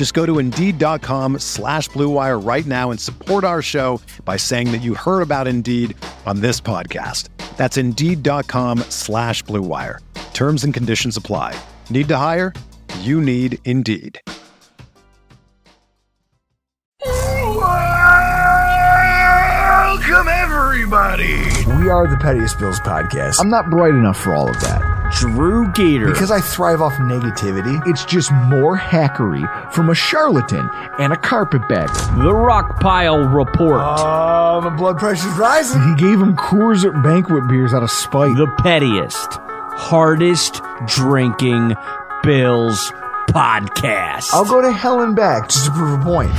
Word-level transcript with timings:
Just 0.00 0.14
go 0.14 0.24
to 0.24 0.38
Indeed.com 0.38 1.40
slash 1.40 1.90
BlueWire 1.90 2.42
right 2.42 2.64
now 2.64 2.90
and 2.90 2.98
support 2.98 3.44
our 3.44 3.60
show 3.60 4.00
by 4.24 4.38
saying 4.38 4.72
that 4.72 4.78
you 4.78 4.94
heard 4.94 5.20
about 5.20 5.46
Indeed 5.46 5.94
on 6.24 6.40
this 6.40 6.58
podcast. 6.58 7.28
That's 7.58 7.76
Indeed.com 7.76 8.78
slash 8.88 9.44
BlueWire. 9.44 9.98
Terms 10.32 10.64
and 10.64 10.72
conditions 10.72 11.18
apply. 11.18 11.54
Need 11.90 12.08
to 12.08 12.16
hire? 12.16 12.54
You 13.00 13.20
need 13.20 13.58
Indeed. 13.66 14.18
Welcome, 17.04 17.18
everybody. 20.30 21.42
We 21.76 21.90
are 21.90 22.08
the 22.08 22.16
Pettiest 22.22 22.58
Bills 22.58 22.80
podcast. 22.80 23.38
I'm 23.38 23.50
not 23.50 23.68
bright 23.68 23.92
enough 23.92 24.16
for 24.16 24.34
all 24.34 24.48
of 24.48 24.58
that. 24.62 24.89
Drew 25.12 25.70
Gator. 25.72 26.06
Because 26.06 26.30
I 26.30 26.40
thrive 26.40 26.80
off 26.80 26.92
negativity, 26.94 27.80
it's 27.86 28.04
just 28.04 28.30
more 28.32 28.76
hackery 28.78 29.44
from 29.72 29.90
a 29.90 29.94
charlatan 29.94 30.68
and 30.98 31.12
a 31.12 31.16
carpetbagger. 31.16 31.92
the 32.22 32.32
Rockpile 32.32 33.32
Report. 33.34 33.80
Oh, 33.82 34.60
my 34.62 34.70
blood 34.76 34.98
pressure's 34.98 35.32
rising. 35.38 35.82
He 35.82 35.94
gave 35.96 36.20
him 36.20 36.36
Coors 36.36 36.84
at 36.84 37.02
banquet 37.02 37.48
beers 37.48 37.74
out 37.74 37.82
of 37.82 37.90
spite. 37.90 38.36
the 38.36 38.46
pettiest, 38.62 39.38
hardest 39.78 40.60
drinking 40.86 41.74
Bills 42.22 42.92
podcast. 43.28 44.28
I'll 44.32 44.44
go 44.44 44.60
to 44.60 44.72
hell 44.72 45.00
and 45.02 45.14
back 45.16 45.48
just 45.48 45.66
to 45.66 45.70
prove 45.72 46.00
a 46.00 46.02
point. 46.04 46.32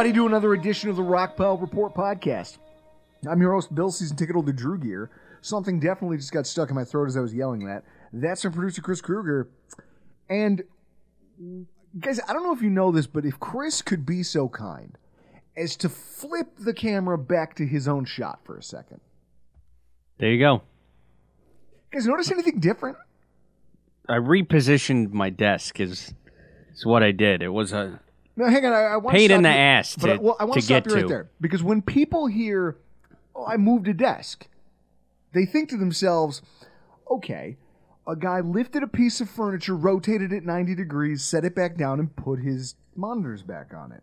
Everybody, 0.00 0.18
to 0.18 0.26
another 0.26 0.54
edition 0.54 0.88
of 0.88 0.96
the 0.96 1.02
Rockpile 1.02 1.60
Report 1.60 1.92
podcast. 1.92 2.56
I'm 3.30 3.38
your 3.38 3.52
host, 3.52 3.74
Bill 3.74 3.90
Season 3.90 4.16
Ticket 4.16 4.34
Holder 4.34 4.50
Drew 4.50 4.78
Gear. 4.78 5.10
Something 5.42 5.78
definitely 5.78 6.16
just 6.16 6.32
got 6.32 6.46
stuck 6.46 6.70
in 6.70 6.74
my 6.74 6.84
throat 6.84 7.08
as 7.08 7.18
I 7.18 7.20
was 7.20 7.34
yelling 7.34 7.66
that. 7.66 7.84
That's 8.10 8.42
our 8.46 8.50
producer, 8.50 8.80
Chris 8.80 9.02
Kruger. 9.02 9.50
And, 10.30 10.62
guys, 11.98 12.18
I 12.26 12.32
don't 12.32 12.44
know 12.44 12.54
if 12.54 12.62
you 12.62 12.70
know 12.70 12.90
this, 12.90 13.06
but 13.06 13.26
if 13.26 13.38
Chris 13.40 13.82
could 13.82 14.06
be 14.06 14.22
so 14.22 14.48
kind 14.48 14.96
as 15.54 15.76
to 15.76 15.90
flip 15.90 16.56
the 16.58 16.72
camera 16.72 17.18
back 17.18 17.54
to 17.56 17.66
his 17.66 17.86
own 17.86 18.06
shot 18.06 18.40
for 18.42 18.56
a 18.56 18.62
second. 18.62 19.02
there 20.16 20.30
you 20.30 20.38
go. 20.38 20.62
Guys, 21.92 22.06
notice 22.06 22.30
anything 22.30 22.58
different? 22.58 22.96
I 24.08 24.14
repositioned 24.14 25.12
my 25.12 25.28
desk. 25.28 25.78
Is 25.78 26.14
is 26.72 26.86
what 26.86 27.02
I 27.02 27.12
did. 27.12 27.42
It 27.42 27.50
was 27.50 27.74
a 27.74 28.00
No, 28.36 28.46
hang 28.48 28.64
on. 28.64 28.72
I, 28.72 28.82
I 28.82 28.96
want 28.96 29.16
Pain 29.16 29.28
to 29.30 29.34
in 29.36 29.42
the 29.42 29.48
you- 29.50 29.54
ass 29.54 29.96
but 29.96 30.06
to- 30.06 30.12
I, 30.14 30.16
well, 30.16 30.36
I 30.40 30.44
want 30.44 30.54
to 30.60 30.62
stop 30.62 30.84
get 30.84 30.90
you 30.90 30.96
right 30.96 31.02
to. 31.02 31.08
there 31.08 31.30
because 31.40 31.62
when 31.62 31.82
people 31.82 32.26
hear, 32.26 32.76
"Oh, 33.34 33.44
I 33.46 33.56
moved 33.56 33.88
a 33.88 33.94
desk," 33.94 34.46
they 35.32 35.44
think 35.44 35.68
to 35.70 35.76
themselves, 35.76 36.40
"Okay, 37.10 37.56
a 38.06 38.16
guy 38.16 38.40
lifted 38.40 38.82
a 38.82 38.88
piece 38.88 39.20
of 39.20 39.28
furniture, 39.28 39.76
rotated 39.76 40.32
it 40.32 40.44
ninety 40.44 40.74
degrees, 40.74 41.22
set 41.24 41.44
it 41.44 41.54
back 41.54 41.76
down, 41.76 41.98
and 42.00 42.14
put 42.16 42.40
his 42.40 42.76
monitors 42.94 43.42
back 43.42 43.74
on 43.74 43.92
it." 43.92 44.02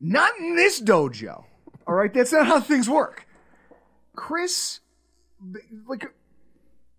Not 0.00 0.30
in 0.38 0.54
this 0.56 0.80
dojo. 0.80 1.44
All 1.86 1.94
right, 1.94 2.12
that's 2.12 2.32
not 2.32 2.46
how 2.46 2.60
things 2.60 2.88
work. 2.88 3.26
Chris, 4.16 4.80
like, 5.86 6.12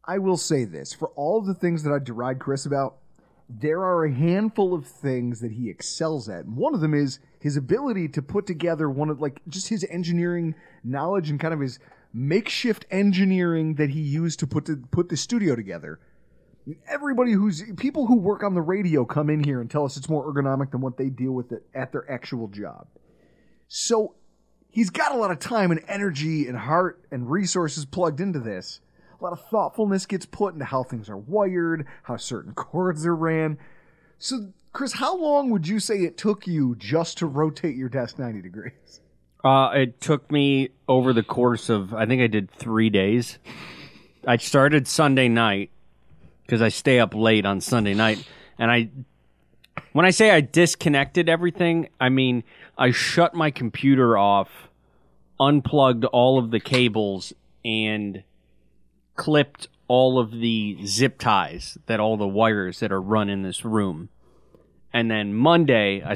I 0.03 0.17
will 0.19 0.37
say 0.37 0.65
this 0.65 0.93
for 0.93 1.07
all 1.09 1.41
the 1.41 1.53
things 1.53 1.83
that 1.83 1.91
I 1.93 1.99
deride 1.99 2.39
Chris 2.39 2.65
about, 2.65 2.97
there 3.49 3.83
are 3.83 4.05
a 4.05 4.13
handful 4.13 4.73
of 4.73 4.87
things 4.87 5.39
that 5.41 5.51
he 5.51 5.69
excels 5.69 6.27
at. 6.29 6.45
And 6.45 6.55
one 6.55 6.73
of 6.73 6.81
them 6.81 6.93
is 6.93 7.19
his 7.39 7.57
ability 7.57 8.07
to 8.09 8.21
put 8.21 8.47
together 8.47 8.89
one 8.89 9.09
of 9.09 9.21
like 9.21 9.41
just 9.47 9.69
his 9.69 9.85
engineering 9.89 10.55
knowledge 10.83 11.29
and 11.29 11.39
kind 11.39 11.53
of 11.53 11.59
his 11.59 11.79
makeshift 12.13 12.85
engineering 12.89 13.75
that 13.75 13.89
he 13.89 13.99
used 13.99 14.39
to 14.39 14.47
put 14.47 14.65
the, 14.65 14.81
put 14.91 15.09
the 15.09 15.17
studio 15.17 15.55
together. 15.55 15.99
Everybody 16.87 17.33
who's 17.33 17.63
people 17.77 18.07
who 18.07 18.15
work 18.15 18.41
on 18.41 18.55
the 18.55 18.61
radio 18.61 19.05
come 19.05 19.29
in 19.29 19.43
here 19.43 19.61
and 19.61 19.69
tell 19.69 19.85
us 19.85 19.97
it's 19.97 20.09
more 20.09 20.25
ergonomic 20.25 20.71
than 20.71 20.81
what 20.81 20.97
they 20.97 21.09
deal 21.09 21.33
with 21.33 21.51
it 21.51 21.63
at 21.75 21.91
their 21.91 22.09
actual 22.09 22.47
job. 22.47 22.87
So 23.67 24.15
he's 24.71 24.89
got 24.89 25.11
a 25.11 25.17
lot 25.17 25.29
of 25.29 25.37
time 25.37 25.69
and 25.69 25.83
energy 25.87 26.47
and 26.47 26.57
heart 26.57 27.05
and 27.11 27.29
resources 27.29 27.85
plugged 27.85 28.19
into 28.19 28.39
this. 28.39 28.79
Lot 29.25 29.33
of 29.33 29.43
thoughtfulness 29.47 30.05
gets 30.05 30.27
put 30.27 30.53
into 30.53 30.65
how 30.65 30.83
things 30.83 31.09
are 31.09 31.17
wired, 31.17 31.87
how 32.03 32.15
certain 32.15 32.53
cords 32.55 33.07
are 33.07 33.15
ran. 33.15 33.57
So, 34.19 34.53
Chris, 34.71 34.93
how 34.93 35.17
long 35.17 35.49
would 35.49 35.67
you 35.67 35.79
say 35.79 36.01
it 36.01 36.15
took 36.15 36.45
you 36.45 36.75
just 36.75 37.17
to 37.17 37.25
rotate 37.25 37.75
your 37.75 37.89
desk 37.89 38.19
90 38.19 38.43
degrees? 38.43 39.01
Uh, 39.43 39.71
it 39.73 39.99
took 39.99 40.31
me 40.31 40.69
over 40.87 41.11
the 41.11 41.23
course 41.23 41.69
of 41.69 41.91
I 41.91 42.05
think 42.05 42.21
I 42.21 42.27
did 42.27 42.51
three 42.51 42.91
days. 42.91 43.39
I 44.27 44.37
started 44.37 44.87
Sunday 44.87 45.27
night 45.27 45.71
because 46.45 46.61
I 46.61 46.69
stay 46.69 46.99
up 46.99 47.15
late 47.15 47.47
on 47.47 47.61
Sunday 47.61 47.95
night, 47.95 48.27
and 48.59 48.69
I 48.69 48.89
when 49.93 50.05
I 50.05 50.11
say 50.11 50.29
I 50.29 50.41
disconnected 50.41 51.29
everything, 51.29 51.89
I 51.99 52.09
mean 52.09 52.43
I 52.77 52.91
shut 52.91 53.33
my 53.33 53.49
computer 53.49 54.19
off, 54.19 54.49
unplugged 55.39 56.05
all 56.05 56.37
of 56.37 56.51
the 56.51 56.59
cables, 56.59 57.33
and 57.63 58.23
clipped 59.15 59.67
all 59.87 60.19
of 60.19 60.31
the 60.31 60.77
zip 60.85 61.19
ties 61.19 61.77
that 61.85 61.99
all 61.99 62.17
the 62.17 62.27
wires 62.27 62.79
that 62.79 62.91
are 62.91 63.01
run 63.01 63.29
in 63.29 63.43
this 63.43 63.63
room. 63.63 64.09
And 64.93 65.11
then 65.11 65.33
Monday, 65.33 66.01
I, 66.03 66.15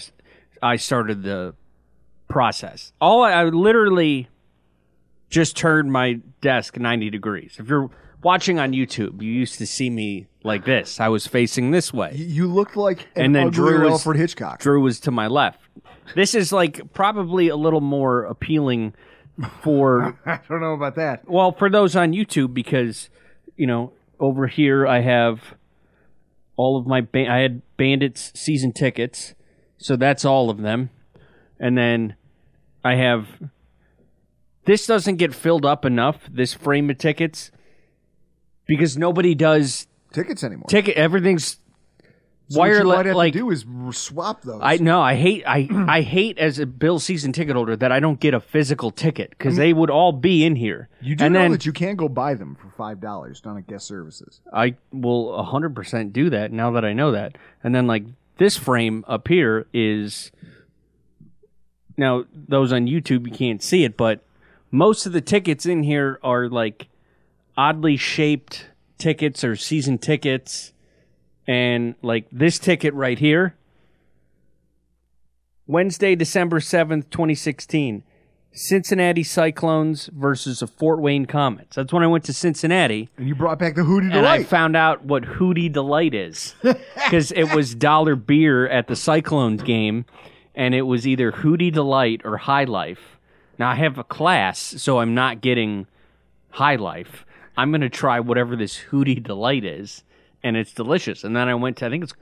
I 0.62 0.76
started 0.78 1.24
the 1.24 1.54
process. 2.28 2.94
All 3.00 3.24
I, 3.24 3.32
I 3.32 3.44
literally 3.46 4.28
just 5.30 5.56
turned 5.56 5.92
my 5.92 6.20
desk 6.42 6.78
90 6.78 7.10
degrees. 7.10 7.58
If 7.60 7.68
you're 7.68 7.90
watching 8.24 8.58
on 8.60 8.72
YouTube, 8.72 9.22
you 9.22 9.32
used 9.32 9.58
to 9.60 9.68
see 9.68 9.90
me 9.90 10.28
like 10.44 10.66
this. 10.66 11.00
I 11.00 11.10
was 11.10 11.28
facing 11.28 11.72
this 11.72 11.94
way. 11.94 12.14
You 12.16 12.48
looked 12.48 12.76
like 12.76 13.02
an 13.16 13.26
And 13.26 13.36
then 13.36 13.50
Drew 13.50 13.84
was- 13.84 13.92
Alfred 13.92 14.18
Hitchcock. 14.18 14.60
Drew 14.60 14.82
was 14.82 15.00
to 15.02 15.12
my 15.12 15.28
left. 15.28 15.60
This 16.16 16.34
is 16.34 16.52
like 16.52 16.94
probably 16.94 17.50
a 17.50 17.56
little 17.56 17.82
more 17.82 18.24
appealing 18.24 18.94
for 19.62 20.18
I 20.26 20.40
don't 20.50 20.62
know 20.62 20.74
about 20.74 20.96
that. 20.96 21.30
well 21.30 21.52
for 21.52 21.70
those 21.70 21.96
on 21.96 22.12
YouTube 22.14 22.54
because 22.54 23.10
you 23.56 23.68
know 23.68 23.94
over 24.20 24.48
here 24.48 24.86
I 24.88 25.00
have 25.02 25.56
all 26.56 26.78
of 26.78 26.86
my 26.86 27.02
ba- 27.02 27.30
I 27.32 27.38
had 27.40 27.62
Bandits 27.78 28.32
season 28.36 28.74
tickets, 28.74 29.34
so 29.78 29.96
that's 29.96 30.26
all 30.26 30.50
of 30.50 30.58
them, 30.58 30.90
and 31.58 31.78
then 31.78 32.16
I 32.84 32.96
have 32.96 33.28
this 34.66 34.86
doesn't 34.86 35.16
get 35.16 35.34
filled 35.34 35.66
up 35.66 35.86
enough 35.86 36.18
this 36.30 36.54
frame 36.54 36.90
of 36.90 36.98
tickets 36.98 37.50
because 38.68 38.98
nobody 38.98 39.34
does 39.36 39.88
Tickets 40.12 40.44
anymore. 40.44 40.66
ticket 40.68 40.98
everything's 40.98 41.59
So 42.50 42.60
what 42.60 42.66
you 42.66 42.72
wireless 42.72 42.98
might 42.98 43.06
have 43.06 43.16
like 43.16 43.34
to 43.34 43.40
do 43.40 43.52
is 43.52 43.66
swap 43.92 44.42
those. 44.42 44.60
I 44.64 44.78
know. 44.78 45.02
I 45.02 45.16
hate 45.16 45.44
I 45.46 45.68
I 45.88 46.02
hate 46.02 46.38
as 46.40 46.58
a 46.58 46.66
Bill 46.66 47.00
season 47.00 47.32
ticket 47.32 47.56
holder 47.56 47.76
that 47.76 47.92
I 47.92 48.00
don't 48.00 48.20
get 48.20 48.34
a 48.34 48.40
physical 48.40 48.90
ticket 48.90 49.30
because 49.30 49.56
they 49.56 49.72
would 49.72 49.92
all 49.92 50.12
be 50.12 50.44
in 50.44 50.56
here. 50.56 50.90
you 51.00 51.16
do 51.16 51.26
and 51.26 51.34
know 51.34 51.42
then 51.42 51.52
that 51.52 51.66
you 51.66 51.74
can 51.74 51.96
go 51.96 52.10
buy 52.10 52.34
them 52.34 52.56
for 52.56 52.70
five 52.72 53.00
dollars 53.00 53.40
down 53.40 53.58
at 53.58 53.68
guest 53.68 53.86
services. 53.86 54.42
I 54.52 54.76
will 54.92 55.44
hundred 55.44 55.76
percent 55.76 56.12
do 56.12 56.30
that 56.32 56.52
now 56.52 56.72
that 56.72 56.84
I 56.84 56.94
know 56.94 57.12
that. 57.12 57.38
And 57.64 57.76
then 57.76 57.86
like 57.86 58.04
this 58.38 58.58
frame 58.58 59.06
up 59.08 59.28
here 59.28 59.68
is 59.74 60.32
now 61.98 62.26
those 62.34 62.74
on 62.74 62.88
YouTube 62.88 63.28
you 63.28 63.32
can't 63.32 63.62
see 63.62 63.84
it, 63.84 63.96
but 63.96 64.24
most 64.72 65.06
of 65.06 65.12
the 65.12 65.22
tickets 65.22 65.66
in 65.66 65.84
here 65.84 66.20
are 66.24 66.48
like 66.50 66.88
oddly 67.58 67.98
shaped 67.98 68.70
tickets 68.98 69.44
or 69.44 69.56
season 69.56 69.98
tickets, 69.98 70.74
and 71.50 71.96
like 72.04 72.28
this 72.32 72.60
ticket 72.60 72.94
right 72.94 73.18
here. 73.18 73.56
Wednesday, 75.66 76.14
December 76.14 76.60
seventh, 76.60 77.10
twenty 77.10 77.34
sixteen. 77.34 78.04
Cincinnati 78.52 79.24
Cyclones 79.24 80.10
versus 80.14 80.60
the 80.60 80.68
Fort 80.68 81.00
Wayne 81.00 81.28
Komets. 81.28 81.76
That's 81.76 81.94
when 81.94 82.02
I 82.02 82.08
went 82.08 82.24
to 82.26 82.34
Cincinnati 82.34 83.08
And 83.16 83.28
you 83.28 83.36
brought 83.36 83.60
back 83.60 83.76
the 83.76 83.84
Hudy 83.84 84.12
and 84.12 84.26
I 84.26 84.44
found 84.44 84.76
out 84.76 85.06
what 85.06 85.24
Hudy 85.24 85.72
Delight 85.72 86.16
is 86.16 86.56
because 86.64 87.32
it 87.32 87.54
was 87.56 87.76
dollar 87.76 88.16
beer 88.16 88.68
at 88.68 88.88
the 88.88 88.96
Cyclones 88.96 89.62
game, 89.62 90.06
and 90.56 90.74
it 90.74 90.84
was 90.84 91.08
either 91.08 91.32
Hudy 91.32 91.72
Delight 91.72 92.22
or 92.26 92.38
High 92.38 92.64
Life. 92.66 93.18
Now 93.58 93.70
I 93.70 93.76
have 93.76 93.98
a 93.98 94.04
class, 94.04 94.60
so 94.60 95.00
I'm 95.00 95.14
not 95.16 95.42
getting 95.42 95.88
High 96.52 96.76
Life. 96.76 97.26
I'm 97.56 97.72
gonna 97.72 97.90
try 97.90 98.20
whatever 98.20 98.56
this 98.56 98.80
Hudy 98.90 99.22
Delight 99.22 99.64
is, 99.64 100.04
and 100.44 100.56
it's 100.58 100.74
delicious. 100.74 101.24
And 101.24 101.36
then 101.36 101.48
I 101.48 101.56
went 101.56 101.78
to 101.78 101.86
I 101.86 101.90
think 101.90 102.04
it's 102.04 102.14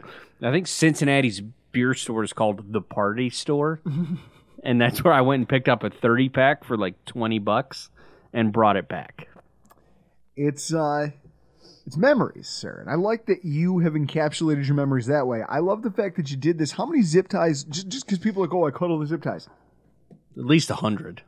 I 0.41 0.51
think 0.51 0.67
Cincinnati's 0.67 1.41
beer 1.71 1.93
store 1.93 2.23
is 2.23 2.33
called 2.33 2.71
the 2.73 2.81
Party 2.81 3.29
Store, 3.29 3.81
and 4.63 4.79
that's 4.81 5.03
where 5.03 5.13
I 5.13 5.21
went 5.21 5.41
and 5.41 5.49
picked 5.49 5.69
up 5.69 5.83
a 5.83 5.89
30 5.89 6.29
pack 6.29 6.63
for 6.63 6.77
like 6.77 7.03
20 7.05 7.39
bucks 7.39 7.89
and 8.33 8.51
brought 8.51 8.75
it 8.77 8.87
back. 8.87 9.27
it's 10.35 10.73
uh 10.73 11.09
it's 11.85 11.95
memories, 11.95 12.49
sir. 12.49 12.79
And 12.81 12.89
I 12.89 12.95
like 12.95 13.27
that 13.27 13.45
you 13.45 13.79
have 13.79 13.93
encapsulated 13.93 14.65
your 14.67 14.75
memories 14.75 15.05
that 15.05 15.25
way. 15.25 15.41
I 15.47 15.59
love 15.59 15.83
the 15.83 15.91
fact 15.91 16.17
that 16.17 16.29
you 16.29 16.35
did 16.35 16.57
this. 16.57 16.71
How 16.73 16.85
many 16.85 17.01
zip 17.01 17.29
ties? 17.29 17.63
Just 17.63 17.87
just 17.87 18.05
because 18.05 18.19
people 18.19 18.43
are 18.43 18.47
like, 18.47 18.53
oh, 18.53 18.67
I 18.67 18.71
cut 18.71 18.89
all 18.89 18.99
the 18.99 19.07
zip 19.07 19.21
ties, 19.21 19.47
At 20.37 20.43
least 20.45 20.69
a 20.69 20.75
hundred. 20.75 21.21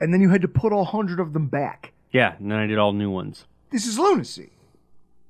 and 0.00 0.12
then 0.12 0.20
you 0.20 0.30
had 0.30 0.42
to 0.42 0.48
put 0.48 0.72
all 0.72 0.84
hundred 0.84 1.20
of 1.20 1.32
them 1.32 1.46
back. 1.46 1.92
Yeah, 2.10 2.34
and 2.38 2.50
then 2.50 2.58
I 2.58 2.66
did 2.66 2.78
all 2.78 2.92
new 2.92 3.08
ones. 3.10 3.46
This 3.70 3.86
is 3.86 3.98
lunacy. 3.98 4.50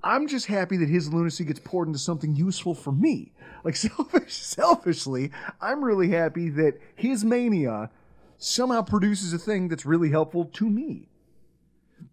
I'm 0.05 0.27
just 0.27 0.47
happy 0.47 0.77
that 0.79 0.89
his 0.89 1.13
lunacy 1.13 1.45
gets 1.45 1.61
poured 1.61 1.89
into 1.89 1.99
something 1.99 2.35
useful 2.35 2.75
for 2.75 2.93
me. 2.93 3.33
Like 3.65 3.77
selfish, 3.77 4.33
selfishly, 4.33 5.31
I'm 5.61 5.85
really 5.85 6.09
happy 6.09 6.49
that 6.49 6.81
his 6.97 7.25
mania 7.25 7.91
somehow 8.37 8.83
produces 8.83 9.33
a 9.33 9.39
thing 9.39 9.69
that's 9.69 9.87
really 9.87 10.11
helpful 10.11 10.47
to 10.47 10.69
me. 10.69 11.07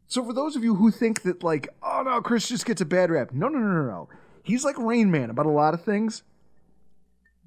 So 0.05 0.23
for 0.23 0.31
those 0.31 0.55
of 0.55 0.63
you 0.63 0.75
who 0.75 0.91
think 0.91 1.23
that 1.23 1.43
like, 1.43 1.69
oh 1.81 2.03
no, 2.03 2.21
Chris 2.21 2.47
just 2.47 2.67
gets 2.67 2.81
a 2.81 2.85
bad 2.85 3.09
rap. 3.09 3.31
No, 3.33 3.47
no, 3.47 3.57
no, 3.57 3.67
no, 3.67 3.81
no. 3.81 4.09
He's 4.43 4.63
like 4.63 4.77
Rain 4.77 5.09
Man 5.09 5.31
about 5.31 5.47
a 5.47 5.49
lot 5.49 5.73
of 5.73 5.83
things. 5.83 6.21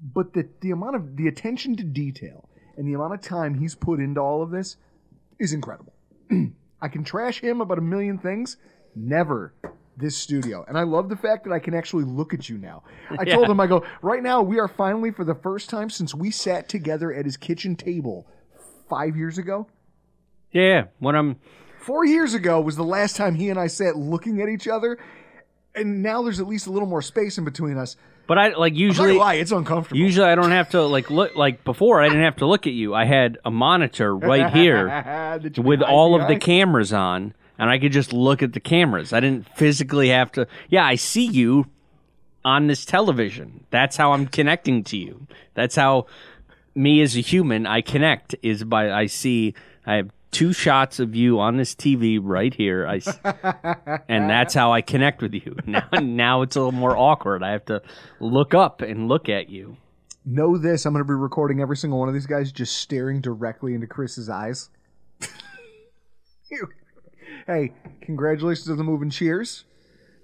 But 0.01 0.33
the 0.33 0.49
the 0.59 0.71
amount 0.71 0.97
of 0.97 1.15
the 1.15 1.29
attention 1.29 1.77
to 1.77 1.83
detail 1.85 2.49
and 2.75 2.85
the 2.85 2.93
amount 2.93 3.13
of 3.13 3.21
time 3.21 3.53
he's 3.53 3.75
put 3.75 4.01
into 4.01 4.19
all 4.19 4.43
of 4.43 4.51
this 4.51 4.75
is 5.39 5.53
incredible. 5.53 5.93
I 6.81 6.89
can 6.89 7.05
trash 7.05 7.39
him 7.39 7.61
about 7.61 7.77
a 7.77 7.81
million 7.81 8.17
things, 8.17 8.57
never 8.97 9.53
this 9.97 10.15
studio. 10.17 10.65
And 10.67 10.77
I 10.77 10.83
love 10.83 11.09
the 11.09 11.15
fact 11.15 11.43
that 11.43 11.53
I 11.53 11.59
can 11.59 11.73
actually 11.73 12.03
look 12.03 12.33
at 12.33 12.49
you 12.49 12.57
now. 12.57 12.83
I 13.19 13.25
told 13.25 13.49
him, 13.49 13.59
I 13.59 13.67
go, 13.67 13.85
right 14.01 14.23
now 14.23 14.41
we 14.41 14.59
are 14.59 14.67
finally, 14.67 15.11
for 15.11 15.23
the 15.23 15.35
first 15.35 15.69
time 15.69 15.89
since 15.89 16.13
we 16.13 16.31
sat 16.31 16.69
together 16.69 17.13
at 17.13 17.25
his 17.25 17.37
kitchen 17.37 17.75
table 17.75 18.27
five 18.89 19.15
years 19.15 19.37
ago. 19.37 19.67
Yeah, 20.51 20.85
when 20.99 21.15
I'm 21.15 21.37
Four 21.83 22.05
years 22.05 22.33
ago 22.33 22.61
was 22.61 22.77
the 22.77 22.83
last 22.83 23.17
time 23.17 23.35
he 23.35 23.49
and 23.49 23.59
I 23.59 23.67
sat 23.67 23.97
looking 23.97 24.41
at 24.41 24.47
each 24.47 24.69
other. 24.69 24.97
And 25.75 26.01
now 26.01 26.21
there's 26.21 26.39
at 26.39 26.47
least 26.47 26.65
a 26.65 26.71
little 26.71 26.87
more 26.87 27.01
space 27.01 27.37
in 27.37 27.43
between 27.43 27.77
us. 27.77 27.97
but 28.25 28.37
I 28.37 28.49
like 28.53 28.73
usually 28.73 29.17
lie, 29.17 29.33
it's 29.33 29.51
uncomfortable. 29.51 29.99
usually 29.99 30.27
I 30.27 30.35
don't 30.35 30.51
have 30.51 30.69
to 30.69 30.83
like 30.83 31.09
look 31.09 31.35
like 31.35 31.65
before 31.65 32.01
I 32.01 32.07
didn't 32.07 32.23
have 32.23 32.37
to 32.37 32.45
look 32.45 32.67
at 32.67 32.73
you. 32.73 32.93
I 32.95 33.03
had 33.03 33.37
a 33.43 33.51
monitor 33.51 34.15
right 34.15 34.53
here 34.53 35.41
with 35.57 35.81
all 35.81 36.15
of 36.19 36.29
the 36.29 36.37
cameras 36.37 36.93
on 36.93 37.33
and 37.57 37.69
I 37.69 37.79
could 37.79 37.91
just 37.91 38.13
look 38.13 38.41
at 38.41 38.53
the 38.53 38.59
cameras. 38.59 39.13
I 39.13 39.19
didn't 39.19 39.47
physically 39.55 40.09
have 40.09 40.31
to 40.33 40.47
Yeah, 40.69 40.85
I 40.85 40.95
see 40.95 41.25
you 41.25 41.65
on 42.45 42.67
this 42.67 42.85
television. 42.85 43.65
That's 43.69 43.95
how 43.95 44.13
I'm 44.13 44.27
connecting 44.27 44.83
to 44.85 44.97
you. 44.97 45.27
That's 45.53 45.75
how 45.75 46.07
me 46.75 47.01
as 47.01 47.15
a 47.15 47.21
human 47.21 47.65
I 47.65 47.81
connect 47.81 48.35
is 48.41 48.63
by 48.63 48.91
I 48.91 49.05
see 49.05 49.53
I 49.85 49.95
have 49.95 50.09
two 50.31 50.51
shots 50.51 50.99
of 50.99 51.15
you 51.15 51.39
on 51.39 51.57
this 51.57 51.75
TV 51.75 52.19
right 52.21 52.53
here. 52.53 52.87
I 52.87 53.01
and 54.09 54.29
that's 54.29 54.53
how 54.53 54.73
I 54.73 54.81
connect 54.81 55.21
with 55.21 55.33
you. 55.33 55.55
Now 55.65 55.87
now 56.01 56.41
it's 56.41 56.55
a 56.55 56.59
little 56.59 56.71
more 56.71 56.97
awkward. 56.97 57.43
I 57.43 57.51
have 57.51 57.65
to 57.65 57.81
look 58.19 58.53
up 58.53 58.81
and 58.81 59.07
look 59.07 59.29
at 59.29 59.49
you. 59.49 59.77
Know 60.25 60.57
this, 60.57 60.85
I'm 60.85 60.93
going 60.93 61.03
to 61.03 61.07
be 61.07 61.13
recording 61.13 61.59
every 61.59 61.75
single 61.75 61.99
one 61.99 62.07
of 62.07 62.13
these 62.13 62.25
guys 62.25 62.49
just 62.51 62.77
staring 62.77 63.19
directly 63.19 63.73
into 63.73 63.87
Chris's 63.87 64.29
eyes. 64.29 64.69
hey, 67.45 67.73
congratulations 68.01 68.69
on 68.69 68.77
the 68.77 68.83
move 68.83 69.01
and 69.01 69.11
cheers. 69.11 69.65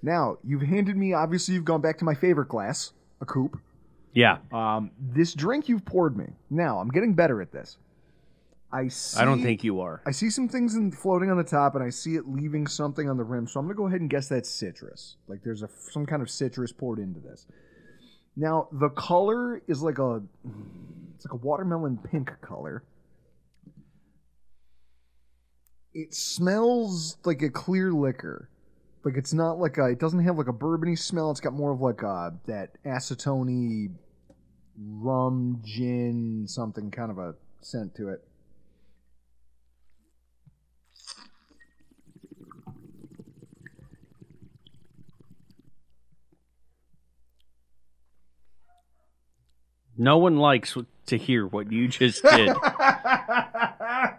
Now, 0.02 0.38
you've 0.42 0.62
handed 0.62 0.96
me, 0.96 1.12
obviously, 1.12 1.54
you've 1.54 1.64
gone 1.64 1.80
back 1.80 1.98
to 1.98 2.04
my 2.04 2.14
favorite 2.14 2.48
glass, 2.48 2.92
a 3.20 3.26
coupe. 3.26 3.58
Yeah. 4.12 4.38
Um, 4.52 4.90
this 4.98 5.34
drink 5.34 5.68
you've 5.68 5.84
poured 5.84 6.16
me. 6.16 6.26
Now, 6.48 6.78
I'm 6.78 6.88
getting 6.88 7.14
better 7.14 7.42
at 7.42 7.52
this. 7.52 7.76
I 8.72 8.88
see, 8.88 9.20
I 9.20 9.24
don't 9.24 9.42
think 9.42 9.64
you 9.64 9.80
are. 9.80 10.00
I 10.06 10.12
see 10.12 10.30
some 10.30 10.48
things 10.48 10.76
in, 10.76 10.92
floating 10.92 11.30
on 11.30 11.36
the 11.36 11.44
top, 11.44 11.74
and 11.74 11.82
I 11.82 11.90
see 11.90 12.14
it 12.14 12.28
leaving 12.28 12.66
something 12.66 13.10
on 13.10 13.16
the 13.16 13.24
rim. 13.24 13.46
So 13.48 13.58
I'm 13.58 13.66
gonna 13.66 13.74
go 13.74 13.88
ahead 13.88 14.00
and 14.00 14.08
guess 14.08 14.28
that's 14.28 14.48
citrus. 14.48 15.16
Like 15.26 15.42
there's 15.42 15.62
a 15.62 15.68
some 15.90 16.06
kind 16.06 16.22
of 16.22 16.30
citrus 16.30 16.70
poured 16.72 17.00
into 17.00 17.18
this. 17.18 17.46
Now 18.36 18.68
the 18.70 18.90
color 18.90 19.60
is 19.66 19.82
like 19.82 19.98
a 19.98 20.22
it's 21.16 21.26
like 21.26 21.32
a 21.32 21.44
watermelon 21.44 21.98
pink 21.98 22.30
color. 22.42 22.84
It 25.92 26.14
smells 26.14 27.16
like 27.24 27.42
a 27.42 27.50
clear 27.50 27.90
liquor. 27.92 28.48
Like 29.04 29.16
it's 29.16 29.32
not 29.32 29.58
like 29.58 29.78
a. 29.78 29.86
It 29.86 29.98
doesn't 29.98 30.20
have 30.20 30.36
like 30.36 30.48
a 30.48 30.52
bourbony 30.52 30.98
smell. 30.98 31.30
It's 31.30 31.40
got 31.40 31.52
more 31.52 31.72
of 31.72 31.80
like 31.80 32.02
a 32.02 32.34
that 32.46 32.82
acetone, 32.84 33.92
rum, 34.78 35.62
gin, 35.64 36.46
something 36.46 36.90
kind 36.90 37.10
of 37.10 37.18
a 37.18 37.34
scent 37.60 37.94
to 37.96 38.08
it. 38.08 38.22
No 49.96 50.16
one 50.16 50.36
likes 50.36 50.78
to 51.06 51.18
hear 51.18 51.46
what 51.46 51.70
you 51.70 51.88
just 51.88 52.22
did. 52.22 52.56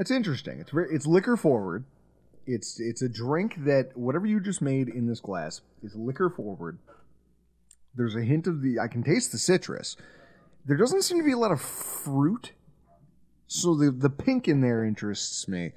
That's 0.00 0.10
interesting. 0.10 0.60
It's 0.60 0.70
very, 0.70 0.94
it's 0.94 1.06
liquor 1.06 1.36
forward. 1.36 1.84
It's 2.46 2.80
it's 2.80 3.02
a 3.02 3.08
drink 3.08 3.56
that 3.66 3.94
whatever 3.94 4.24
you 4.24 4.40
just 4.40 4.62
made 4.62 4.88
in 4.88 5.06
this 5.06 5.20
glass 5.20 5.60
is 5.82 5.94
liquor 5.94 6.30
forward. 6.30 6.78
There's 7.94 8.16
a 8.16 8.22
hint 8.22 8.46
of 8.46 8.62
the 8.62 8.78
I 8.80 8.88
can 8.88 9.02
taste 9.02 9.30
the 9.30 9.36
citrus. 9.36 9.98
There 10.64 10.78
doesn't 10.78 11.02
seem 11.02 11.18
to 11.18 11.22
be 11.22 11.32
a 11.32 11.36
lot 11.36 11.52
of 11.52 11.60
fruit. 11.60 12.52
So 13.46 13.74
the 13.74 13.90
the 13.90 14.08
pink 14.08 14.48
in 14.48 14.62
there 14.62 14.86
interests 14.86 15.46
me. 15.46 15.72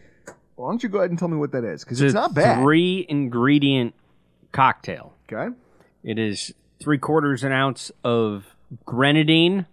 Why 0.56 0.70
don't 0.70 0.82
you 0.82 0.88
go 0.88 1.00
ahead 1.00 1.10
and 1.10 1.20
tell 1.20 1.28
me 1.28 1.36
what 1.36 1.52
that 1.52 1.66
is? 1.66 1.84
Because 1.84 2.00
it's, 2.00 2.14
a 2.14 2.16
not 2.16 2.34
bad. 2.34 2.62
Three 2.64 3.06
ingredient 3.10 3.94
cocktail. 4.54 5.12
Okay. 5.30 5.54
It 6.02 6.18
is 6.18 6.54
three 6.82 6.98
quarters 6.98 7.44
an 7.44 7.52
ounce 7.52 7.92
of 8.06 8.56
grenadine. 8.86 9.66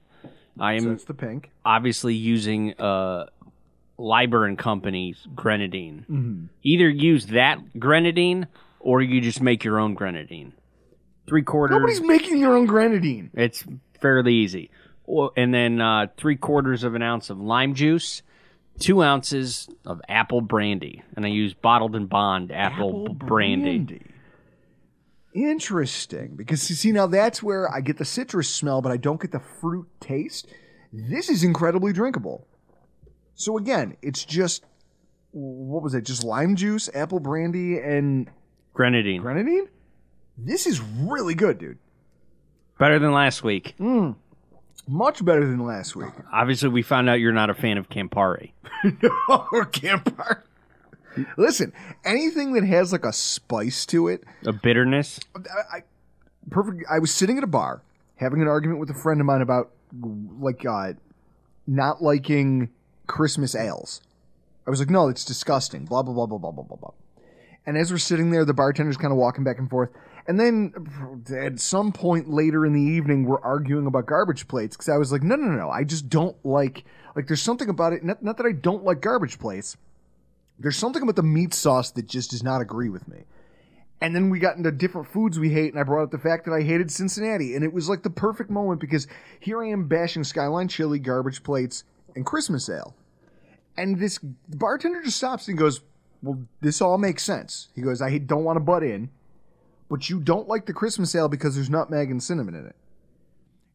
I 0.59 0.77
So 0.77 0.85
am 0.87 0.91
that's 0.91 1.05
the 1.05 1.15
pink. 1.15 1.51
obviously 1.65 2.15
using 2.15 2.75
uh, 2.81 3.27
Liber 4.01 4.47
and 4.47 4.59
Company's 4.59 5.19
grenadine. 5.35 6.07
Mm-hmm. 6.11 6.45
Either 6.63 6.89
use 6.89 7.27
that 7.27 7.79
grenadine 7.79 8.47
or 8.81 9.03
you 9.03 9.21
just 9.21 9.41
make 9.41 9.63
your 9.63 9.79
own 9.79 9.95
grenadine. 9.95 10.55
Three 11.29 11.43
quarters. 11.43 11.77
Nobody's 11.77 12.01
making 12.01 12.41
their 12.41 12.57
own 12.57 12.67
grenadine. 12.67 13.31
It's 13.35 13.65
fairly 14.01 14.35
easy. 14.35 14.71
And 15.37 15.53
then 15.53 15.81
uh, 15.81 16.07
three 16.17 16.37
quarters 16.37 16.83
of 16.83 16.95
an 16.95 17.03
ounce 17.03 17.31
of 17.31 17.39
lime 17.39 17.75
juice, 17.75 18.23
two 18.79 19.03
ounces 19.03 19.69
of 19.85 20.01
apple 20.09 20.41
brandy, 20.41 21.03
and 21.17 21.27
I 21.27 21.29
use 21.29 21.53
bottled 21.53 21.95
and 21.95 22.09
bond 22.09 22.51
apple, 22.51 23.09
b- 23.09 23.15
brandy. 23.15 24.03
Interesting, 25.35 26.35
because 26.37 26.69
you 26.71 26.77
see 26.77 26.91
now 26.91 27.07
that's 27.07 27.43
where 27.43 27.73
I 27.73 27.81
get 27.81 27.99
the 27.99 28.05
citrus 28.05 28.49
smell, 28.49 28.83
but 28.83 28.91
I 28.91 28.97
don't 28.97 29.21
get 29.21 29.31
the 29.33 29.43
fruit 29.61 29.87
taste. 30.01 30.49
This 30.93 31.29
is 31.29 31.45
incredibly 31.45 31.93
drinkable. 31.93 32.47
So 33.41 33.57
again, 33.57 33.97
it's 34.03 34.23
just 34.27 34.65
what 35.31 35.83
was 35.83 35.95
it? 35.95 36.05
Just 36.05 36.25
lime 36.25 36.57
juice, 36.57 36.91
apple 36.93 37.21
brandy, 37.21 37.79
and 37.79 38.29
Grenadine. 38.75 39.23
grenadine. 39.23 39.67
This 40.37 40.67
is 40.67 40.79
really 40.83 41.35
good, 41.35 41.57
dude. 41.57 41.79
Better 42.79 42.99
than 42.99 43.13
last 43.13 43.43
week. 43.43 43.75
Much 44.87 45.25
better 45.25 45.47
than 45.47 45.65
last 45.65 45.97
week. 45.97 46.11
Obviously, 46.31 46.69
we 46.69 46.83
found 46.83 47.09
out 47.09 47.15
you're 47.15 47.33
not 47.33 47.49
a 47.49 47.55
fan 47.55 47.79
of 47.79 47.89
Campari. 47.89 48.53
or 49.31 49.65
Campari. 49.65 50.43
Listen, 51.39 51.73
anything 52.05 52.53
that 52.53 52.65
has 52.65 52.93
like 52.93 53.07
a 53.07 53.13
spice 53.13 53.87
to 53.87 54.09
it, 54.09 54.23
A 54.45 54.53
bitterness. 54.53 55.19
I, 55.35 55.79
I 55.79 55.83
perfect. 56.51 56.85
I 56.91 56.99
was 56.99 57.11
sitting 57.11 57.39
at 57.39 57.45
a 57.45 57.49
bar 57.49 57.81
having 58.17 58.43
an 58.43 58.49
argument 58.49 58.81
with 58.81 58.91
a 58.91 58.95
friend 58.95 59.19
of 59.19 59.27
mine 59.27 59.41
about 59.41 59.71
like 60.39 60.67
uh, 60.67 60.93
not 61.67 62.03
liking 62.03 62.69
Christmas 63.11 63.55
ales. 63.55 64.01
I 64.67 64.71
was 64.71 64.79
like, 64.79 64.91
no, 64.91 65.09
it's 65.09 65.25
disgusting. 65.25 65.85
Blah 65.85 66.03
blah 66.03 66.15
blah 66.15 66.27
blah 66.27 66.39
blah 66.39 66.53
blah 66.53 66.65
blah 66.65 66.77
blah. 66.77 66.93
And 67.67 67.77
as 67.77 67.91
we're 67.91 67.99
sitting 67.99 68.31
there, 68.31 68.45
the 68.45 68.55
bartender's 68.55 68.97
kind 68.97 69.13
of 69.13 69.19
walking 69.19 69.45
back 69.45 69.59
and 69.59 69.69
forth. 69.69 69.91
And 70.27 70.39
then 70.39 70.73
at 71.37 71.61
some 71.61 71.93
point 71.93 72.31
later 72.31 72.65
in 72.65 72.73
the 72.73 72.81
evening, 72.81 73.25
we're 73.25 73.41
arguing 73.41 73.87
about 73.87 74.07
garbage 74.07 74.49
plates 74.49 74.77
because 74.77 74.89
I 74.89 74.97
was 74.97 75.13
like, 75.13 75.23
no, 75.23 75.35
no, 75.35 75.51
no. 75.51 75.71
I 75.71 75.85
just 75.85 76.09
don't 76.09 76.37
like, 76.45 76.85
like, 77.17 77.27
there's 77.27 77.43
something 77.43 77.69
about 77.69 77.93
it. 77.93 78.05
Not, 78.05 78.23
not 78.23 78.37
that 78.37 78.47
I 78.47 78.53
don't 78.53 78.85
like 78.85 79.01
garbage 79.01 79.39
plates. 79.39 79.77
There's 80.59 80.77
something 80.77 81.03
about 81.03 81.17
the 81.17 81.23
meat 81.23 81.53
sauce 81.53 81.91
that 81.93 82.07
just 82.07 82.31
does 82.31 82.43
not 82.43 82.61
agree 82.61 82.89
with 82.89 83.09
me. 83.09 83.25
And 84.01 84.15
then 84.15 84.31
we 84.31 84.39
got 84.39 84.57
into 84.57 84.71
different 84.71 85.09
foods 85.09 85.39
we 85.39 85.51
hate, 85.51 85.73
and 85.73 85.81
I 85.81 85.83
brought 85.83 86.05
up 86.05 86.11
the 86.11 86.19
fact 86.19 86.47
that 86.47 86.53
I 86.53 86.63
hated 86.63 86.91
Cincinnati. 86.91 87.55
And 87.55 87.65
it 87.65 87.73
was 87.73 87.89
like 87.89 88.03
the 88.03 88.11
perfect 88.11 88.51
moment 88.51 88.81
because 88.81 89.07
here 89.41 89.63
I 89.63 89.69
am 89.69 89.89
bashing 89.89 90.25
Skyline 90.25 90.69
chili, 90.69 90.99
garbage 90.99 91.43
plates, 91.43 91.85
and 92.15 92.25
Christmas 92.25 92.69
ale. 92.69 92.95
And 93.81 93.99
this 93.99 94.19
bartender 94.19 95.03
just 95.03 95.17
stops 95.17 95.49
and 95.49 95.57
goes, 95.57 95.81
Well, 96.23 96.43
this 96.61 96.83
all 96.83 96.99
makes 96.99 97.23
sense. 97.23 97.69
He 97.75 97.81
goes, 97.81 98.03
I 98.03 98.19
don't 98.19 98.45
want 98.45 98.57
to 98.57 98.61
butt 98.61 98.83
in, 98.83 99.09
but 99.89 100.11
you 100.11 100.21
don't 100.21 100.47
like 100.47 100.67
the 100.67 100.75
Christmas 100.75 101.15
ale 101.15 101.29
because 101.29 101.55
there's 101.55 101.71
nutmeg 101.71 102.11
and 102.11 102.23
cinnamon 102.23 102.55
in 102.55 102.67
it. 102.67 102.77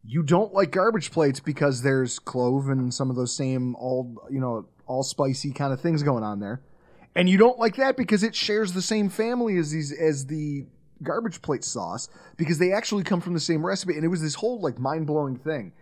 You 0.04 0.22
don't 0.22 0.54
like 0.54 0.70
garbage 0.70 1.10
plates 1.10 1.40
because 1.40 1.82
there's 1.82 2.20
clove 2.20 2.70
and 2.70 2.94
some 2.94 3.10
of 3.10 3.16
those 3.16 3.36
same 3.36 3.76
all, 3.78 4.24
you 4.30 4.40
know, 4.40 4.68
all 4.86 5.02
spicy 5.02 5.52
kind 5.52 5.74
of 5.74 5.82
things 5.82 6.04
going 6.04 6.24
on 6.24 6.40
there. 6.40 6.62
And 7.16 7.28
you 7.28 7.40
don't 7.40 7.58
like 7.58 7.78
that 7.78 7.98
because 7.98 8.22
it 8.22 8.36
shares 8.36 8.74
the 8.74 8.84
same 8.84 9.10
family 9.10 9.58
as 9.58 9.72
these 9.72 9.92
as 9.92 10.28
the 10.28 10.68
garbage 11.02 11.42
plate 11.42 11.64
sauce 11.64 12.10
because 12.38 12.60
they 12.60 12.72
actually 12.72 13.04
come 13.04 13.22
from 13.22 13.34
the 13.34 13.40
same 13.40 13.66
recipe 13.66 13.96
and 13.96 14.06
it 14.06 14.10
was 14.10 14.22
this 14.22 14.36
whole 14.36 14.62
like 14.62 14.78
mind-blowing 14.78 15.38
thing. 15.38 15.74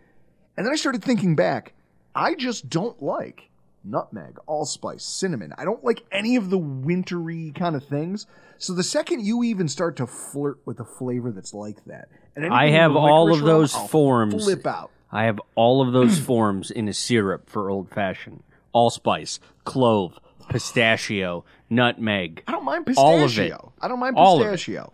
And 0.56 0.65
then 0.65 0.72
I 0.72 0.77
started 0.77 1.03
thinking 1.03 1.36
back, 1.36 1.74
I 2.15 2.36
just 2.36 2.70
don't 2.70 3.03
like 3.03 3.50
nutmeg, 3.83 4.37
allspice, 4.47 5.03
cinnamon. 5.03 5.53
I 5.57 5.65
don't 5.65 5.83
like 5.83 6.03
any 6.11 6.35
of 6.35 6.49
the 6.49 6.57
wintry 6.57 7.51
kind 7.55 7.75
of 7.75 7.85
things. 7.85 8.25
So 8.57 8.73
the 8.73 8.83
second 8.83 9.25
you 9.25 9.43
even 9.43 9.67
start 9.67 9.97
to 9.97 10.07
flirt 10.07 10.59
with 10.65 10.79
a 10.79 10.85
flavor 10.85 11.31
that's 11.31 11.53
like 11.53 11.83
that, 11.85 12.07
and 12.35 12.53
I 12.53 12.69
have 12.69 12.95
all 12.95 13.33
of 13.33 13.41
those 13.41 13.73
forms. 13.73 14.43
Flip 14.43 14.65
out. 14.65 14.91
I 15.11 15.23
have 15.25 15.39
all 15.55 15.85
of 15.85 15.93
those 15.93 16.19
forms 16.25 16.71
in 16.71 16.87
a 16.87 16.93
syrup 16.93 17.49
for 17.49 17.69
old 17.69 17.89
fashioned. 17.89 18.43
Allspice, 18.73 19.39
clove, 19.65 20.17
pistachio, 20.49 21.45
nutmeg. 21.69 22.43
I 22.47 22.51
don't 22.51 22.65
mind 22.65 22.85
pistachio. 22.85 23.05
All 23.05 23.23
of 23.23 23.37
it. 23.37 23.53
I 23.81 23.87
don't 23.87 23.99
mind 23.99 24.15
All 24.17 24.41
of 24.41 24.47
it. 24.47 24.51
pistachio. 24.51 24.93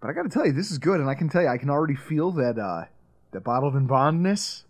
But 0.00 0.10
I 0.10 0.14
got 0.14 0.22
to 0.24 0.28
tell 0.28 0.44
you, 0.44 0.52
this 0.52 0.72
is 0.72 0.78
good, 0.78 0.98
and 0.98 1.08
I 1.08 1.14
can 1.14 1.28
tell 1.28 1.42
you, 1.42 1.48
I 1.48 1.58
can 1.58 1.70
already 1.70 1.94
feel 1.94 2.32
that 2.32 2.58
uh, 2.58 2.86
that 3.30 3.44
bottled 3.44 3.76
in 3.76 3.86
bondness. 3.86 4.64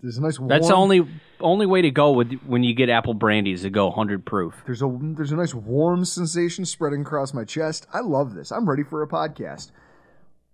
There's 0.00 0.16
a 0.16 0.22
nice. 0.22 0.38
Warm, 0.38 0.48
That's 0.48 0.70
only 0.70 1.06
only 1.40 1.66
way 1.66 1.82
to 1.82 1.90
go 1.90 2.12
with 2.12 2.32
when 2.46 2.62
you 2.62 2.74
get 2.74 2.88
apple 2.88 3.14
brandy 3.14 3.52
is 3.52 3.62
to 3.62 3.70
go 3.70 3.90
hundred 3.90 4.24
proof. 4.24 4.62
There's 4.66 4.82
a 4.82 4.98
there's 5.00 5.32
a 5.32 5.36
nice 5.36 5.54
warm 5.54 6.04
sensation 6.04 6.64
spreading 6.64 7.02
across 7.02 7.34
my 7.34 7.44
chest. 7.44 7.86
I 7.92 8.00
love 8.00 8.34
this. 8.34 8.50
I'm 8.52 8.68
ready 8.68 8.82
for 8.82 9.02
a 9.02 9.08
podcast. 9.08 9.70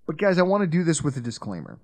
But 0.07 0.19
guys, 0.19 0.39
I 0.39 0.43
want 0.43 0.63
to 0.63 0.67
do 0.67 0.85
this 0.85 1.03
with 1.03 1.17
a 1.17 1.21
disclaimer. 1.21 1.79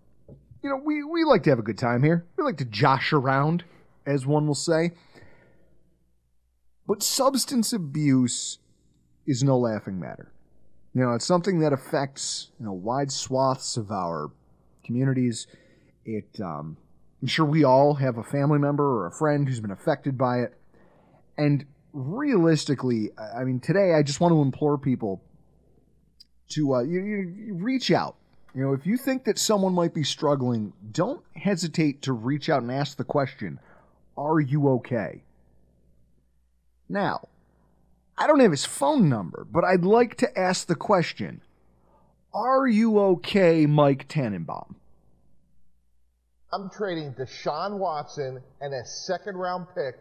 You 0.63 0.71
know, 0.71 0.81
we 0.85 1.03
we 1.03 1.25
like 1.25 1.43
to 1.45 1.51
have 1.51 1.59
a 1.59 1.63
good 1.63 1.79
time 1.79 2.03
here. 2.03 2.27
We 2.37 2.45
like 2.45 2.59
to 2.59 2.65
josh 2.65 3.13
around, 3.13 3.65
as 4.07 4.27
one 4.27 4.47
will 4.47 4.55
say. 4.55 4.93
But 6.87 7.03
substance 7.03 7.73
abuse 7.73 8.59
is 9.27 9.43
no 9.43 9.59
laughing 9.59 10.01
matter. 10.01 10.33
You 10.95 11.03
know, 11.03 11.15
it's 11.15 11.25
something 11.25 11.61
that 11.61 11.73
affects 11.73 12.51
you 12.59 12.67
know 12.67 12.73
wide 12.73 13.13
swaths 13.13 13.77
of 13.77 13.91
our 13.91 14.31
communities. 14.85 15.47
It, 16.05 16.41
um, 16.41 16.77
I'm 17.21 17.29
sure 17.29 17.45
we 17.45 17.65
all 17.65 17.95
have 17.95 18.17
a 18.17 18.23
family 18.23 18.59
member 18.59 18.85
or 18.85 19.07
a 19.07 19.13
friend 19.13 19.47
who's 19.47 19.61
been 19.61 19.71
affected 19.71 20.17
by 20.17 20.41
it. 20.41 20.55
And 21.37 21.67
realistically, 21.93 23.11
I 23.19 23.45
mean, 23.45 23.61
today 23.61 23.95
I 23.95 24.03
just 24.03 24.21
want 24.21 24.33
to 24.33 24.41
implore 24.41 24.79
people 24.79 25.23
to 26.51 26.75
uh, 26.75 26.81
you, 26.83 27.01
you 27.01 27.55
reach 27.55 27.91
out. 27.91 28.17
You 28.55 28.63
know, 28.63 28.73
if 28.73 28.87
you 28.87 28.97
think 28.97 29.25
that 29.25 29.39
someone 29.39 29.75
might 29.75 29.95
be 29.95 30.03
struggling, 30.03 30.73
don't 30.91 31.23
hesitate 31.37 32.03
to 32.03 32.13
reach 32.13 32.49
out 32.49 32.63
and 32.63 32.73
ask 32.73 32.97
the 32.97 33.05
question, 33.05 33.61
"Are 34.17 34.41
you 34.41 34.69
okay?" 34.71 35.23
Now, 36.89 37.29
I 38.19 38.27
don't 38.27 38.41
have 38.41 38.51
his 38.51 38.65
phone 38.65 39.09
number, 39.09 39.47
but 39.49 39.63
I'd 39.63 39.85
like 39.85 40.17
to 40.17 40.39
ask 40.39 40.67
the 40.67 40.75
question, 40.75 41.43
"Are 42.35 42.67
you 42.67 42.99
okay, 42.99 43.67
Mike 43.67 44.09
Tannenbaum?" 44.09 44.80
I'm 46.53 46.69
trading 46.69 47.15
Deshaun 47.15 47.79
Watson 47.79 48.43
and 48.61 48.75
a 48.75 48.85
second 48.85 49.37
round 49.37 49.67
pick 49.73 49.95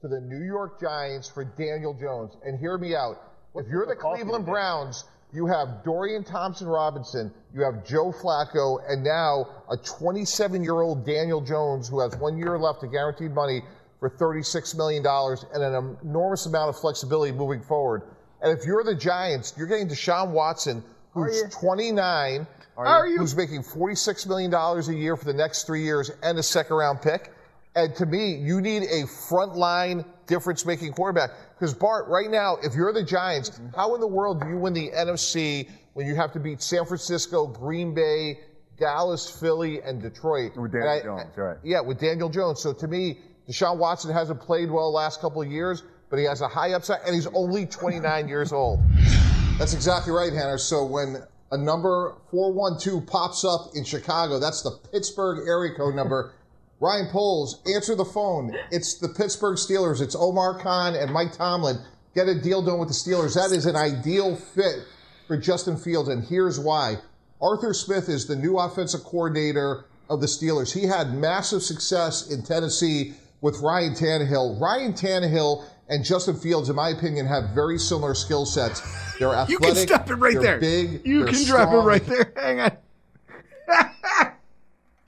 to 0.00 0.08
the 0.08 0.18
New 0.18 0.42
York 0.42 0.80
Giants 0.80 1.28
for 1.28 1.44
Daniel 1.44 1.92
Jones. 1.92 2.38
And 2.42 2.58
hear 2.58 2.78
me 2.78 2.94
out. 2.94 3.16
if 3.54 3.66
you're 3.68 3.84
the 3.84 3.96
Cleveland 3.96 4.46
Browns, 4.46 5.04
you 5.32 5.46
have 5.46 5.84
Dorian 5.84 6.24
Thompson 6.24 6.66
Robinson, 6.68 7.30
you 7.54 7.62
have 7.62 7.84
Joe 7.86 8.12
Flacco, 8.12 8.78
and 8.88 9.04
now 9.04 9.46
a 9.70 9.76
27 9.76 10.64
year 10.64 10.80
old 10.80 11.04
Daniel 11.04 11.42
Jones 11.42 11.86
who 11.86 12.00
has 12.00 12.16
one 12.16 12.38
year 12.38 12.58
left 12.58 12.82
of 12.82 12.92
guaranteed 12.92 13.34
money 13.34 13.60
for 13.98 14.08
$36 14.08 14.74
million 14.74 15.04
and 15.52 15.62
an 15.62 15.98
enormous 16.02 16.46
amount 16.46 16.70
of 16.70 16.80
flexibility 16.80 17.30
moving 17.30 17.60
forward. 17.60 18.04
And 18.40 18.58
if 18.58 18.64
you're 18.64 18.82
the 18.82 18.94
Giants, 18.94 19.52
you're 19.58 19.66
getting 19.66 19.88
Deshaun 19.88 20.30
Watson, 20.30 20.82
who's 21.12 21.42
29, 21.50 22.46
Are 22.88 23.06
you? 23.06 23.18
who's 23.18 23.36
making 23.36 23.62
$46 23.62 24.26
million 24.26 24.52
a 24.54 24.92
year 24.92 25.16
for 25.16 25.24
the 25.24 25.34
next 25.34 25.64
three 25.64 25.82
years 25.82 26.10
and 26.22 26.38
a 26.38 26.42
second 26.42 26.76
round 26.76 27.02
pick. 27.02 27.32
And 27.76 27.94
to 27.96 28.06
me, 28.06 28.34
you 28.34 28.60
need 28.60 28.82
a 28.82 29.04
frontline 29.04 30.04
difference 30.26 30.66
making 30.66 30.92
quarterback. 30.92 31.30
Because 31.54 31.72
Bart, 31.74 32.08
right 32.08 32.30
now, 32.30 32.56
if 32.62 32.74
you're 32.74 32.92
the 32.92 33.04
Giants, 33.04 33.50
mm-hmm. 33.50 33.68
how 33.76 33.94
in 33.94 34.00
the 34.00 34.06
world 34.06 34.40
do 34.40 34.48
you 34.48 34.56
win 34.56 34.72
the 34.72 34.90
NFC 34.90 35.68
when 35.94 36.06
you 36.06 36.14
have 36.16 36.32
to 36.32 36.40
beat 36.40 36.62
San 36.62 36.84
Francisco, 36.84 37.46
Green 37.46 37.94
Bay, 37.94 38.40
Dallas, 38.76 39.30
Philly, 39.30 39.82
and 39.82 40.02
Detroit? 40.02 40.56
With 40.56 40.72
Daniel 40.72 41.18
Jones, 41.18 41.36
right. 41.36 41.56
Yeah, 41.62 41.80
with 41.80 42.00
Daniel 42.00 42.28
Jones. 42.28 42.60
So 42.60 42.72
to 42.72 42.88
me, 42.88 43.18
Deshaun 43.48 43.76
Watson 43.76 44.12
hasn't 44.12 44.40
played 44.40 44.70
well 44.70 44.90
the 44.90 44.96
last 44.96 45.20
couple 45.20 45.42
of 45.42 45.50
years, 45.50 45.82
but 46.08 46.18
he 46.18 46.24
has 46.24 46.40
a 46.40 46.48
high 46.48 46.72
upside, 46.72 47.02
and 47.06 47.14
he's 47.14 47.26
only 47.28 47.66
29 47.66 48.28
years 48.28 48.52
old. 48.52 48.80
That's 49.58 49.74
exactly 49.74 50.12
right, 50.12 50.32
Hannah. 50.32 50.58
So 50.58 50.84
when 50.84 51.22
a 51.50 51.56
number 51.56 52.14
412 52.30 53.06
pops 53.06 53.44
up 53.44 53.70
in 53.74 53.84
Chicago, 53.84 54.38
that's 54.38 54.62
the 54.62 54.78
Pittsburgh 54.92 55.46
area 55.46 55.74
code 55.74 55.94
number. 55.94 56.32
Ryan 56.80 57.08
Poles, 57.12 57.60
answer 57.66 57.94
the 57.94 58.06
phone. 58.06 58.56
It's 58.70 58.94
the 58.94 59.08
Pittsburgh 59.08 59.56
Steelers. 59.58 60.00
It's 60.00 60.16
Omar 60.16 60.58
Khan 60.58 60.94
and 60.94 61.12
Mike 61.12 61.32
Tomlin. 61.32 61.76
Get 62.14 62.26
a 62.26 62.40
deal 62.40 62.62
done 62.62 62.78
with 62.78 62.88
the 62.88 62.94
Steelers. 62.94 63.34
That 63.34 63.54
is 63.54 63.66
an 63.66 63.76
ideal 63.76 64.34
fit 64.34 64.84
for 65.26 65.36
Justin 65.36 65.76
Fields, 65.76 66.08
and 66.08 66.24
here's 66.24 66.58
why. 66.58 66.96
Arthur 67.40 67.74
Smith 67.74 68.08
is 68.08 68.26
the 68.26 68.34
new 68.34 68.58
offensive 68.58 69.04
coordinator 69.04 69.84
of 70.08 70.20
the 70.20 70.26
Steelers. 70.26 70.72
He 70.72 70.86
had 70.86 71.14
massive 71.14 71.62
success 71.62 72.30
in 72.30 72.42
Tennessee 72.42 73.14
with 73.40 73.60
Ryan 73.60 73.94
Tannehill. 73.94 74.60
Ryan 74.60 74.92
Tannehill 74.92 75.64
and 75.88 76.04
Justin 76.04 76.36
Fields, 76.36 76.68
in 76.68 76.76
my 76.76 76.90
opinion, 76.90 77.26
have 77.26 77.50
very 77.50 77.78
similar 77.78 78.14
skill 78.14 78.46
sets. 78.46 78.80
They're 79.18 79.28
athletic. 79.28 79.50
You 79.50 79.58
can 79.58 79.74
stop 79.74 80.10
it 80.10 80.14
right 80.14 80.40
there. 80.40 80.58
Big. 80.58 81.04
you 81.04 81.24
can 81.24 81.44
drop 81.44 81.72
it 81.72 81.78
right 81.78 82.04
there. 82.06 82.32
Hang 82.36 82.60
on. 82.60 82.76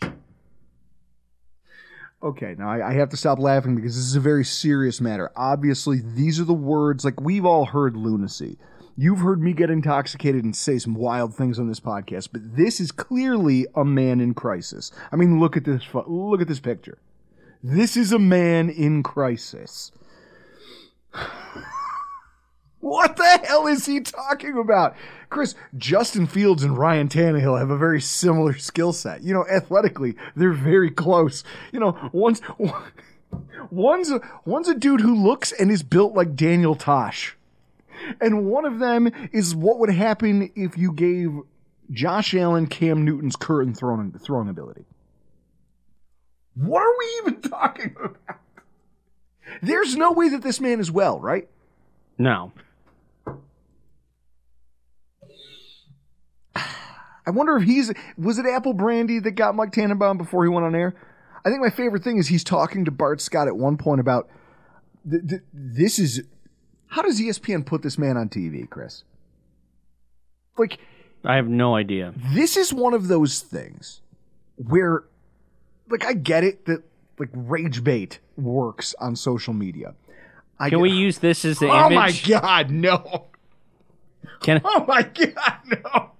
okay, 2.22 2.54
now 2.58 2.68
I, 2.68 2.90
I 2.90 2.92
have 2.94 3.10
to 3.10 3.16
stop 3.16 3.38
laughing 3.38 3.76
because 3.76 3.94
this 3.94 4.04
is 4.04 4.16
a 4.16 4.20
very 4.20 4.44
serious 4.44 5.00
matter. 5.00 5.30
Obviously, 5.36 6.00
these 6.00 6.40
are 6.40 6.44
the 6.44 6.52
words 6.52 7.04
like 7.04 7.20
we've 7.20 7.44
all 7.44 7.66
heard 7.66 7.96
lunacy. 7.96 8.58
You've 8.94 9.20
heard 9.20 9.40
me 9.40 9.54
get 9.54 9.70
intoxicated 9.70 10.44
and 10.44 10.54
say 10.54 10.78
some 10.78 10.94
wild 10.94 11.34
things 11.34 11.58
on 11.58 11.66
this 11.66 11.80
podcast, 11.80 12.28
but 12.30 12.56
this 12.56 12.78
is 12.78 12.92
clearly 12.92 13.66
a 13.74 13.86
man 13.86 14.20
in 14.20 14.34
crisis. 14.34 14.92
I 15.10 15.16
mean, 15.16 15.40
look 15.40 15.56
at 15.56 15.64
this. 15.64 15.82
Look 15.94 16.42
at 16.42 16.48
this 16.48 16.60
picture. 16.60 16.98
This 17.62 17.96
is 17.96 18.12
a 18.12 18.18
man 18.18 18.70
in 18.70 19.02
crisis. 19.02 19.92
What 22.80 23.16
the 23.16 23.40
hell 23.44 23.68
is 23.68 23.86
he 23.86 24.00
talking 24.00 24.58
about? 24.58 24.96
Chris, 25.30 25.54
Justin 25.78 26.26
Fields 26.26 26.64
and 26.64 26.76
Ryan 26.76 27.08
Tannehill 27.08 27.58
have 27.58 27.70
a 27.70 27.78
very 27.78 28.00
similar 28.00 28.58
skill 28.58 28.92
set. 28.92 29.22
You 29.22 29.32
know, 29.32 29.46
athletically, 29.46 30.16
they're 30.34 30.52
very 30.52 30.90
close. 30.90 31.44
You 31.70 31.78
know, 31.78 32.10
one's 32.12 32.42
one's 33.70 34.10
a, 34.10 34.20
one's 34.44 34.68
a 34.68 34.74
dude 34.74 35.00
who 35.00 35.14
looks 35.14 35.52
and 35.52 35.70
is 35.70 35.84
built 35.84 36.14
like 36.14 36.34
Daniel 36.34 36.74
Tosh. 36.74 37.36
And 38.20 38.46
one 38.46 38.64
of 38.64 38.80
them 38.80 39.12
is 39.30 39.54
what 39.54 39.78
would 39.78 39.90
happen 39.90 40.50
if 40.56 40.76
you 40.76 40.92
gave 40.92 41.38
Josh 41.92 42.34
Allen 42.34 42.66
Cam 42.66 43.04
Newton's 43.04 43.36
current 43.36 43.76
throwing 43.76 44.12
throwing 44.18 44.48
ability. 44.48 44.86
What 46.54 46.82
are 46.82 46.92
we 46.98 47.06
even 47.22 47.40
talking 47.50 47.94
about? 47.98 48.16
There's 49.62 49.96
no 49.96 50.12
way 50.12 50.28
that 50.30 50.42
this 50.42 50.60
man 50.60 50.80
is 50.80 50.90
well, 50.90 51.20
right? 51.20 51.48
No. 52.18 52.52
I 56.56 57.30
wonder 57.30 57.56
if 57.56 57.64
he's 57.64 57.92
was 58.18 58.38
it 58.38 58.46
Apple 58.46 58.72
Brandy 58.72 59.18
that 59.20 59.32
got 59.32 59.54
Mike 59.54 59.72
Tannenbaum 59.72 60.18
before 60.18 60.44
he 60.44 60.50
went 60.50 60.66
on 60.66 60.74
air. 60.74 60.94
I 61.44 61.50
think 61.50 61.60
my 61.60 61.70
favorite 61.70 62.04
thing 62.04 62.18
is 62.18 62.28
he's 62.28 62.44
talking 62.44 62.84
to 62.84 62.90
Bart 62.90 63.20
Scott 63.20 63.48
at 63.48 63.56
one 63.56 63.76
point 63.76 64.00
about 64.00 64.28
th- 65.08 65.22
th- 65.28 65.42
this 65.52 65.98
is 65.98 66.22
how 66.88 67.02
does 67.02 67.20
ESPN 67.20 67.64
put 67.64 67.82
this 67.82 67.98
man 67.98 68.16
on 68.16 68.28
TV, 68.28 68.68
Chris? 68.68 69.04
Like 70.58 70.78
I 71.24 71.36
have 71.36 71.48
no 71.48 71.74
idea. 71.76 72.12
this 72.34 72.56
is 72.56 72.72
one 72.72 72.94
of 72.94 73.08
those 73.08 73.40
things 73.40 74.00
where 74.56 75.04
like 75.88 76.04
I 76.04 76.12
get 76.14 76.44
it 76.44 76.64
that 76.66 76.82
like 77.18 77.28
rage 77.32 77.82
bait 77.84 78.18
works 78.36 78.94
on 79.00 79.16
social 79.16 79.52
media. 79.54 79.94
I 80.58 80.68
Can 80.70 80.78
get- 80.78 80.82
we 80.82 80.90
use 80.90 81.18
this 81.18 81.44
as 81.44 81.58
the 81.58 81.68
Oh 81.70 81.86
image? 81.90 82.28
my 82.28 82.38
god, 82.40 82.70
no. 82.70 83.26
Can 84.40 84.60
Oh 84.64 84.84
my 84.86 85.02
god, 85.02 85.56
no. 85.66 86.10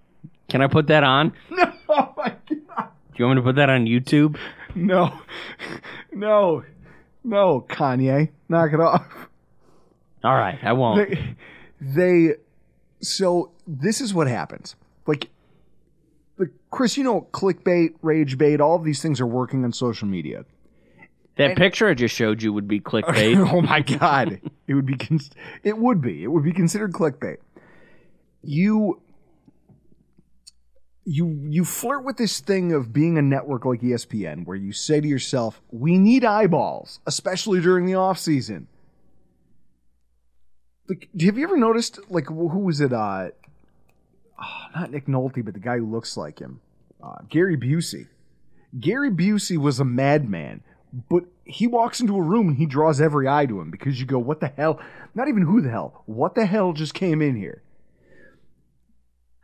Can 0.49 0.61
I 0.62 0.66
put 0.66 0.87
that 0.88 1.04
on? 1.04 1.33
No, 1.50 1.73
oh 1.88 2.14
my 2.16 2.28
god. 2.49 2.88
Do 3.14 3.16
you 3.16 3.26
want 3.26 3.37
me 3.37 3.42
to 3.42 3.47
put 3.49 3.57
that 3.57 3.69
on 3.69 3.85
YouTube? 3.87 4.38
No. 4.75 5.19
No. 6.12 6.64
No, 7.25 7.61
Kanye. 7.69 8.31
Knock 8.49 8.73
it 8.73 8.81
off. 8.81 9.04
All 10.25 10.35
right, 10.35 10.59
I 10.62 10.73
won't. 10.73 11.11
They, 11.11 11.37
they 11.81 12.35
so 13.00 13.50
this 13.66 14.00
is 14.00 14.14
what 14.14 14.28
happens. 14.28 14.75
Like 15.07 15.28
like 16.42 16.50
Chris, 16.72 16.96
you 16.96 17.04
know, 17.04 17.28
clickbait, 17.32 17.94
rage 18.02 18.37
bait, 18.37 18.61
all 18.61 18.75
of 18.75 18.82
these 18.82 19.00
things 19.00 19.20
are 19.20 19.26
working 19.26 19.64
on 19.64 19.72
social 19.72 20.08
media. 20.08 20.44
That 21.37 21.56
picture 21.56 21.88
I 21.88 21.94
just 21.94 22.14
showed 22.14 22.42
you 22.42 22.52
would 22.52 22.66
be 22.66 22.80
clickbait. 22.80 23.37
oh 23.52 23.62
my 23.62 23.80
god, 23.80 24.40
it 24.66 24.75
would 24.75 24.84
be 24.84 24.96
cons- 24.96 25.30
it 25.62 25.78
would 25.78 26.00
be 26.00 26.25
it 26.25 26.26
would 26.26 26.42
be 26.42 26.52
considered 26.52 26.92
clickbait. 26.92 27.37
You 28.42 29.00
you 31.04 31.40
you 31.49 31.64
flirt 31.64 32.04
with 32.04 32.16
this 32.16 32.40
thing 32.40 32.72
of 32.72 32.92
being 32.92 33.16
a 33.16 33.22
network 33.22 33.64
like 33.64 33.80
ESPN 33.80 34.44
where 34.44 34.56
you 34.56 34.72
say 34.72 35.00
to 35.00 35.06
yourself, 35.08 35.62
"We 35.70 35.96
need 35.96 36.25
eyeballs, 36.25 36.99
especially 37.06 37.61
during 37.61 37.87
the 37.87 37.94
off 37.94 38.18
season." 38.18 38.66
Like, 40.88 41.08
have 41.20 41.38
you 41.38 41.44
ever 41.44 41.56
noticed 41.56 42.00
like 42.11 42.26
who 42.26 42.49
who 42.49 42.58
was 42.58 42.80
it 42.80 42.92
uh 42.92 43.28
oh, 44.42 44.66
not 44.75 44.90
Nick 44.90 45.06
Nolte, 45.06 45.44
but 45.44 45.54
the 45.54 45.61
guy 45.61 45.78
who 45.78 45.90
looks 45.90 46.16
like 46.16 46.38
him. 46.38 46.61
Uh, 47.02 47.18
Gary 47.28 47.56
Busey. 47.56 48.08
Gary 48.78 49.11
Busey 49.11 49.58
was 49.58 49.80
a 49.80 49.84
madman, 49.84 50.62
but 51.08 51.25
he 51.44 51.66
walks 51.66 52.00
into 52.00 52.16
a 52.16 52.22
room 52.22 52.49
and 52.49 52.56
he 52.56 52.66
draws 52.66 53.00
every 53.00 53.28
eye 53.28 53.46
to 53.46 53.61
him 53.61 53.70
because 53.70 54.00
you 54.00 54.06
go, 54.06 54.18
what 54.18 54.40
the 54.40 54.49
hell? 54.49 54.80
Not 55.14 55.28
even 55.28 55.42
who 55.42 55.61
the 55.61 55.70
hell. 55.70 56.02
What 56.06 56.34
the 56.34 56.46
hell 56.46 56.72
just 56.72 56.94
came 56.94 57.20
in 57.20 57.37
here? 57.37 57.62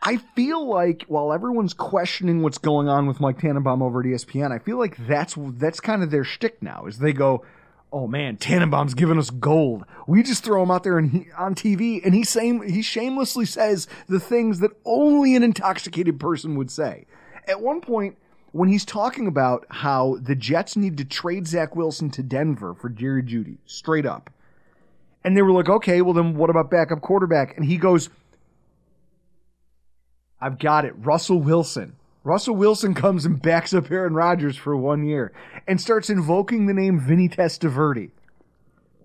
I 0.00 0.16
feel 0.36 0.66
like 0.66 1.04
while 1.08 1.32
everyone's 1.32 1.74
questioning 1.74 2.42
what's 2.42 2.58
going 2.58 2.88
on 2.88 3.06
with 3.06 3.20
Mike 3.20 3.40
Tannenbaum 3.40 3.82
over 3.82 4.00
at 4.00 4.06
ESPN, 4.06 4.52
I 4.52 4.58
feel 4.58 4.78
like 4.78 4.96
that's 5.06 5.34
that's 5.36 5.80
kind 5.80 6.02
of 6.02 6.10
their 6.10 6.24
shtick 6.24 6.62
now. 6.62 6.86
Is 6.86 6.98
they 6.98 7.12
go, 7.12 7.44
"Oh 7.92 8.06
man, 8.06 8.36
Tannenbaum's 8.36 8.94
giving 8.94 9.18
us 9.18 9.30
gold. 9.30 9.84
We 10.06 10.22
just 10.22 10.44
throw 10.44 10.62
him 10.62 10.70
out 10.70 10.84
there 10.84 10.98
and 10.98 11.10
he, 11.10 11.26
on 11.36 11.54
TV, 11.54 12.04
and 12.04 12.14
he 12.14 12.24
same 12.24 12.62
he 12.62 12.82
shamelessly 12.82 13.44
says 13.44 13.88
the 14.08 14.20
things 14.20 14.60
that 14.60 14.72
only 14.84 15.34
an 15.34 15.42
intoxicated 15.42 16.20
person 16.20 16.56
would 16.56 16.70
say." 16.70 17.06
At 17.46 17.62
one 17.62 17.80
point, 17.80 18.18
when 18.52 18.68
he's 18.68 18.84
talking 18.84 19.26
about 19.26 19.66
how 19.70 20.18
the 20.20 20.34
Jets 20.34 20.76
need 20.76 20.98
to 20.98 21.04
trade 21.04 21.46
Zach 21.46 21.74
Wilson 21.74 22.10
to 22.10 22.22
Denver 22.22 22.74
for 22.74 22.88
Jerry 22.88 23.22
Jeudy, 23.22 23.58
straight 23.66 24.06
up, 24.06 24.30
and 25.24 25.36
they 25.36 25.42
were 25.42 25.52
like, 25.52 25.68
"Okay, 25.68 26.02
well 26.02 26.14
then 26.14 26.36
what 26.36 26.50
about 26.50 26.70
backup 26.70 27.00
quarterback?" 27.00 27.56
And 27.56 27.64
he 27.64 27.76
goes. 27.76 28.10
I've 30.40 30.58
got 30.58 30.84
it. 30.84 30.94
Russell 30.98 31.40
Wilson. 31.40 31.96
Russell 32.28 32.56
Wilson 32.56 32.92
comes 32.92 33.24
and 33.24 33.40
backs 33.40 33.72
up 33.72 33.90
Aaron 33.90 34.12
Rodgers 34.12 34.54
for 34.54 34.76
one 34.76 35.02
year 35.02 35.32
and 35.66 35.80
starts 35.80 36.10
invoking 36.10 36.66
the 36.66 36.74
name 36.74 37.00
Vinny 37.00 37.26
Testaverde. 37.26 38.10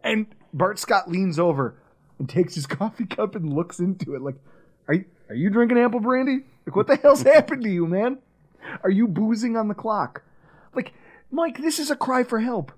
And 0.03 0.27
Bart 0.53 0.77
Scott 0.77 1.09
leans 1.09 1.39
over 1.39 1.81
and 2.19 2.27
takes 2.27 2.55
his 2.55 2.65
coffee 2.67 3.05
cup 3.05 3.33
and 3.33 3.53
looks 3.53 3.79
into 3.79 4.13
it 4.13 4.21
like, 4.21 4.35
"Are 4.89 4.95
you 4.95 5.05
are 5.29 5.35
you 5.35 5.49
drinking 5.49 5.79
apple 5.79 6.01
brandy? 6.01 6.39
Like 6.67 6.75
what 6.75 6.87
the 6.87 6.97
hell's 6.97 7.21
happened 7.33 7.63
to 7.63 7.69
you, 7.69 7.87
man? 7.87 8.17
Are 8.83 8.89
you 8.89 9.07
boozing 9.07 9.55
on 9.55 9.69
the 9.69 9.73
clock? 9.73 10.23
Like, 10.75 10.91
Mike, 11.31 11.59
this 11.59 11.79
is 11.79 11.89
a 11.89 11.95
cry 11.95 12.25
for 12.25 12.41
help. 12.41 12.73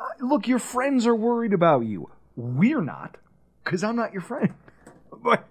Uh, 0.00 0.04
look, 0.26 0.48
your 0.48 0.60
friends 0.60 1.06
are 1.06 1.14
worried 1.14 1.52
about 1.52 1.80
you. 1.80 2.08
We're 2.36 2.80
not, 2.80 3.18
because 3.62 3.84
I'm 3.84 3.96
not 3.96 4.14
your 4.14 4.22
friend. 4.22 4.54
But 5.22 5.46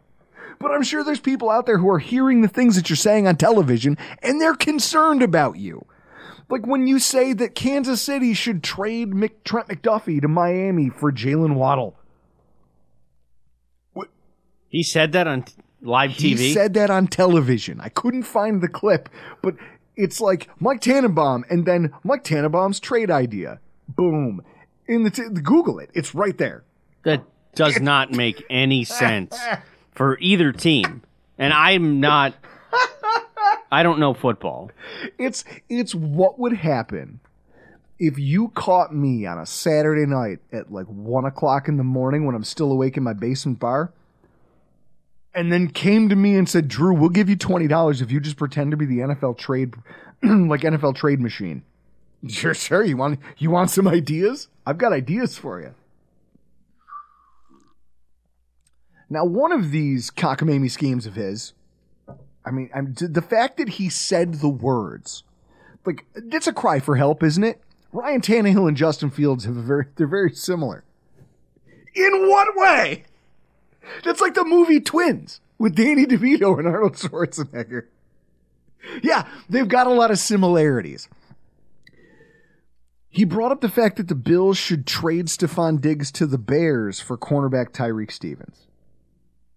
but 0.60 0.72
I'm 0.72 0.84
sure 0.84 1.04
there's 1.04 1.20
people 1.20 1.50
out 1.50 1.66
there 1.66 1.78
who 1.78 1.90
are 1.90 2.00
hearing 2.00 2.42
the 2.42 2.48
things 2.48 2.76
that 2.76 2.90
you're 2.90 2.98
saying 2.98 3.28
on 3.28 3.36
television 3.38 3.98
and 4.22 4.40
they're 4.40 4.56
concerned 4.56 5.22
about 5.24 5.58
you. 5.58 5.86
Like 6.50 6.68
when 6.68 6.86
you 6.88 7.00
say 7.00 7.34
that 7.34 7.56
Kansas 7.56 8.02
City 8.02 8.34
should 8.34 8.62
trade 8.64 9.14
Mc, 9.14 9.44
Trent 9.44 9.68
McDuffie 9.70 10.22
to 10.22 10.28
Miami 10.28 10.90
for 10.90 11.12
Jaylen 11.12 11.56
Waddle. 11.56 11.96
He 14.68 14.84
said 14.84 15.12
that 15.12 15.28
on 15.28 15.44
t- 15.44 15.54
live 15.82 16.12
TV. 16.12 16.38
He 16.38 16.54
said 16.54 16.74
that 16.76 16.90
on 16.90 17.08
television. 17.08 17.82
I 17.82 17.90
couldn't 17.90 18.24
find 18.24 18.62
the 18.62 18.70
clip, 18.70 19.10
but 19.42 19.56
it's 19.98 20.22
like 20.22 20.48
Mike 20.62 20.80
Tannenbaum 20.80 21.44
and 21.50 21.66
then 21.66 21.92
Mike 22.06 22.24
Tannenbaum's 22.24 22.80
trade 22.80 23.12
idea. 23.12 23.60
Boom. 23.90 24.42
In 24.88 25.04
the, 25.04 25.10
t- 25.10 25.28
Google 25.44 25.80
it. 25.80 25.90
It's 25.94 26.16
right 26.16 26.38
there. 26.38 26.64
that 27.04 27.24
does 27.54 27.82
not 27.82 28.12
make 28.12 28.42
any 28.50 28.86
sense 28.86 29.38
for 29.92 30.18
either 30.20 30.52
team. 30.52 31.04
And 31.38 31.54
I'm 31.54 32.00
not. 32.00 32.36
I 33.72 33.84
don't 33.84 34.00
know 34.00 34.14
football. 34.14 34.72
It's 35.18 35.44
it's 35.70 35.96
what 35.96 36.38
would 36.40 36.54
happen 36.54 37.20
if 38.00 38.18
you 38.18 38.50
caught 38.50 38.94
me 38.94 39.28
on 39.28 39.38
a 39.38 39.46
Saturday 39.46 40.08
night 40.08 40.40
at 40.52 40.72
like 40.72 40.88
one 40.88 41.24
o'clock 41.26 41.68
in 41.68 41.78
the 41.78 41.84
morning 41.84 42.26
when 42.26 42.36
I'm 42.36 42.44
still 42.44 42.72
awake 42.72 42.98
in 42.98 43.04
my 43.04 43.14
basement 43.14 43.60
bar, 43.60 43.94
and 45.36 45.52
then 45.52 45.70
came 45.70 46.10
to 46.10 46.16
me 46.16 46.36
and 46.36 46.50
said, 46.50 46.68
"Drew, 46.68 46.94
we'll 46.94 47.10
give 47.10 47.30
you 47.30 47.36
twenty 47.36 47.68
dollars 47.68 48.02
if 48.02 48.12
you 48.12 48.20
just 48.20 48.38
pretend 48.38 48.72
to 48.72 48.78
be 48.78 48.86
the 48.86 49.00
NFL 49.00 49.38
trade, 49.38 49.76
like 50.24 50.62
NFL 50.62 50.96
trade 50.96 51.20
machine." 51.22 51.64
Sure, 52.28 52.54
sure. 52.54 52.84
You 52.84 52.98
want 52.98 53.20
you 53.40 53.50
want 53.50 53.72
some 53.72 53.88
ideas? 53.88 54.48
I've 54.68 54.78
got 54.78 54.94
ideas 54.94 55.40
for 55.40 55.60
you. 55.60 55.74
Now, 59.12 59.26
one 59.26 59.52
of 59.52 59.72
these 59.72 60.10
cockamamie 60.10 60.72
schemes 60.72 61.06
of 61.06 61.16
his 61.16 61.54
I 62.46 62.52
mean, 62.52 62.70
I'm, 62.74 62.94
the 62.94 63.22
fact 63.22 63.58
that 63.58 63.70
he 63.70 63.90
said 63.90 64.36
the 64.36 64.50
words, 64.50 65.24
like, 65.86 66.06
that's 66.16 66.48
a 66.48 66.54
cry 66.54 66.80
for 66.80 66.96
help, 66.96 67.24
isn't 67.24 67.44
it? 67.44 67.62
Ryan 67.92 68.22
Tannehill 68.22 68.68
and 68.68 68.78
Justin 68.78 69.10
Fields 69.10 69.46
have 69.46 69.58
a 69.58 69.62
very, 69.62 69.86
they're 69.96 70.08
very 70.08 70.32
similar. 70.32 70.84
In 71.94 72.30
what 72.30 72.56
way? 72.56 73.04
That's 74.04 74.22
like 74.22 74.34
the 74.34 74.46
movie 74.46 74.80
Twins 74.80 75.42
with 75.60 75.76
Danny 75.76 76.06
DeVito 76.06 76.58
and 76.58 76.68
Arnold 76.68 76.96
Schwarzenegger. 76.96 77.88
Yeah, 79.04 79.28
they've 79.50 79.68
got 79.68 79.88
a 79.88 79.92
lot 79.92 80.10
of 80.10 80.18
similarities. 80.18 81.08
He 83.10 83.26
brought 83.26 83.52
up 83.52 83.62
the 83.62 83.70
fact 83.70 83.98
that 83.98 84.08
the 84.08 84.16
Bills 84.16 84.58
should 84.58 84.88
trade 84.88 85.28
Stefon 85.28 85.82
Diggs 85.82 86.12
to 86.14 86.26
the 86.26 86.38
Bears 86.38 87.02
for 87.02 87.18
cornerback 87.18 87.72
Tyrique 87.72 88.12
Stevens. 88.12 88.68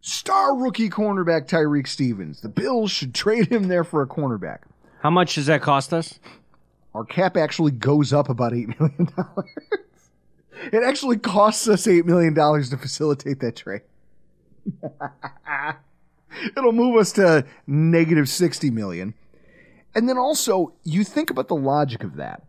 Star 0.06 0.54
rookie 0.54 0.90
cornerback 0.90 1.48
Tyrique 1.48 1.86
Stevens. 1.88 2.42
The 2.42 2.50
Bills 2.50 2.90
should 2.90 3.14
trade 3.14 3.46
him 3.46 3.68
there 3.68 3.84
for 3.84 4.02
a 4.02 4.06
cornerback. 4.06 4.58
How 5.00 5.08
much 5.08 5.34
does 5.34 5.46
that 5.46 5.62
cost 5.62 5.94
us? 5.94 6.20
Our 6.92 7.06
cap 7.06 7.38
actually 7.38 7.70
goes 7.70 8.12
up 8.12 8.28
about 8.28 8.52
$8 8.52 8.78
million. 8.78 9.10
it 10.74 10.82
actually 10.84 11.16
costs 11.16 11.66
us 11.68 11.86
$8 11.86 12.04
million 12.04 12.34
to 12.34 12.76
facilitate 12.76 13.40
that 13.40 13.56
trade. 13.56 13.80
It'll 16.54 16.72
move 16.72 16.98
us 16.98 17.12
to 17.12 17.46
negative 17.66 18.28
60 18.28 18.70
million. 18.72 19.14
And 19.94 20.06
then 20.06 20.18
also, 20.18 20.74
you 20.82 21.02
think 21.04 21.30
about 21.30 21.48
the 21.48 21.56
logic 21.56 22.04
of 22.04 22.16
that. 22.16 22.42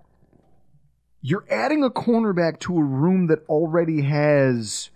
You're 1.22 1.46
adding 1.50 1.86
a 1.86 1.90
cornerback 1.90 2.60
to 2.62 2.78
a 2.78 2.84
room 2.84 3.28
that 3.28 3.46
already 3.48 4.02
has 4.02 4.90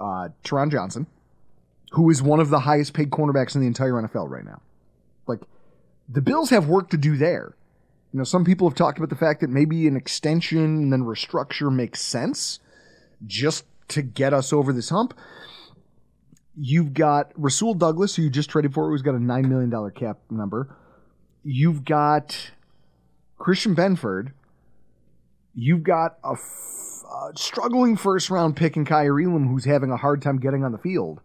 uh, 0.00 0.28
Taron 0.42 0.72
Johnson, 0.72 1.06
who 1.92 2.10
is 2.10 2.22
one 2.22 2.40
of 2.40 2.50
the 2.50 2.60
highest 2.60 2.94
paid 2.94 3.10
cornerbacks 3.10 3.54
in 3.54 3.60
the 3.60 3.66
entire 3.66 3.92
NFL 3.92 4.28
right 4.28 4.44
now. 4.44 4.60
Like, 5.26 5.40
the 6.08 6.20
Bills 6.20 6.50
have 6.50 6.66
work 6.66 6.90
to 6.90 6.96
do 6.96 7.16
there. 7.16 7.54
You 8.12 8.18
know, 8.18 8.24
some 8.24 8.44
people 8.44 8.68
have 8.68 8.76
talked 8.76 8.98
about 8.98 9.10
the 9.10 9.16
fact 9.16 9.40
that 9.40 9.50
maybe 9.50 9.86
an 9.86 9.96
extension 9.96 10.58
and 10.58 10.92
then 10.92 11.02
restructure 11.02 11.72
makes 11.72 12.00
sense 12.00 12.58
just 13.26 13.64
to 13.88 14.02
get 14.02 14.32
us 14.32 14.52
over 14.52 14.72
this 14.72 14.88
hump. 14.88 15.14
You've 16.56 16.92
got 16.92 17.30
Rasul 17.36 17.74
Douglas, 17.74 18.16
who 18.16 18.22
you 18.22 18.30
just 18.30 18.50
traded 18.50 18.74
for, 18.74 18.88
who's 18.88 19.02
got 19.02 19.14
a 19.14 19.18
$9 19.18 19.48
million 19.48 19.90
cap 19.92 20.18
number. 20.28 20.76
You've 21.44 21.84
got 21.84 22.50
Christian 23.38 23.76
Benford. 23.76 24.32
You've 25.54 25.84
got 25.84 26.18
a 26.24 26.36
uh, 27.10 27.32
struggling 27.36 27.96
first 27.96 28.30
round 28.30 28.56
pick 28.56 28.76
in 28.76 28.84
Kaiir 28.84 29.18
Elam, 29.20 29.48
who's 29.48 29.64
having 29.64 29.90
a 29.90 29.96
hard 29.96 30.22
time 30.22 30.38
getting 30.38 30.64
on 30.64 30.72
the 30.72 30.78
field. 30.78 31.20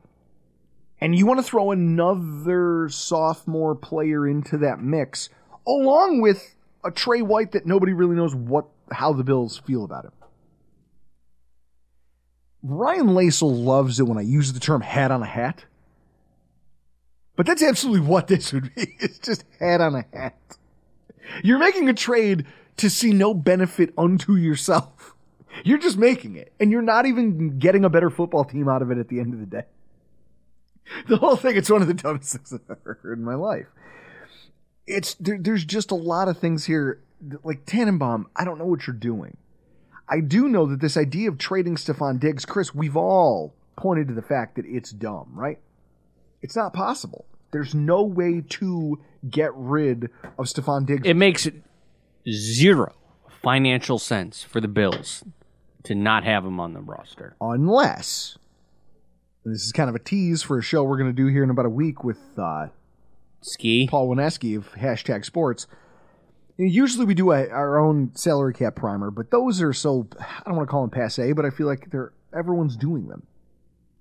and 0.99 1.15
you 1.15 1.25
want 1.25 1.39
to 1.39 1.43
throw 1.43 1.71
another 1.71 2.89
sophomore 2.89 3.75
player 3.75 4.27
into 4.27 4.57
that 4.57 4.81
mix, 4.81 5.29
along 5.67 6.21
with 6.21 6.55
a 6.83 6.91
Trey 6.91 7.21
White 7.21 7.51
that 7.51 7.65
nobody 7.65 7.93
really 7.93 8.15
knows 8.15 8.33
what 8.35 8.65
how 8.91 9.13
the 9.13 9.23
Bills 9.23 9.57
feel 9.57 9.83
about 9.83 10.05
him. 10.05 10.11
Ryan 12.63 13.07
Lasel 13.09 13.63
loves 13.63 13.99
it 13.99 14.03
when 14.03 14.17
I 14.17 14.21
use 14.21 14.53
the 14.53 14.59
term 14.59 14.81
hat 14.81 15.11
on 15.11 15.21
a 15.21 15.27
hat. 15.27 15.65
But 17.35 17.45
that's 17.45 17.61
absolutely 17.61 18.07
what 18.07 18.27
this 18.29 18.53
would 18.53 18.73
be. 18.75 18.95
It's 18.99 19.19
just 19.19 19.43
hat 19.59 19.81
on 19.81 19.95
a 19.95 20.05
hat. 20.13 20.35
You're 21.43 21.59
making 21.59 21.89
a 21.89 21.93
trade 21.93 22.45
to 22.77 22.89
see 22.89 23.11
no 23.11 23.33
benefit 23.33 23.93
unto 23.97 24.35
yourself. 24.35 25.14
You're 25.63 25.77
just 25.77 25.97
making 25.97 26.35
it. 26.35 26.53
And 26.59 26.71
you're 26.71 26.81
not 26.81 27.05
even 27.05 27.59
getting 27.59 27.85
a 27.85 27.89
better 27.89 28.09
football 28.09 28.43
team 28.43 28.67
out 28.67 28.81
of 28.81 28.91
it 28.91 28.97
at 28.97 29.07
the 29.07 29.19
end 29.19 29.33
of 29.33 29.39
the 29.39 29.45
day. 29.45 29.63
The 31.07 31.17
whole 31.17 31.35
thing, 31.35 31.57
it's 31.57 31.69
one 31.69 31.81
of 31.81 31.87
the 31.87 31.95
dumbest 31.95 32.33
things 32.33 32.53
I've 32.53 32.77
ever 32.77 32.99
heard 33.01 33.17
in 33.17 33.23
my 33.23 33.33
life. 33.33 33.65
It's 34.85 35.15
there, 35.15 35.39
there's 35.39 35.65
just 35.65 35.89
a 35.89 35.95
lot 35.95 36.27
of 36.27 36.37
things 36.37 36.65
here. 36.65 37.01
Like 37.43 37.65
Tannenbaum, 37.65 38.27
I 38.35 38.45
don't 38.45 38.59
know 38.59 38.65
what 38.65 38.85
you're 38.85 38.95
doing. 38.95 39.37
I 40.07 40.19
do 40.19 40.47
know 40.47 40.67
that 40.67 40.81
this 40.81 40.95
idea 40.95 41.29
of 41.29 41.39
trading 41.39 41.75
Stefon 41.75 42.19
Diggs, 42.19 42.45
Chris, 42.45 42.75
we've 42.75 42.95
all 42.95 43.55
pointed 43.75 44.09
to 44.09 44.13
the 44.13 44.21
fact 44.21 44.57
that 44.57 44.65
it's 44.67 44.91
dumb, 44.91 45.31
right? 45.33 45.59
It's 46.43 46.55
not 46.55 46.73
possible. 46.73 47.25
There's 47.51 47.73
no 47.73 48.03
way 48.03 48.43
to 48.49 48.99
get 49.27 49.51
rid 49.55 50.11
of 50.37 50.45
Stefon 50.45 50.85
Diggs. 50.85 51.07
It 51.07 51.15
makes 51.15 51.47
zero 52.29 52.93
financial 53.41 53.97
sense 53.97 54.43
for 54.43 54.61
the 54.61 54.67
Bills 54.67 55.23
to 55.85 55.95
not 55.95 56.23
have 56.23 56.45
him 56.45 56.59
on 56.59 56.73
the 56.73 56.81
roster. 56.81 57.35
unless 57.41 58.37
and 59.45 59.53
this 59.53 59.63
is 59.63 59.71
kind 59.71 59.89
of 59.89 59.95
a 59.95 59.99
tease 59.99 60.41
for 60.41 60.57
a 60.57 60.61
show 60.63 60.83
we're 60.83 60.97
going 60.97 61.09
to 61.09 61.15
do 61.15 61.27
here 61.27 61.43
in 61.43 61.51
about 61.51 61.67
a 61.67 61.69
week 61.69 62.03
with 62.03 62.19
uh, 62.37 62.67
Ski. 63.41 63.87
Paul 63.87 64.09
Wineski 64.09 64.57
of 64.57 64.73
hashtag 64.73 65.23
Sports. 65.23 65.67
Usually 66.57 67.05
we 67.05 67.13
do 67.13 67.31
a, 67.31 67.47
our 67.49 67.77
own 67.77 68.11
salary 68.15 68.53
cap 68.53 68.75
primer, 68.75 69.11
but 69.11 69.29
those 69.29 69.61
are 69.61 69.71
so 69.71 70.07
I 70.19 70.41
don't 70.45 70.55
want 70.55 70.67
to 70.67 70.71
call 70.71 70.81
them 70.81 70.89
passe, 70.89 71.33
but 71.33 71.45
I 71.45 71.51
feel 71.51 71.67
like 71.67 71.91
they're 71.91 72.11
everyone's 72.35 72.75
doing 72.75 73.07
them. 73.07 73.27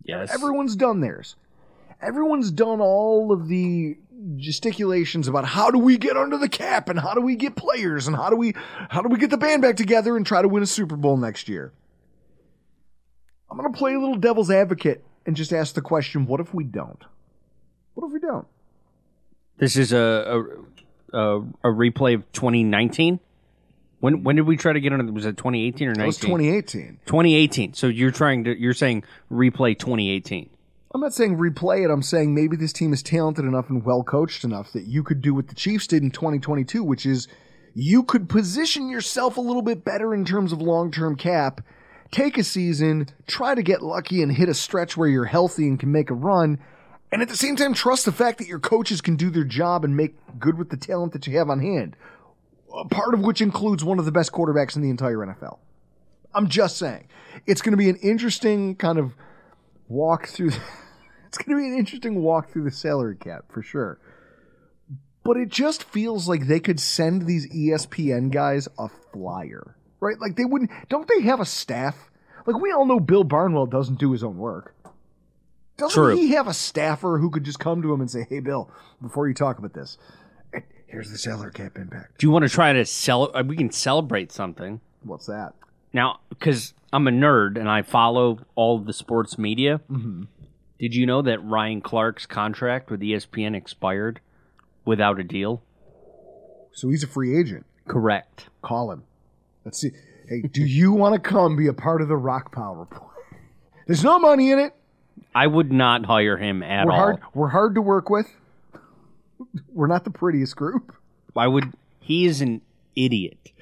Yes. 0.03 0.33
Everyone's 0.33 0.77
done 0.77 1.01
theirs. 1.01 1.37
Everyone's 2.01 2.51
done 2.51 2.81
all 2.81 3.33
of 3.33 3.49
the 3.49 3.97
gesticulations 4.37 5.29
about 5.29 5.45
how 5.45 5.71
do 5.71 5.79
we 5.79 5.99
get 5.99 6.17
under 6.17 6.39
the 6.39 6.49
cap 6.49 6.89
and 6.89 6.99
how 6.99 7.15
do 7.15 7.21
we 7.21 7.37
get 7.37 7.57
players 7.57 8.07
and 8.07 8.17
how 8.17 8.31
do 8.31 8.37
we 8.37 8.55
how 8.89 9.03
do 9.03 9.09
we 9.09 9.19
get 9.19 9.31
the 9.31 9.37
band 9.37 9.63
back 9.63 9.77
together 9.77 10.17
and 10.17 10.27
try 10.27 10.41
to 10.43 10.49
win 10.49 10.63
a 10.63 10.67
Super 10.67 10.97
Bowl 10.97 11.17
next 11.17 11.49
year. 11.49 11.73
I'm 13.51 13.59
going 13.59 13.73
to 13.73 13.79
play 13.79 13.95
a 13.95 14.01
little 14.01 14.17
devil's 14.17 14.51
advocate 14.51 15.05
and 15.27 15.37
just 15.37 15.53
ask 15.53 15.75
the 15.75 15.83
question, 15.83 16.27
what 16.27 16.41
if 16.41 16.53
we 16.55 16.65
don't? 16.65 17.03
What 17.95 18.07
if 18.07 18.13
we 18.13 18.19
don't? 18.19 18.47
This 19.59 19.77
is 19.77 19.93
a 19.93 20.45
a, 21.13 21.19
a, 21.19 21.41
a 21.41 21.69
replay 21.69 22.15
of 22.15 22.31
2019. 22.33 23.21
When 24.01 24.23
when 24.23 24.37
did 24.37 24.43
we 24.43 24.57
try 24.57 24.73
to 24.73 24.81
get 24.81 24.93
under? 24.93 25.11
Was 25.13 25.27
it 25.27 25.37
2018 25.37 25.89
or 25.89 25.91
19? 25.91 26.03
It 26.03 26.07
was 26.07 26.19
2018. 26.19 26.99
2018. 27.07 27.75
So 27.75 27.87
you're 27.87 28.11
trying 28.11 28.45
to 28.45 28.59
you're 28.59 28.75
saying 28.75 29.05
replay 29.31 29.79
2018. 29.79 30.51
I'm 30.95 31.01
not 31.01 31.13
saying 31.13 31.37
replay 31.37 31.85
it. 31.85 31.91
I'm 31.91 32.03
saying 32.03 32.35
maybe 32.35 32.57
this 32.57 32.73
team 32.73 32.93
is 32.93 33.03
talented 33.03 33.45
enough 33.45 33.69
and 33.69 33.85
well 33.85 34.05
coached 34.05 34.45
enough 34.45 34.73
that 34.73 34.87
you 34.87 35.03
could 35.03 35.21
do 35.21 35.35
what 35.35 35.49
the 35.49 35.55
Chiefs 35.57 35.89
did 35.89 36.05
in 36.05 36.13
2022, 36.13 36.85
which 36.85 37.05
is 37.05 37.27
you 37.75 38.05
could 38.05 38.29
position 38.29 38.89
yourself 38.89 39.37
a 39.37 39.41
little 39.41 39.61
bit 39.61 39.85
better 39.85 40.15
in 40.15 40.25
terms 40.25 40.53
of 40.53 40.63
long 40.63 40.93
term 40.93 41.17
cap, 41.17 41.63
take 42.13 42.39
a 42.39 42.45
season, 42.45 43.09
try 43.27 43.57
to 43.57 43.63
get 43.63 43.83
lucky 43.83 44.23
and 44.23 44.31
hit 44.31 44.49
a 44.49 44.55
stretch 44.55 44.97
where 44.97 45.09
you're 45.09 45.25
healthy 45.25 45.67
and 45.67 45.81
can 45.81 45.91
make 45.91 46.11
a 46.11 46.15
run, 46.15 46.61
and 47.11 47.21
at 47.21 47.29
the 47.29 47.37
same 47.37 47.57
time 47.57 47.75
trust 47.75 48.05
the 48.05 48.13
fact 48.13 48.39
that 48.39 48.47
your 48.47 48.61
coaches 48.61 49.01
can 49.01 49.17
do 49.17 49.31
their 49.31 49.43
job 49.43 49.85
and 49.85 49.97
make 49.97 50.15
good 50.39 50.57
with 50.57 50.71
the 50.71 50.77
talent 50.77 51.13
that 51.13 51.27
you 51.27 51.37
have 51.37 51.51
on 51.51 51.59
hand. 51.59 51.97
Part 52.91 53.15
of 53.15 53.21
which 53.21 53.41
includes 53.41 53.83
one 53.83 53.99
of 53.99 54.05
the 54.05 54.13
best 54.13 54.31
quarterbacks 54.31 54.77
in 54.77 54.83
the 54.83 54.91
entire 54.91 55.19
NFL. 55.19 55.59
I'm 56.33 56.49
just 56.49 56.77
saying. 56.77 57.09
It's 57.47 57.63
going 57.63 57.73
to 57.73 57.77
be 57.77 57.89
an 57.89 57.97
interesting 57.97 58.77
kind 58.77 58.99
of 58.99 59.13
walk 59.89 60.29
through. 60.29 60.53
it's 61.35 61.45
going 61.45 61.57
to 61.59 61.63
be 61.63 61.69
an 61.73 61.79
interesting 61.79 62.23
walk 62.23 62.51
through 62.51 62.65
the 62.65 62.71
salary 62.71 63.17
cap 63.17 63.45
for 63.49 63.63
sure. 63.63 63.99
But 65.25 65.37
it 65.39 65.49
just 65.49 65.83
feels 65.85 66.29
like 66.29 66.47
they 66.47 66.61
could 66.61 66.79
send 66.79 67.27
these 67.27 67.51
ESPN 67.51 68.31
guys 68.31 68.69
a 68.79 68.89
flyer, 69.13 69.77
right? 70.01 70.19
Like 70.21 70.37
they 70.37 70.45
wouldn't. 70.45 70.71
Don't 70.89 71.09
they 71.09 71.23
have 71.23 71.41
a 71.41 71.47
staff? 71.47 72.11
Like 72.47 72.61
we 72.61 72.71
all 72.73 72.85
know 72.85 73.01
Bill 73.01 73.25
Barnwell 73.25 73.67
doesn't 73.67 73.99
do 73.99 74.13
his 74.13 74.23
own 74.23 74.37
work. 74.37 74.75
Doesn't 75.79 75.95
True. 76.01 76.15
he 76.15 76.33
have 76.33 76.47
a 76.47 76.55
staffer 76.55 77.19
who 77.19 77.31
could 77.31 77.43
just 77.43 77.59
come 77.59 77.81
to 77.83 77.93
him 77.93 78.01
and 78.03 78.11
say, 78.11 78.27
"Hey, 78.29 78.41
Bill, 78.41 78.71
before 79.03 79.27
you 79.27 79.35
talk 79.35 79.59
about 79.59 79.73
this, 79.73 79.97
eh, 80.53 80.61
here's 80.87 81.11
the 81.11 81.17
salary 81.19 81.53
cap 81.53 81.77
impact." 81.79 82.19
Do 82.19 82.27
you 82.27 82.31
want 82.31 82.45
to 82.45 82.49
try 82.51 82.73
to 82.75 82.85
sell? 82.85 83.35
uh, 83.35 83.43
We 83.45 83.57
can 83.57 83.71
celebrate 83.73 84.31
something 84.31 84.81
What's 85.03 85.27
that? 85.27 85.55
now 85.95 86.21
because 86.29 86.75
I'm 86.93 87.09
a 87.09 87.11
nerd 87.11 87.59
and 87.59 87.69
I 87.69 87.81
follow 87.83 88.39
all 88.55 88.77
of 88.77 88.85
the 88.85 88.93
sports 88.93 89.37
media. 89.39 89.81
Mm-hmm. 89.91 90.25
Did 90.79 90.95
you 90.95 91.07
know 91.07 91.23
that 91.23 91.45
Ryan 91.45 91.81
Clark's 91.81 92.27
contract 92.27 92.91
with 92.91 93.01
ESPN 93.01 93.55
expired 93.55 94.21
without 94.85 95.21
a 95.21 95.25
deal? 95.25 95.63
So 96.73 96.89
he's 96.89 97.05
a 97.05 97.07
free 97.07 97.39
agent. 97.39 97.65
Correct. 97.87 98.47
Call 98.63 98.91
him. 98.91 99.05
Let's 99.65 99.81
see. 99.81 99.91
Hey, 100.29 100.43
do 100.43 100.63
you 100.65 100.93
want 100.95 101.15
to 101.15 101.21
come 101.21 101.57
be 101.57 101.69
a 101.69 101.73
part 101.73 102.03
of 102.03 102.09
the 102.09 102.15
Rockpile 102.15 102.79
Report? 102.79 103.13
There's 103.87 104.03
no 104.05 104.19
money 104.19 104.51
in 104.51 104.59
it. 104.59 104.75
I 105.35 105.47
would 105.47 105.73
not 105.73 106.07
hire 106.07 106.37
him 106.37 106.63
at 106.63 106.87
We're 106.87 106.93
all. 106.93 106.99
hard. 106.99 107.21
We're 107.35 107.49
hard 107.49 107.75
to 107.77 107.83
work 107.83 108.11
with. 108.11 108.27
We're 109.73 109.87
not 109.87 110.05
the 110.05 110.11
prettiest 110.11 110.57
group. 110.57 110.95
I 111.37 111.49
would. 111.49 111.73
He 112.01 112.27
is 112.27 112.41
an 112.41 112.61
idiot. 112.97 113.53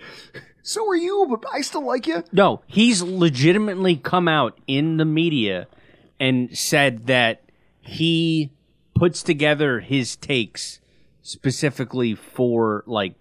So 0.63 0.89
are 0.89 0.97
you, 0.97 1.27
but 1.29 1.45
I 1.53 1.61
still 1.63 1.85
like 1.85 2.07
you. 2.07 2.23
No, 2.33 2.63
he's 2.67 3.03
legitimately 3.03 3.97
come 3.97 4.29
out 4.29 4.59
in 4.67 4.97
the 4.99 5.05
media 5.05 5.67
and 6.23 6.57
said 6.57 7.09
that 7.09 7.43
he 7.81 8.53
puts 8.95 9.25
together 9.25 9.81
his 9.81 10.15
takes 10.15 10.79
specifically 11.23 12.15
for 12.15 12.85
like 12.87 13.15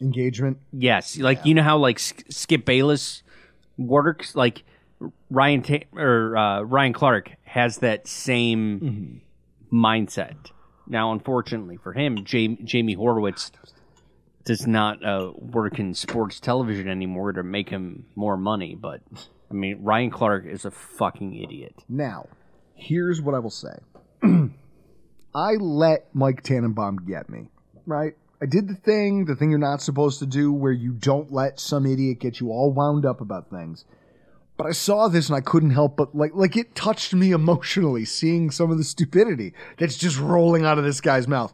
Engagement. 0.00 0.56
yes, 0.72 1.18
like 1.18 1.44
you 1.44 1.54
know 1.54 1.62
how 1.62 1.76
like 1.76 1.98
Skip 1.98 2.64
Bayless 2.64 3.22
works, 3.76 4.34
like 4.34 4.64
Ryan 5.30 5.62
Ta- 5.62 5.86
or 5.92 6.36
uh, 6.36 6.62
Ryan 6.62 6.94
Clark 6.94 7.32
has 7.44 7.78
that 7.78 8.08
same 8.08 9.20
mindset. 9.70 10.34
Now, 10.86 11.12
unfortunately 11.12 11.76
for 11.76 11.92
him, 11.92 12.24
Jamie, 12.24 12.58
Jamie 12.64 12.94
Horowitz 12.94 13.52
does 14.44 14.66
not 14.66 15.04
uh, 15.04 15.32
work 15.36 15.78
in 15.78 15.94
sports 15.94 16.40
television 16.40 16.88
anymore 16.88 17.32
to 17.32 17.42
make 17.42 17.68
him 17.68 18.06
more 18.16 18.36
money. 18.36 18.74
But 18.74 19.00
I 19.54 19.56
mean, 19.56 19.78
Ryan 19.82 20.10
Clark 20.10 20.46
is 20.46 20.64
a 20.64 20.72
fucking 20.72 21.36
idiot. 21.36 21.84
Now, 21.88 22.26
here's 22.74 23.22
what 23.22 23.36
I 23.36 23.38
will 23.38 23.50
say. 23.50 23.78
I 25.34 25.52
let 25.60 26.12
Mike 26.12 26.42
Tannenbaum 26.42 27.06
get 27.06 27.28
me, 27.28 27.50
right? 27.86 28.14
I 28.42 28.46
did 28.46 28.66
the 28.66 28.74
thing, 28.74 29.26
the 29.26 29.36
thing 29.36 29.50
you're 29.50 29.60
not 29.60 29.80
supposed 29.80 30.18
to 30.18 30.26
do, 30.26 30.52
where 30.52 30.72
you 30.72 30.92
don't 30.92 31.32
let 31.32 31.60
some 31.60 31.86
idiot 31.86 32.18
get 32.18 32.40
you 32.40 32.50
all 32.50 32.72
wound 32.72 33.06
up 33.06 33.20
about 33.20 33.48
things. 33.48 33.84
But 34.56 34.66
I 34.66 34.72
saw 34.72 35.06
this 35.06 35.28
and 35.28 35.36
I 35.36 35.40
couldn't 35.40 35.70
help 35.70 35.96
but 35.96 36.14
like 36.14 36.32
like 36.34 36.56
it 36.56 36.74
touched 36.74 37.12
me 37.12 37.32
emotionally 37.32 38.04
seeing 38.04 38.50
some 38.50 38.70
of 38.70 38.78
the 38.78 38.84
stupidity 38.84 39.52
that's 39.78 39.96
just 39.96 40.18
rolling 40.18 40.64
out 40.64 40.78
of 40.78 40.84
this 40.84 41.00
guy's 41.00 41.26
mouth. 41.26 41.52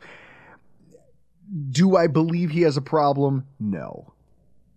Do 1.71 1.97
I 1.97 2.07
believe 2.07 2.51
he 2.51 2.63
has 2.63 2.77
a 2.77 2.83
problem? 2.83 3.47
No. 3.59 4.13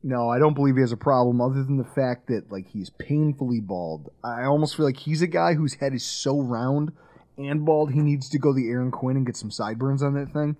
No, 0.05 0.29
I 0.29 0.37
don't 0.37 0.53
believe 0.53 0.75
he 0.75 0.81
has 0.81 0.91
a 0.91 0.97
problem 0.97 1.39
other 1.39 1.63
than 1.63 1.77
the 1.77 1.85
fact 1.85 2.27
that 2.27 2.51
like 2.51 2.67
he's 2.67 2.89
painfully 2.89 3.61
bald. 3.61 4.11
I 4.23 4.43
almost 4.43 4.75
feel 4.75 4.85
like 4.85 4.97
he's 4.97 5.21
a 5.21 5.27
guy 5.27 5.53
whose 5.53 5.75
head 5.75 5.93
is 5.93 6.03
so 6.03 6.39
round 6.41 6.91
and 7.37 7.65
bald 7.65 7.93
he 7.93 8.01
needs 8.01 8.29
to 8.29 8.37
go 8.37 8.53
the 8.53 8.67
Aaron 8.69 8.91
Quinn 8.91 9.15
and 9.15 9.25
get 9.25 9.37
some 9.37 9.49
sideburns 9.49 10.03
on 10.03 10.13
that 10.15 10.33
thing 10.33 10.57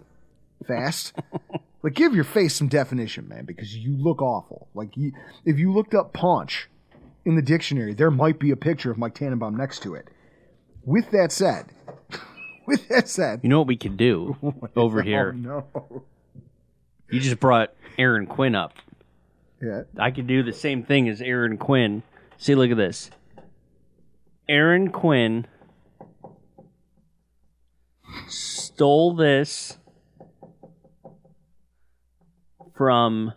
fast. 0.66 1.14
like 1.84 1.94
give 1.94 2.16
your 2.16 2.24
face 2.24 2.56
some 2.56 2.70
definition, 2.70 3.28
man, 3.28 3.46
because 3.46 3.76
you 3.76 3.98
look 3.98 4.22
awful. 4.22 4.70
Like 4.74 4.96
you, 4.96 5.12
if 5.46 5.60
you 5.60 5.74
looked 5.74 5.94
up 5.94 6.14
paunch 6.14 6.70
in 7.26 7.36
the 7.36 7.42
dictionary, 7.42 7.94
there 7.94 8.12
might 8.12 8.40
be 8.40 8.52
a 8.52 8.56
picture 8.56 8.92
of 8.92 8.98
Mike 8.98 9.16
Tannenbaum 9.16 9.56
next 9.56 9.84
to 9.84 9.94
it. 9.94 10.08
With 10.86 11.12
that 11.12 11.32
said, 11.32 11.66
with 12.68 12.88
that 12.90 13.08
said, 13.10 13.42
You 13.44 13.50
know 13.50 13.60
what 13.60 13.68
we 13.68 13.78
could 13.78 13.98
do 13.98 14.38
over 14.76 15.02
oh 15.02 15.04
here? 15.04 15.34
no, 15.34 15.66
You 17.10 17.20
just 17.20 17.40
brought 17.40 17.74
Aaron 17.98 18.26
Quinn 18.26 18.56
up. 18.56 18.74
Yeah, 19.64 19.84
I 19.98 20.12
could 20.12 20.28
do 20.28 20.44
the 20.44 20.52
same 20.54 20.84
thing 20.84 21.08
as 21.08 21.22
Aaron 21.22 21.58
Quinn. 21.58 22.04
See, 22.38 22.56
look 22.56 22.72
at 22.72 22.78
this. 22.78 23.10
Aaron 24.50 24.90
Quinn 24.92 25.48
stole 28.28 29.16
this 29.16 29.78
from 32.76 33.32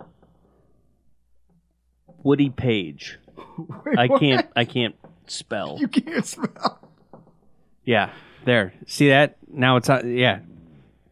Woody 2.23 2.49
Paige. 2.49 3.19
I 3.97 4.07
can't 4.07 4.47
I 4.55 4.65
can't 4.65 4.95
spell. 5.27 5.77
you 5.79 5.87
can't 5.87 6.25
spell. 6.25 6.79
Yeah. 7.85 8.09
There. 8.45 8.73
See 8.85 9.09
that? 9.09 9.37
Now 9.47 9.77
it's 9.77 9.89
on. 9.89 10.15
Yeah. 10.15 10.39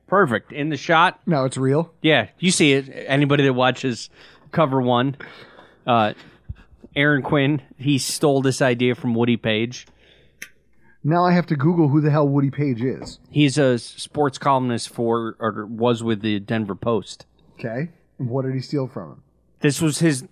Perfect. 0.08 0.52
In 0.52 0.70
the 0.70 0.78
shot. 0.78 1.20
No, 1.26 1.46
it's 1.46 1.58
real. 1.58 1.94
Yeah. 2.02 2.28
You 2.40 2.52
see 2.52 2.74
it. 2.74 2.90
Anybody 3.08 3.44
that 3.46 3.54
watches 3.54 4.10
cover 4.56 4.82
one, 4.82 5.16
uh, 5.86 6.14
Aaron 6.96 7.22
Quinn, 7.22 7.62
he 7.78 7.98
stole 7.98 8.42
this 8.42 8.62
idea 8.62 8.96
from 8.96 9.14
Woody 9.14 9.38
Paige. 9.38 9.86
Now 11.04 11.24
I 11.26 11.34
have 11.34 11.46
to 11.48 11.56
Google 11.56 11.90
who 11.90 12.02
the 12.02 12.10
hell 12.10 12.28
Woody 12.28 12.50
Paige 12.50 12.82
is. 12.82 13.20
He's 13.30 13.58
a 13.60 13.78
sports 13.78 14.38
columnist 14.40 14.90
for, 14.90 15.36
or 15.40 15.66
was 15.68 16.02
with 16.02 16.22
the 16.22 16.40
Denver 16.40 16.74
Post. 16.74 17.26
Okay. 17.60 17.90
And 18.18 18.30
what 18.30 18.46
did 18.46 18.56
he 18.56 18.62
steal 18.62 18.88
from 18.88 19.12
him? 19.12 19.24
This 19.60 19.82
was 19.82 20.00
his. 20.00 20.24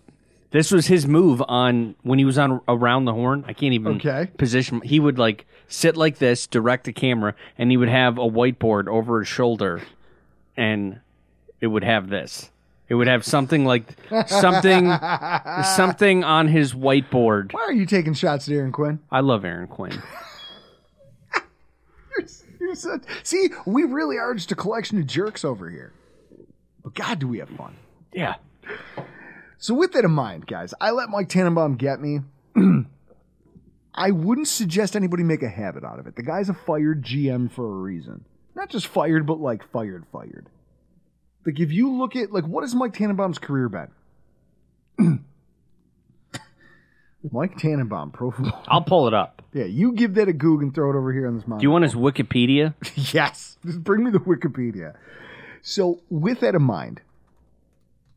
This 0.52 0.72
was 0.72 0.86
his 0.86 1.08
move 1.08 1.42
on 1.48 1.96
when 2.04 2.20
he 2.20 2.26
was 2.26 2.38
on 2.38 2.62
around 2.68 3.06
the 3.06 3.14
horn. 3.14 3.44
I 3.48 3.54
can't 3.54 3.74
even 3.74 3.96
Okay. 3.96 4.30
position. 4.38 4.82
He 4.82 5.00
would 5.00 5.18
like 5.18 5.46
sit 5.68 5.98
like 5.98 6.20
this, 6.20 6.46
direct 6.46 6.86
the 6.86 6.94
camera, 6.94 7.34
and 7.58 7.72
he 7.72 7.78
would 7.78 7.90
have 7.90 8.18
a 8.20 8.22
whiteboard 8.30 8.88
over 8.88 9.20
his 9.20 9.28
shoulder, 9.28 9.82
and 10.56 11.00
it 11.60 11.68
would 11.68 11.84
have 11.84 12.08
this. 12.10 12.52
It 12.94 12.96
would 12.98 13.08
have 13.08 13.26
something 13.26 13.66
like 13.66 13.86
something 14.28 14.86
something 15.64 16.24
on 16.24 16.48
his 16.48 16.76
whiteboard. 16.76 17.52
Why 17.52 17.62
are 17.62 17.74
you 17.74 17.88
taking 17.88 18.14
shots 18.14 18.48
at 18.48 18.54
Aaron 18.54 18.72
Quinn? 18.72 19.00
I 19.10 19.22
love 19.22 19.44
Aaron 19.44 19.66
Quinn. 19.66 20.00
You're, 22.16 22.28
you're 22.60 22.76
such, 22.76 23.02
see, 23.24 23.50
we 23.66 23.84
really 23.84 24.20
are 24.20 24.36
just 24.36 24.52
a 24.52 24.56
collection 24.56 25.00
of 25.00 25.08
jerks 25.08 25.44
over 25.44 25.72
here. 25.72 25.92
But 26.84 26.94
God, 26.94 27.18
do 27.18 27.28
we 27.28 27.40
have 27.40 27.50
fun. 27.50 27.78
Yeah. 28.14 28.36
So 29.58 29.74
with 29.74 29.94
that 29.94 30.06
in 30.06 30.12
mind, 30.12 30.46
guys, 30.46 30.76
I 30.80 30.92
let 30.92 31.10
Mike 31.10 31.30
Tannenbaum 31.30 31.78
get 31.78 32.00
me. 32.00 32.20
I 33.96 34.12
wouldn't 34.12 34.48
suggest 34.48 34.96
anybody 34.96 35.24
make 35.24 35.42
a 35.42 35.50
habit 35.50 35.84
out 35.84 35.98
of 35.98 36.06
it. 36.06 36.16
The 36.16 36.22
guy's 36.22 36.50
a 36.50 36.54
fired 36.54 37.02
GM 37.02 37.52
for 37.52 37.66
a 37.66 37.82
reason. 37.82 38.24
Not 38.54 38.70
just 38.70 38.86
fired, 38.86 39.26
but 39.26 39.40
like 39.40 39.68
fired, 39.72 40.06
fired. 40.14 40.48
Like 41.46 41.60
if 41.60 41.72
you 41.72 41.92
look 41.92 42.16
at 42.16 42.32
like 42.32 42.46
what 42.46 42.62
has 42.62 42.74
Mike 42.74 42.94
Tannenbaum's 42.94 43.40
career 43.40 43.70
been? 43.70 43.90
Mike 47.32 47.58
Tannenbaum, 47.58 48.12
Pro 48.12 48.32
Football. 48.32 48.64
I'll 48.68 48.82
pull 48.82 49.08
it 49.08 49.14
up. 49.14 49.42
Yeah, 49.54 49.66
you 49.66 49.94
give 49.94 50.16
that 50.16 50.28
a 50.28 50.34
goog 50.34 50.62
and 50.62 50.74
throw 50.74 50.90
it 50.90 50.96
over 50.96 51.14
here 51.14 51.28
on 51.28 51.36
this 51.38 51.48
monitor. 51.48 51.62
Do 51.62 51.66
you 51.66 51.72
want 51.72 51.84
his 51.84 51.94
Wikipedia? 51.94 52.74
yes. 53.14 53.58
Just 53.66 53.84
bring 53.84 54.04
me 54.04 54.12
the 54.12 54.20
Wikipedia. 54.20 54.96
So, 55.62 56.02
with 56.10 56.42
that 56.42 56.56
in 56.56 56.64
mind, 56.64 57.02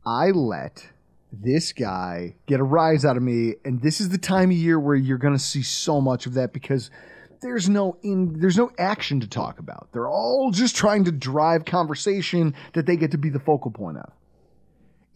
I 0.04 0.30
let 0.30 0.88
this 1.32 1.72
guy 1.72 2.34
get 2.46 2.58
a 2.58 2.64
rise 2.64 3.04
out 3.04 3.16
of 3.16 3.22
me, 3.22 3.54
and 3.64 3.80
this 3.82 4.00
is 4.00 4.08
the 4.08 4.18
time 4.18 4.50
of 4.50 4.56
year 4.56 4.80
where 4.80 4.96
you're 4.96 5.18
going 5.18 5.34
to 5.34 5.38
see 5.38 5.62
so 5.62 6.00
much 6.00 6.26
of 6.26 6.34
that 6.34 6.52
because 6.52 6.90
there's 7.40 7.68
no 7.68 7.96
in 8.02 8.40
there's 8.40 8.56
no 8.56 8.70
action 8.78 9.20
to 9.20 9.28
talk 9.28 9.58
about. 9.58 9.88
They're 9.92 10.08
all 10.08 10.50
just 10.50 10.76
trying 10.76 11.04
to 11.04 11.12
drive 11.12 11.64
conversation 11.64 12.54
that 12.74 12.86
they 12.86 12.96
get 12.96 13.12
to 13.12 13.18
be 13.18 13.30
the 13.30 13.40
focal 13.40 13.70
point 13.70 13.98
of. 13.98 14.12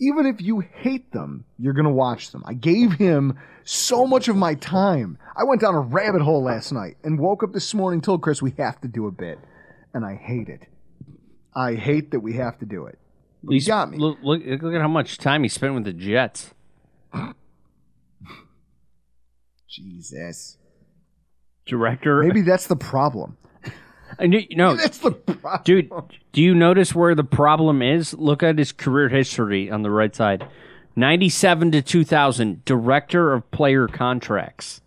Even 0.00 0.24
if 0.24 0.40
you 0.40 0.61
hate 0.61 1.12
them, 1.12 1.44
you're 1.59 1.74
going 1.74 1.85
to 1.85 1.90
watch 1.90 2.30
them. 2.30 2.42
I 2.46 2.54
gave 2.54 2.92
him 2.92 3.38
so 3.64 4.06
much 4.06 4.28
of 4.28 4.37
my 4.37 4.54
time. 4.54 5.18
I 5.37 5.44
went 5.44 5.61
down 5.61 5.74
a 5.74 5.80
rabbit 5.80 6.22
hole 6.22 6.42
last 6.42 6.72
night 6.72 6.96
and 7.04 7.18
woke 7.18 7.42
up 7.42 7.52
this 7.52 7.74
morning, 7.74 8.00
told 8.00 8.22
Chris 8.22 8.40
we 8.40 8.54
have 8.56 8.80
to 8.80 8.88
do 8.88 9.06
a 9.06 9.11
bit. 9.11 9.38
And 9.92 10.04
I 10.04 10.14
hate 10.14 10.48
it. 10.48 10.62
I 11.54 11.74
hate 11.74 12.12
that 12.12 12.20
we 12.20 12.35
have 12.35 12.59
to 12.61 12.64
do 12.64 12.87
it. 12.87 12.98
He's 13.46 13.66
got 13.66 13.90
me. 13.90 13.98
Look, 13.98 14.18
look, 14.22 14.42
look 14.44 14.74
at 14.74 14.80
how 14.80 14.88
much 14.88 15.18
time 15.18 15.42
he 15.42 15.48
spent 15.48 15.74
with 15.74 15.85
the 15.85 15.92
Jets. 15.92 16.54
Jesus. 19.68 20.56
Director. 21.66 22.23
Maybe 22.23 22.42
that's 22.42 22.66
the 22.66 22.77
problem. 22.77 23.37
I 24.18 24.27
knew, 24.27 24.42
no, 24.51 24.75
That's 24.77 24.99
the 24.99 25.12
problem. 25.12 25.62
dude. 25.64 25.90
Do 26.33 26.42
you 26.42 26.55
notice 26.55 26.94
where 26.94 27.14
the 27.14 27.25
problem 27.25 27.81
is? 27.81 28.12
Look 28.14 28.42
at 28.42 28.59
his 28.59 28.73
career 28.73 29.09
history 29.09 29.70
on 29.70 29.83
the 29.83 29.90
right 29.90 30.14
side. 30.14 30.46
97 30.96 31.73
to 31.73 31.83
2000, 31.83 32.64
director 32.64 33.33
of 33.33 33.49
player 33.51 33.87
contracts. 33.87 34.81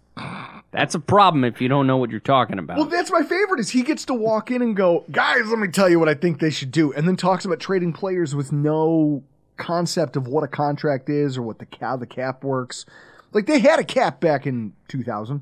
That's 0.72 0.94
a 0.94 1.00
problem 1.00 1.44
if 1.44 1.62
you 1.62 1.68
don't 1.68 1.88
know 1.88 1.98
what 1.98 2.12
you're 2.12 2.20
talking 2.20 2.60
about. 2.60 2.78
Well, 2.78 2.86
that's 2.88 3.12
my 3.12 3.24
favorite. 3.24 3.60
Is 3.60 3.70
he 3.70 3.82
gets 3.82 4.06
to 4.06 4.14
walk 4.14 4.52
in 4.52 4.62
and 4.62 4.76
go, 4.76 5.06
guys, 5.12 5.48
let 5.48 5.58
me 5.60 5.68
tell 5.70 5.90
you 5.90 6.00
what 6.00 6.10
I 6.10 6.14
think 6.14 6.40
they 6.40 6.50
should 6.50 6.72
do, 6.72 6.92
and 6.94 7.08
then 7.08 7.16
talks 7.16 7.46
about 7.46 7.60
trading 7.60 7.94
players 7.94 8.36
with 8.36 8.52
no 8.52 9.24
concept 9.58 10.16
of 10.16 10.28
what 10.28 10.44
a 10.44 10.48
contract 10.48 11.10
is 11.10 11.38
or 11.38 11.42
what 11.44 11.60
the 11.60 11.68
how 11.80 11.96
the 11.96 12.08
cap 12.08 12.44
works. 12.44 12.86
Like 13.32 13.46
they 13.46 13.60
had 13.60 13.80
a 13.80 13.84
cap 13.84 14.20
back 14.20 14.46
in 14.46 14.74
2000, 14.90 15.42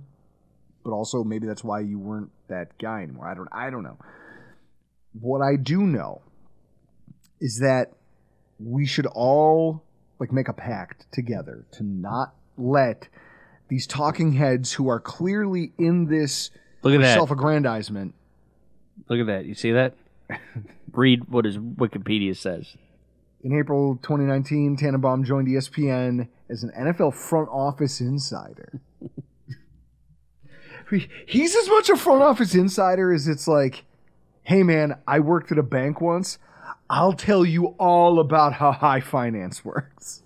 but 0.83 0.91
also 0.91 1.23
maybe 1.23 1.47
that's 1.47 1.63
why 1.63 1.79
you 1.79 1.99
weren't 1.99 2.31
that 2.47 2.77
guy 2.77 3.03
anymore. 3.03 3.27
I 3.27 3.33
don't. 3.33 3.49
I 3.51 3.69
don't 3.69 3.83
know. 3.83 3.97
What 5.19 5.41
I 5.41 5.55
do 5.55 5.81
know 5.81 6.21
is 7.39 7.59
that 7.59 7.91
we 8.59 8.85
should 8.85 9.07
all 9.07 9.83
like 10.19 10.31
make 10.31 10.47
a 10.47 10.53
pact 10.53 11.11
together 11.11 11.65
to 11.71 11.83
not 11.83 12.33
let 12.57 13.07
these 13.67 13.87
talking 13.87 14.33
heads 14.33 14.73
who 14.73 14.87
are 14.89 14.99
clearly 14.99 15.73
in 15.77 16.07
this 16.07 16.51
Look 16.83 16.99
at 16.99 17.13
self-aggrandizement. 17.13 18.13
Look 19.07 19.19
at 19.19 19.27
that. 19.27 19.45
You 19.45 19.53
see 19.53 19.71
that? 19.71 19.93
Read 20.91 21.27
what 21.27 21.45
his 21.45 21.57
Wikipedia 21.57 22.35
says. 22.35 22.75
In 23.43 23.57
April 23.57 23.95
2019, 24.03 24.77
Tannenbaum 24.77 25.23
joined 25.23 25.47
ESPN 25.47 26.27
as 26.49 26.63
an 26.63 26.71
NFL 26.77 27.15
front 27.15 27.49
office 27.49 27.99
insider. 27.99 28.81
He- 30.91 31.09
He's 31.25 31.55
as 31.55 31.67
much 31.69 31.89
a 31.89 31.95
front 31.95 32.21
office 32.21 32.53
insider 32.53 33.11
as 33.13 33.27
it's 33.27 33.47
like, 33.47 33.85
hey 34.43 34.61
man, 34.63 34.95
I 35.07 35.19
worked 35.19 35.51
at 35.51 35.57
a 35.57 35.63
bank 35.63 35.99
once. 36.01 36.37
I'll 36.89 37.13
tell 37.13 37.45
you 37.45 37.67
all 37.79 38.19
about 38.19 38.53
how 38.53 38.71
high 38.73 38.99
finance 38.99 39.63
works. 39.65 40.23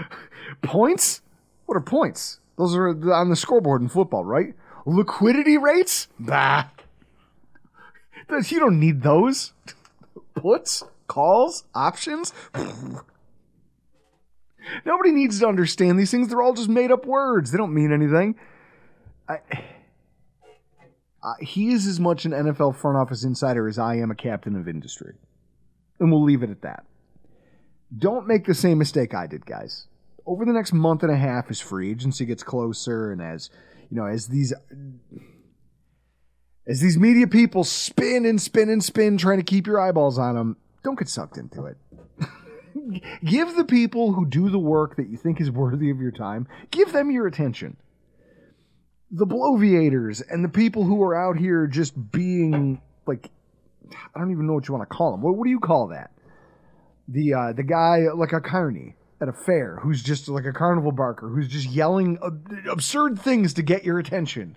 points? 0.62 1.20
What 1.66 1.76
are 1.76 1.80
points? 1.82 2.40
Those 2.56 2.74
are 2.74 2.88
on 3.12 3.28
the 3.28 3.36
scoreboard 3.36 3.82
in 3.82 3.88
football, 3.88 4.24
right? 4.24 4.54
Liquidity 4.86 5.58
rates? 5.58 6.08
Bah. 6.18 6.64
You 8.30 8.58
don't 8.60 8.80
need 8.80 9.02
those. 9.02 9.52
Puts, 10.34 10.82
calls, 11.06 11.64
options. 11.74 12.32
Nobody 14.84 15.12
needs 15.12 15.40
to 15.40 15.46
understand 15.48 15.98
these 15.98 16.10
things. 16.10 16.28
They're 16.28 16.42
all 16.42 16.52
just 16.54 16.68
made 16.68 16.90
up 16.90 17.06
words. 17.06 17.50
They 17.50 17.58
don't 17.58 17.72
mean 17.74 17.92
anything. 17.92 18.34
I, 19.28 19.38
uh, 21.22 21.34
he 21.40 21.72
is 21.72 21.86
as 21.86 21.98
much 21.98 22.24
an 22.24 22.32
NFL 22.32 22.76
front 22.76 22.96
office 22.96 23.24
insider 23.24 23.68
as 23.68 23.78
I 23.78 23.96
am 23.96 24.10
a 24.10 24.14
captain 24.14 24.54
of 24.56 24.68
industry. 24.68 25.14
And 25.98 26.12
we'll 26.12 26.22
leave 26.22 26.42
it 26.42 26.50
at 26.50 26.62
that. 26.62 26.84
Don't 27.96 28.26
make 28.26 28.44
the 28.44 28.54
same 28.54 28.78
mistake 28.78 29.14
I 29.14 29.26
did, 29.26 29.46
guys. 29.46 29.86
Over 30.26 30.44
the 30.44 30.52
next 30.52 30.72
month 30.72 31.02
and 31.02 31.10
a 31.10 31.16
half, 31.16 31.50
as 31.50 31.60
free 31.60 31.90
agency 31.90 32.26
gets 32.26 32.42
closer, 32.42 33.10
and 33.10 33.22
as 33.22 33.50
you 33.90 33.96
know, 33.96 34.04
as 34.04 34.28
these 34.28 34.52
as 36.66 36.80
these 36.80 36.98
media 36.98 37.26
people 37.26 37.64
spin 37.64 38.26
and 38.26 38.40
spin 38.40 38.68
and 38.68 38.84
spin, 38.84 39.16
trying 39.16 39.38
to 39.38 39.44
keep 39.44 39.66
your 39.66 39.80
eyeballs 39.80 40.18
on 40.18 40.34
them, 40.34 40.56
don't 40.84 40.98
get 40.98 41.08
sucked 41.08 41.38
into 41.38 41.64
it. 41.64 41.78
give 43.24 43.56
the 43.56 43.64
people 43.64 44.12
who 44.12 44.26
do 44.26 44.50
the 44.50 44.58
work 44.58 44.96
that 44.96 45.08
you 45.08 45.16
think 45.16 45.40
is 45.40 45.50
worthy 45.50 45.88
of 45.88 45.98
your 45.98 46.12
time, 46.12 46.46
give 46.70 46.92
them 46.92 47.10
your 47.10 47.26
attention. 47.26 47.78
The 49.10 49.26
bloviators 49.26 50.22
and 50.30 50.44
the 50.44 50.48
people 50.48 50.84
who 50.84 51.02
are 51.02 51.14
out 51.14 51.38
here 51.38 51.66
just 51.66 52.12
being 52.12 52.80
like, 53.06 53.30
I 54.14 54.18
don't 54.18 54.30
even 54.30 54.46
know 54.46 54.52
what 54.52 54.68
you 54.68 54.74
want 54.74 54.88
to 54.88 54.94
call 54.94 55.12
them. 55.12 55.22
What, 55.22 55.36
what 55.36 55.44
do 55.44 55.50
you 55.50 55.60
call 55.60 55.88
that? 55.88 56.10
The 57.08 57.34
uh, 57.34 57.52
the 57.54 57.62
guy 57.62 58.08
like 58.14 58.34
a 58.34 58.40
carny 58.40 58.96
at 59.20 59.28
a 59.28 59.32
fair 59.32 59.78
who's 59.82 60.02
just 60.02 60.28
like 60.28 60.44
a 60.44 60.52
carnival 60.52 60.92
barker 60.92 61.28
who's 61.28 61.48
just 61.48 61.66
yelling 61.66 62.18
ab- 62.22 62.68
absurd 62.70 63.18
things 63.18 63.54
to 63.54 63.62
get 63.62 63.84
your 63.84 63.98
attention. 63.98 64.56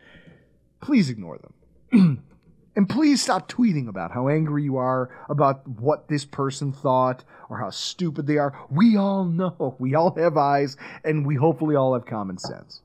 Please 0.82 1.10
ignore 1.10 1.38
them. 1.38 2.24
And 2.76 2.88
please 2.88 3.22
stop 3.22 3.52
tweeting 3.52 3.90
about 3.90 4.12
how 4.12 4.30
angry 4.30 4.64
you 4.64 4.78
are 4.78 5.10
about 5.30 5.68
what 5.68 6.08
this 6.08 6.24
person 6.24 6.72
thought 6.72 7.24
or 7.50 7.58
how 7.58 7.70
stupid 7.70 8.28
they 8.28 8.38
are. 8.38 8.58
We 8.70 8.96
all 8.96 9.26
know. 9.26 9.76
We 9.78 9.96
all 9.96 10.16
have 10.16 10.38
eyes, 10.38 10.78
and 11.04 11.26
we 11.26 11.36
hopefully 11.36 11.76
all 11.76 11.94
have 11.94 12.06
common 12.06 12.38
sense. 12.38 12.82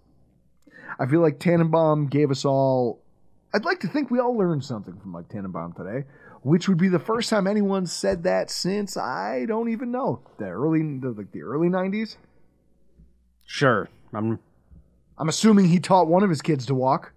I 0.99 1.07
feel 1.07 1.21
like 1.21 1.39
Tannenbaum 1.39 2.07
gave 2.07 2.31
us 2.31 2.45
all. 2.45 3.03
I'd 3.55 3.65
like 3.65 3.81
to 3.81 3.89
think 3.89 4.11
we 4.11 4.19
all 4.19 4.37
learned 4.37 4.65
something 4.65 4.99
from 4.99 5.11
Mike 5.11 5.29
Tannenbaum 5.29 5.73
today, 5.73 6.07
which 6.43 6.69
would 6.69 6.79
be 6.79 6.89
the 6.89 6.99
first 6.99 7.31
time 7.31 7.47
anyone 7.47 7.87
said 7.87 8.23
that 8.25 8.51
since 8.51 8.97
I 8.97 9.45
don't 9.47 9.69
even 9.69 9.91
know 9.91 10.21
the 10.39 10.47
early, 10.47 10.99
the, 10.99 11.11
like 11.11 11.33
the 11.33 11.43
early 11.43 11.69
'90s. 11.69 12.17
Sure. 13.47 13.89
I'm 14.13 14.39
I'm 15.19 15.29
assuming 15.29 15.67
he 15.67 15.81
taught 15.81 16.09
one 16.09 16.23
of 16.23 16.31
his 16.31 16.43
kids 16.43 16.67
to 16.67 16.75
walk. 16.75 17.13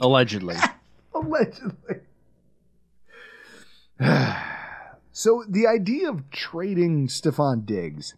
allegedly. 0.00 0.56
Allegedly. 1.14 2.00
so 5.12 5.44
the 5.48 5.64
idea 5.64 6.08
of 6.08 6.28
trading 6.30 7.06
Stefon 7.06 7.64
Diggs, 7.64 8.16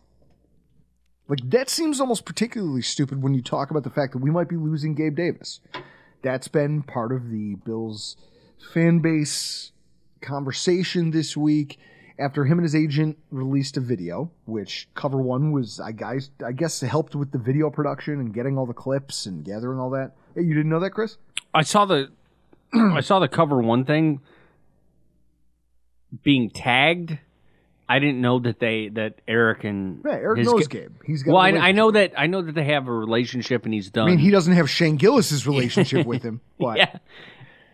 like 1.29 1.49
that 1.51 1.69
seems 1.69 2.01
almost 2.01 2.25
particularly 2.25 2.83
stupid 2.83 3.23
when 3.23 3.35
you 3.35 3.43
talk 3.43 3.71
about 3.71 3.85
the 3.85 3.91
fact 3.91 4.12
that 4.12 4.19
we 4.19 4.31
might 4.31 4.49
be 4.49 4.57
losing 4.57 4.95
Gabe 4.95 5.17
Davis. 5.17 5.61
That's 6.23 6.49
been 6.49 6.83
part 6.83 7.12
of 7.12 7.31
the 7.31 7.57
Bills' 7.57 8.17
fan 8.73 9.01
base 9.01 9.73
conversation 10.21 11.11
this 11.11 11.37
week 11.37 11.79
after 12.19 12.45
him 12.45 12.59
and 12.59 12.65
his 12.65 12.75
agent 12.75 13.19
released 13.31 13.77
a 13.77 13.81
video, 13.81 14.31
which 14.47 14.89
cover 14.95 15.19
one 15.19 15.53
was 15.53 15.81
I 15.81 15.93
guys 15.93 16.31
I 16.45 16.53
guess 16.53 16.81
helped 16.81 17.15
with 17.15 17.33
the 17.33 17.39
video 17.39 17.71
production 17.71 18.15
and 18.21 18.33
getting 18.33 18.57
all 18.57 18.67
the 18.67 18.73
clips 18.73 19.27
and 19.27 19.45
gathering 19.45 19.79
all 19.79 19.91
that. 19.91 20.12
Hey, 20.35 20.43
you 20.43 20.55
didn't 20.55 20.71
know 20.71 20.81
that, 20.81 20.91
Chris? 20.91 21.17
I 21.53 21.62
saw 21.62 21.85
the 21.85 22.11
I 22.73 23.01
saw 23.01 23.19
the 23.19 23.29
cover 23.29 23.61
one 23.61 23.85
thing 23.85 24.21
being 26.23 26.51
tagged. 26.51 27.19
I 27.88 27.99
didn't 28.01 28.20
know 28.20 28.40
that 28.40 28.59
they 28.59 28.88
that 28.90 29.20
Eric 29.29 29.64
and 29.64 30.03
Yeah, 30.05 30.12
Eric 30.14 30.38
his 30.38 30.46
knows 30.49 30.66
ga- 30.66 30.81
Gabe. 30.81 30.92
He's 31.05 31.22
got. 31.22 31.33
Well, 31.33 31.40
I, 31.40 31.49
relationship. 31.51 31.77
know 31.77 31.90
that 31.92 32.12
I 32.16 32.27
know 32.27 32.42
that 32.42 32.55
they 32.55 32.64
have 32.64 32.88
a 32.88 32.92
relationship 32.92 33.64
and 33.64 33.72
he's 33.72 33.90
done. 33.90 34.09
I 34.09 34.11
mean, 34.11 34.18
he 34.18 34.31
doesn't 34.31 34.55
have 34.55 34.68
Shane 34.68 34.96
Gillis's 34.96 35.46
relationship 35.46 36.07
with 36.07 36.22
him, 36.22 36.40
but 36.59 36.79
yeah. 36.79 36.96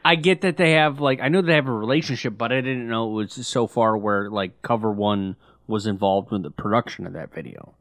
I 0.05 0.17
get 0.17 0.41
that 0.43 0.57
they 0.57 0.73
have 0.73 1.01
like 1.01 1.21
I 1.21 1.29
know 1.29 1.41
they 1.43 1.55
have 1.55 1.69
a 1.69 1.73
relationship, 1.73 2.37
but 2.37 2.53
I 2.53 2.57
didn't 2.57 2.89
know 2.89 3.11
it 3.11 3.15
was 3.15 3.47
so 3.47 3.67
far 3.67 3.97
where 3.97 4.29
like 4.29 4.61
cover 4.61 4.91
one 4.93 5.37
was 5.67 5.87
involved 5.87 6.31
with 6.33 6.43
the 6.43 6.51
production 6.51 7.07
of 7.07 7.13
that 7.15 7.33
video. 7.33 7.75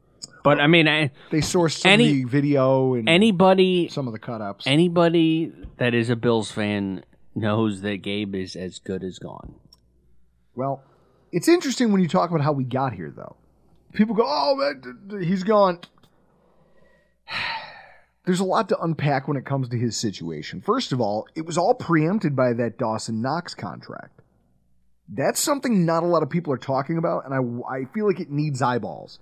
But 0.44 0.58
I 0.60 0.66
mean, 0.68 0.88
I, 0.88 1.10
they 1.30 1.38
sourced 1.38 1.84
Any- 1.84 2.24
video 2.24 2.94
and 2.94 3.08
anybody 3.08 3.88
some 3.88 4.06
of 4.06 4.12
the 4.12 4.18
cut 4.18 4.40
ups. 4.40 4.66
anybody 4.66 5.52
that 5.76 5.94
is 5.94 6.10
a 6.10 6.16
Bills 6.16 6.50
fan 6.50 7.04
knows 7.34 7.80
that 7.82 7.98
Gabe 7.98 8.34
is 8.34 8.56
as 8.56 8.78
good 8.78 9.04
as 9.04 9.18
gone. 9.18 9.54
Well, 10.54 10.82
it's 11.32 11.48
interesting 11.48 11.90
when 11.90 12.02
you 12.02 12.08
talk 12.08 12.30
about 12.30 12.42
how 12.42 12.52
we 12.52 12.64
got 12.64 12.92
here, 12.92 13.12
though. 13.14 13.36
People 13.92 14.14
go, 14.14 14.24
"Oh, 14.24 14.54
man, 14.56 15.22
he's 15.22 15.42
gone." 15.42 15.80
There's 18.24 18.40
a 18.40 18.44
lot 18.44 18.68
to 18.68 18.78
unpack 18.78 19.26
when 19.26 19.36
it 19.36 19.44
comes 19.44 19.68
to 19.70 19.76
his 19.76 19.96
situation. 19.96 20.60
First 20.60 20.92
of 20.92 21.00
all, 21.00 21.26
it 21.34 21.44
was 21.44 21.58
all 21.58 21.74
preempted 21.74 22.36
by 22.36 22.52
that 22.52 22.78
Dawson 22.78 23.20
Knox 23.20 23.52
contract. 23.52 24.20
That's 25.08 25.40
something 25.40 25.84
not 25.84 26.04
a 26.04 26.06
lot 26.06 26.22
of 26.22 26.30
people 26.30 26.52
are 26.52 26.58
talking 26.58 26.98
about, 26.98 27.24
and 27.24 27.34
I, 27.34 27.74
I 27.74 27.84
feel 27.86 28.06
like 28.06 28.20
it 28.20 28.30
needs 28.30 28.62
eyeballs. 28.62 29.18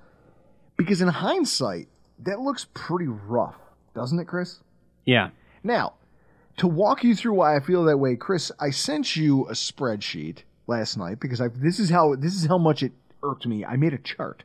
Because 0.76 1.00
in 1.00 1.08
hindsight, 1.08 1.88
that 2.24 2.40
looks 2.40 2.66
pretty 2.74 3.06
rough, 3.06 3.56
doesn't 3.94 4.18
it, 4.18 4.26
Chris? 4.26 4.60
Yeah. 5.06 5.30
Now, 5.64 5.94
to 6.58 6.66
walk 6.66 7.02
you 7.02 7.14
through 7.14 7.34
why 7.34 7.56
I 7.56 7.60
feel 7.60 7.84
that 7.84 7.96
way, 7.96 8.16
Chris, 8.16 8.52
I 8.60 8.68
sent 8.68 9.16
you 9.16 9.46
a 9.46 9.52
spreadsheet 9.52 10.42
last 10.70 10.96
night 10.96 11.20
because 11.20 11.40
I 11.40 11.48
this 11.48 11.78
is 11.78 11.90
how 11.90 12.14
this 12.14 12.34
is 12.34 12.46
how 12.46 12.56
much 12.56 12.82
it 12.82 12.92
irked 13.22 13.46
me. 13.46 13.64
I 13.64 13.76
made 13.76 13.92
a 13.92 13.98
chart. 13.98 14.44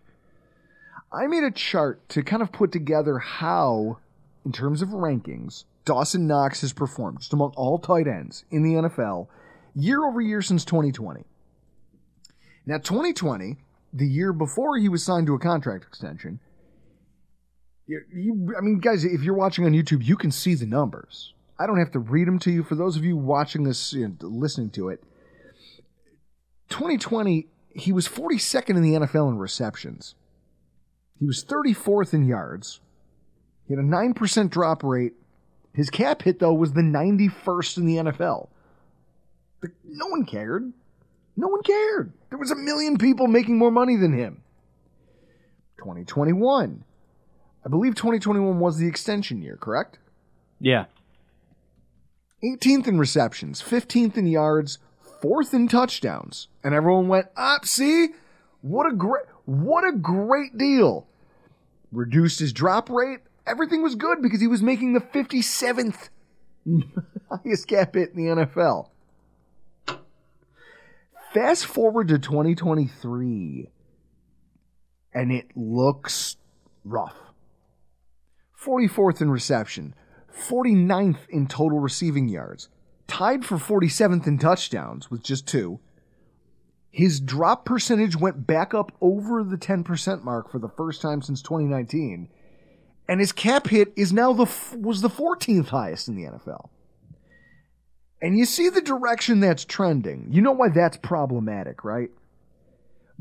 I 1.13 1.27
made 1.27 1.43
a 1.43 1.51
chart 1.51 2.07
to 2.09 2.23
kind 2.23 2.41
of 2.41 2.51
put 2.51 2.73
together 2.73 3.19
how, 3.19 3.99
in 4.45 4.51
terms 4.51 4.81
of 4.81 4.89
rankings, 4.89 5.63
Dawson 5.85 6.27
Knox 6.27 6.61
has 6.61 6.73
performed 6.73 7.19
just 7.19 7.31
among 7.31 7.53
all 7.55 7.79
tight 7.79 8.07
ends 8.07 8.43
in 8.51 8.63
the 8.63 8.73
NFL 8.73 9.27
year 9.75 10.05
over 10.05 10.19
year 10.19 10.41
since 10.41 10.65
2020. 10.65 11.23
Now, 12.65 12.77
2020, 12.79 13.57
the 13.93 14.07
year 14.07 14.33
before 14.33 14.77
he 14.77 14.89
was 14.89 15.03
signed 15.03 15.27
to 15.27 15.35
a 15.35 15.39
contract 15.39 15.85
extension, 15.85 16.39
you, 17.87 18.01
you, 18.11 18.55
I 18.57 18.61
mean, 18.61 18.79
guys, 18.79 19.05
if 19.05 19.21
you're 19.21 19.35
watching 19.35 19.65
on 19.65 19.73
YouTube, 19.73 20.03
you 20.03 20.17
can 20.17 20.31
see 20.31 20.55
the 20.55 20.65
numbers. 20.65 21.33
I 21.59 21.67
don't 21.67 21.77
have 21.77 21.91
to 21.91 21.99
read 21.99 22.27
them 22.27 22.39
to 22.39 22.51
you. 22.51 22.63
For 22.63 22.75
those 22.75 22.97
of 22.97 23.05
you 23.05 23.15
watching 23.15 23.63
this, 23.63 23.93
you 23.93 24.07
know, 24.07 24.15
listening 24.21 24.71
to 24.71 24.89
it, 24.89 25.03
2020, 26.69 27.47
he 27.73 27.91
was 27.91 28.07
42nd 28.07 28.69
in 28.71 28.81
the 28.81 28.93
NFL 28.93 29.29
in 29.29 29.37
receptions. 29.37 30.15
He 31.19 31.25
was 31.25 31.43
34th 31.43 32.13
in 32.13 32.25
yards. 32.25 32.79
He 33.67 33.73
had 33.73 33.83
a 33.83 33.87
9% 33.87 34.49
drop 34.49 34.83
rate. 34.83 35.13
His 35.73 35.89
cap 35.89 36.21
hit, 36.21 36.39
though, 36.39 36.53
was 36.53 36.73
the 36.73 36.81
91st 36.81 37.77
in 37.77 37.85
the 37.85 37.95
NFL. 37.95 38.49
No 39.83 40.07
one 40.07 40.25
cared. 40.25 40.71
No 41.35 41.47
one 41.47 41.63
cared. 41.63 42.13
There 42.29 42.37
was 42.37 42.51
a 42.51 42.55
million 42.55 42.97
people 42.97 43.27
making 43.27 43.57
more 43.57 43.71
money 43.71 43.95
than 43.95 44.13
him. 44.13 44.41
2021. 45.77 46.83
I 47.65 47.69
believe 47.69 47.95
2021 47.95 48.59
was 48.59 48.77
the 48.77 48.87
extension 48.87 49.41
year, 49.41 49.57
correct? 49.57 49.97
Yeah. 50.59 50.85
18th 52.43 52.87
in 52.87 52.99
receptions, 52.99 53.61
15th 53.61 54.17
in 54.17 54.27
yards, 54.27 54.77
4th 55.21 55.53
in 55.53 55.67
touchdowns. 55.67 56.47
And 56.63 56.73
everyone 56.73 57.07
went, 57.07 57.27
"Up, 57.35 57.65
see? 57.65 58.09
What 58.61 58.91
a 58.91 58.95
great 58.95 59.25
what 59.45 59.87
a 59.87 59.91
great 59.91 60.57
deal." 60.57 61.07
Reduced 61.91 62.39
his 62.39 62.53
drop 62.53 62.89
rate. 62.89 63.19
Everything 63.47 63.83
was 63.83 63.95
good 63.95 64.21
because 64.21 64.41
he 64.41 64.47
was 64.47 64.61
making 64.61 64.93
the 64.93 64.99
57th 64.99 66.09
highest 67.29 67.67
cap 67.67 67.93
hit 67.93 68.11
in 68.13 68.17
the 68.17 68.45
NFL. 68.45 68.89
Fast 71.33 71.65
forward 71.65 72.07
to 72.07 72.17
2023 72.17 73.69
and 75.15 75.31
it 75.31 75.47
looks 75.55 76.35
rough. 76.83 77.15
44th 78.61 79.21
in 79.21 79.31
reception, 79.31 79.95
49th 80.49 81.29
in 81.29 81.47
total 81.47 81.79
receiving 81.79 82.27
yards, 82.27 82.67
tied 83.07 83.45
for 83.45 83.57
47th 83.57 84.27
in 84.27 84.37
touchdowns 84.37 85.09
with 85.09 85.23
just 85.23 85.47
two. 85.47 85.79
His 86.91 87.19
drop 87.19 87.65
percentage 87.65 88.15
went 88.15 88.47
back 88.47 88.73
up 88.73 88.91
over 89.01 89.43
the 89.43 89.57
10% 89.57 90.23
mark 90.23 90.49
for 90.49 90.59
the 90.59 90.69
first 90.69 91.01
time 91.01 91.21
since 91.21 91.41
2019, 91.41 92.29
and 93.07 93.19
his 93.19 93.31
cap 93.31 93.67
hit 93.67 93.91
is 93.95 94.13
now 94.13 94.33
the 94.33 94.49
was 94.77 95.01
the 95.01 95.09
14th 95.09 95.67
highest 95.67 96.07
in 96.07 96.15
the 96.15 96.23
NFL. 96.23 96.69
And 98.21 98.37
you 98.37 98.45
see 98.45 98.69
the 98.69 98.81
direction 98.81 99.39
that's 99.39 99.65
trending. 99.65 100.27
You 100.31 100.41
know 100.41 100.53
why 100.53 100.69
that's 100.69 100.97
problematic, 100.97 101.83
right? 101.83 102.09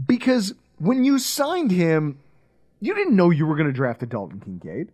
Because 0.06 0.54
when 0.78 1.04
you 1.04 1.18
signed 1.18 1.70
him, 1.70 2.20
you 2.80 2.94
didn't 2.94 3.16
know 3.16 3.30
you 3.30 3.46
were 3.46 3.56
going 3.56 3.66
to 3.66 3.72
draft 3.72 4.02
a 4.02 4.06
Dalton 4.06 4.40
Kincaid. 4.40 4.92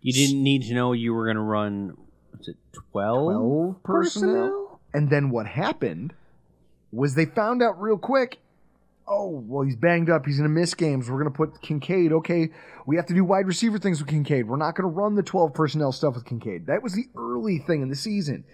You 0.00 0.12
didn't 0.12 0.42
need 0.42 0.62
to 0.64 0.74
know 0.74 0.92
you 0.92 1.12
were 1.12 1.26
going 1.26 1.36
to 1.36 1.42
run. 1.42 1.96
Was 2.40 2.48
it 2.48 2.56
twelve? 2.72 3.32
12 3.32 3.82
personnel. 3.82 4.80
And 4.92 5.08
then 5.08 5.30
what 5.30 5.46
happened 5.46 6.14
was 6.90 7.14
they 7.14 7.26
found 7.26 7.62
out 7.62 7.80
real 7.80 7.96
quick 7.98 8.40
oh, 9.10 9.42
well, 9.46 9.64
he's 9.64 9.76
banged 9.76 10.08
up. 10.08 10.24
He's 10.24 10.38
going 10.38 10.48
to 10.48 10.60
miss 10.60 10.72
games. 10.72 11.10
We're 11.10 11.20
going 11.20 11.32
to 11.32 11.36
put 11.36 11.60
Kincaid. 11.60 12.12
Okay, 12.12 12.50
we 12.86 12.96
have 12.96 13.06
to 13.06 13.14
do 13.14 13.24
wide 13.24 13.46
receiver 13.46 13.78
things 13.78 14.00
with 14.00 14.08
Kincaid. 14.08 14.46
We're 14.48 14.56
not 14.56 14.76
going 14.76 14.88
to 14.88 14.96
run 14.96 15.16
the 15.16 15.22
12 15.22 15.52
personnel 15.52 15.92
stuff 15.92 16.14
with 16.14 16.24
Kincaid. 16.24 16.66
That 16.66 16.82
was 16.82 16.94
the 16.94 17.06
early 17.16 17.58
thing 17.58 17.82
in 17.82 17.88
the 17.88 17.96
season. 17.96 18.44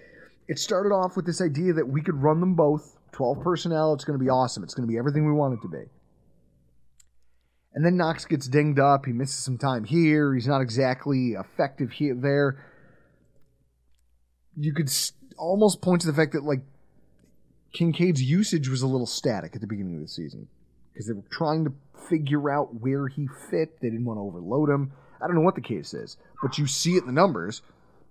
It 0.48 0.58
started 0.58 0.90
off 0.94 1.14
with 1.14 1.26
this 1.26 1.40
idea 1.40 1.74
that 1.74 1.86
we 1.86 2.00
could 2.00 2.16
run 2.22 2.40
them 2.40 2.54
both 2.54 2.96
12 3.12 3.42
personnel. 3.42 3.92
It's 3.92 4.04
going 4.04 4.18
to 4.18 4.24
be 4.24 4.30
awesome. 4.30 4.64
It's 4.64 4.74
going 4.74 4.88
to 4.88 4.90
be 4.90 4.98
everything 4.98 5.26
we 5.26 5.32
want 5.32 5.54
it 5.54 5.62
to 5.62 5.68
be. 5.68 5.84
And 7.74 7.84
then 7.84 7.98
Knox 7.98 8.24
gets 8.24 8.48
dinged 8.48 8.78
up. 8.78 9.04
He 9.04 9.12
misses 9.12 9.36
some 9.36 9.58
time 9.58 9.84
here. 9.84 10.32
He's 10.32 10.46
not 10.46 10.62
exactly 10.62 11.32
effective 11.32 11.92
here 11.92 12.14
there. 12.14 12.64
You 14.58 14.72
could 14.72 14.90
almost 15.36 15.82
point 15.82 16.00
to 16.02 16.06
the 16.06 16.14
fact 16.14 16.32
that 16.32 16.44
like 16.44 16.62
Kincaid's 17.72 18.22
usage 18.22 18.68
was 18.68 18.82
a 18.82 18.86
little 18.86 19.06
static 19.06 19.54
at 19.54 19.60
the 19.60 19.66
beginning 19.66 19.96
of 19.96 20.02
the 20.02 20.08
season 20.08 20.48
because 20.92 21.06
they 21.06 21.12
were 21.12 21.24
trying 21.30 21.64
to 21.64 21.72
figure 22.08 22.50
out 22.50 22.80
where 22.80 23.08
he 23.08 23.28
fit. 23.50 23.80
They 23.80 23.90
didn't 23.90 24.04
want 24.04 24.18
to 24.18 24.22
overload 24.22 24.70
him. 24.70 24.92
I 25.20 25.26
don't 25.26 25.36
know 25.36 25.42
what 25.42 25.54
the 25.54 25.60
case 25.60 25.94
is, 25.94 26.16
but 26.42 26.58
you 26.58 26.66
see 26.66 26.96
it 26.96 27.02
in 27.02 27.06
the 27.06 27.12
numbers. 27.12 27.62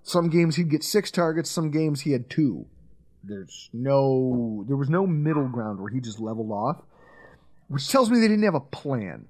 Some 0.03 0.29
games 0.29 0.55
he'd 0.55 0.69
get 0.69 0.83
six 0.83 1.09
targets. 1.09 1.49
Some 1.49 1.71
games 1.71 2.01
he 2.01 2.11
had 2.11 2.29
two. 2.29 2.67
There's 3.23 3.69
no, 3.73 4.63
there 4.67 4.77
was 4.77 4.89
no 4.89 5.07
middle 5.07 5.47
ground 5.47 5.79
where 5.79 5.89
he 5.89 5.99
just 5.99 6.19
leveled 6.19 6.51
off, 6.51 6.77
which 7.69 7.89
tells 7.89 8.11
me 8.11 8.19
they 8.19 8.27
didn't 8.27 8.43
have 8.43 8.53
a 8.53 8.59
plan. 8.59 9.25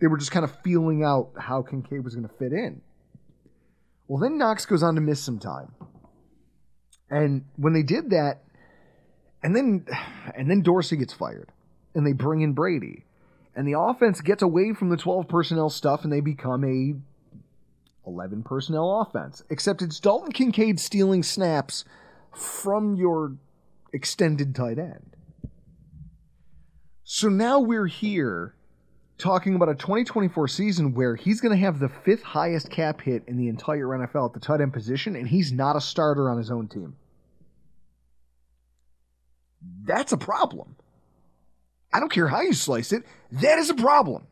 They 0.00 0.06
were 0.06 0.18
just 0.18 0.30
kind 0.30 0.44
of 0.44 0.56
feeling 0.62 1.02
out 1.02 1.30
how 1.36 1.62
Kincaid 1.62 2.04
was 2.04 2.14
going 2.14 2.28
to 2.28 2.34
fit 2.36 2.52
in. 2.52 2.80
Well, 4.06 4.20
then 4.20 4.38
Knox 4.38 4.66
goes 4.66 4.84
on 4.84 4.94
to 4.94 5.00
miss 5.00 5.20
some 5.20 5.40
time. 5.40 5.72
And 7.10 7.44
when 7.56 7.72
they 7.72 7.82
did 7.82 8.10
that, 8.10 8.42
and 9.42 9.54
then 9.56 9.86
and 10.34 10.50
then 10.50 10.62
Dorsey 10.62 10.96
gets 10.96 11.12
fired, 11.12 11.50
and 11.94 12.06
they 12.06 12.12
bring 12.12 12.42
in 12.42 12.52
Brady, 12.52 13.04
and 13.56 13.66
the 13.66 13.78
offense 13.78 14.20
gets 14.20 14.42
away 14.42 14.74
from 14.74 14.90
the 14.90 14.96
twelve 14.96 15.28
personnel 15.28 15.70
stuff, 15.70 16.04
and 16.04 16.12
they 16.12 16.20
become 16.20 16.64
a 16.64 16.94
eleven 18.06 18.42
personnel 18.42 19.00
offense. 19.00 19.42
Except 19.48 19.80
it's 19.80 20.00
Dalton 20.00 20.32
Kincaid 20.32 20.78
stealing 20.80 21.22
snaps 21.22 21.84
from 22.34 22.94
your 22.94 23.36
extended 23.92 24.54
tight 24.54 24.78
end. 24.78 25.16
So 27.04 27.28
now 27.28 27.58
we're 27.58 27.86
here 27.86 28.54
talking 29.18 29.56
about 29.56 29.68
a 29.68 29.74
2024 29.74 30.48
season 30.48 30.94
where 30.94 31.16
he's 31.16 31.40
going 31.40 31.52
to 31.52 31.62
have 31.64 31.78
the 31.78 31.88
fifth 31.88 32.22
highest 32.22 32.70
cap 32.70 33.00
hit 33.00 33.24
in 33.26 33.36
the 33.36 33.48
entire 33.48 33.86
NFL 33.86 34.28
at 34.28 34.32
the 34.32 34.40
tight 34.40 34.60
end 34.60 34.72
position, 34.72 35.16
and 35.16 35.28
he's 35.28 35.52
not 35.52 35.76
a 35.76 35.80
starter 35.80 36.30
on 36.30 36.38
his 36.38 36.50
own 36.50 36.68
team. 36.68 36.96
That's 39.84 40.12
a 40.12 40.16
problem. 40.16 40.76
I 41.92 42.00
don't 42.00 42.12
care 42.12 42.28
how 42.28 42.42
you 42.42 42.52
slice 42.52 42.92
it, 42.92 43.04
that 43.32 43.58
is 43.58 43.70
a 43.70 43.74
problem. 43.74 44.26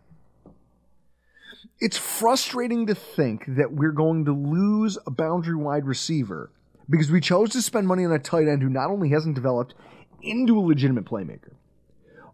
It's 1.79 1.99
frustrating 1.99 2.87
to 2.87 2.95
think 2.95 3.45
that 3.49 3.73
we're 3.73 3.93
going 3.93 4.25
to 4.27 4.33
lose 4.33 4.97
a 5.07 5.11
boundary 5.11 5.57
wide 5.57 5.85
receiver 5.85 6.51
because 6.89 7.11
we 7.11 7.21
chose 7.21 7.51
to 7.51 7.63
spend 7.63 7.87
money 7.87 8.05
on 8.05 8.13
a 8.13 8.19
tight 8.19 8.49
end 8.49 8.63
who 8.63 8.69
not 8.69 8.91
only 8.91 9.11
hasn't 9.11 9.35
developed 9.35 9.75
into 10.23 10.59
a 10.59 10.61
legitimate 10.61 11.05
playmaker, 11.05 11.53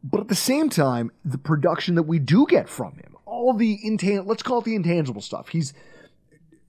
but 0.05 0.21
at 0.21 0.29
the 0.29 0.35
same 0.35 0.69
time, 0.69 1.13
the 1.25 1.39
production 1.39 1.95
that 1.95 2.05
we 2.05 2.19
do 2.19 2.47
get 2.49 2.69
from 2.69 2.95
him, 2.95 3.17
all 3.25 3.53
the 3.55 3.79
intan 3.85 4.27
let's 4.27 4.43
call 4.43 4.59
it 4.59 4.65
the 4.65 4.75
intangible 4.75 5.23
stuff. 5.23 5.49
He's 5.49 5.73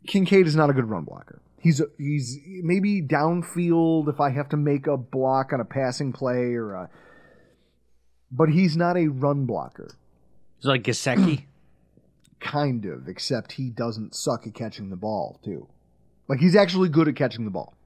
Kincaid 0.07 0.47
is 0.47 0.55
not 0.55 0.69
a 0.69 0.73
good 0.73 0.89
run 0.89 1.03
blocker. 1.03 1.41
He's 1.57 1.79
a, 1.79 1.85
he's 1.97 2.37
maybe 2.45 3.01
downfield 3.01 4.09
if 4.09 4.19
I 4.19 4.31
have 4.31 4.49
to 4.49 4.57
make 4.57 4.85
a 4.85 4.97
block 4.97 5.53
on 5.53 5.61
a 5.61 5.65
passing 5.65 6.11
play 6.11 6.55
or 6.55 6.73
a, 6.73 6.89
but 8.29 8.49
he's 8.49 8.75
not 8.75 8.97
a 8.97 9.07
run 9.07 9.45
blocker. 9.45 9.95
It's 10.57 10.65
like 10.65 10.83
Gesicki. 10.83 11.45
Kind 12.41 12.85
of, 12.85 13.07
except 13.07 13.53
he 13.53 13.69
doesn't 13.69 14.13
suck 14.13 14.45
at 14.45 14.53
catching 14.53 14.89
the 14.89 14.97
ball, 14.97 15.39
too. 15.45 15.69
Like, 16.27 16.39
he's 16.39 16.57
actually 16.57 16.89
good 16.89 17.07
at 17.07 17.15
catching 17.15 17.45
the 17.45 17.51
ball. 17.51 17.77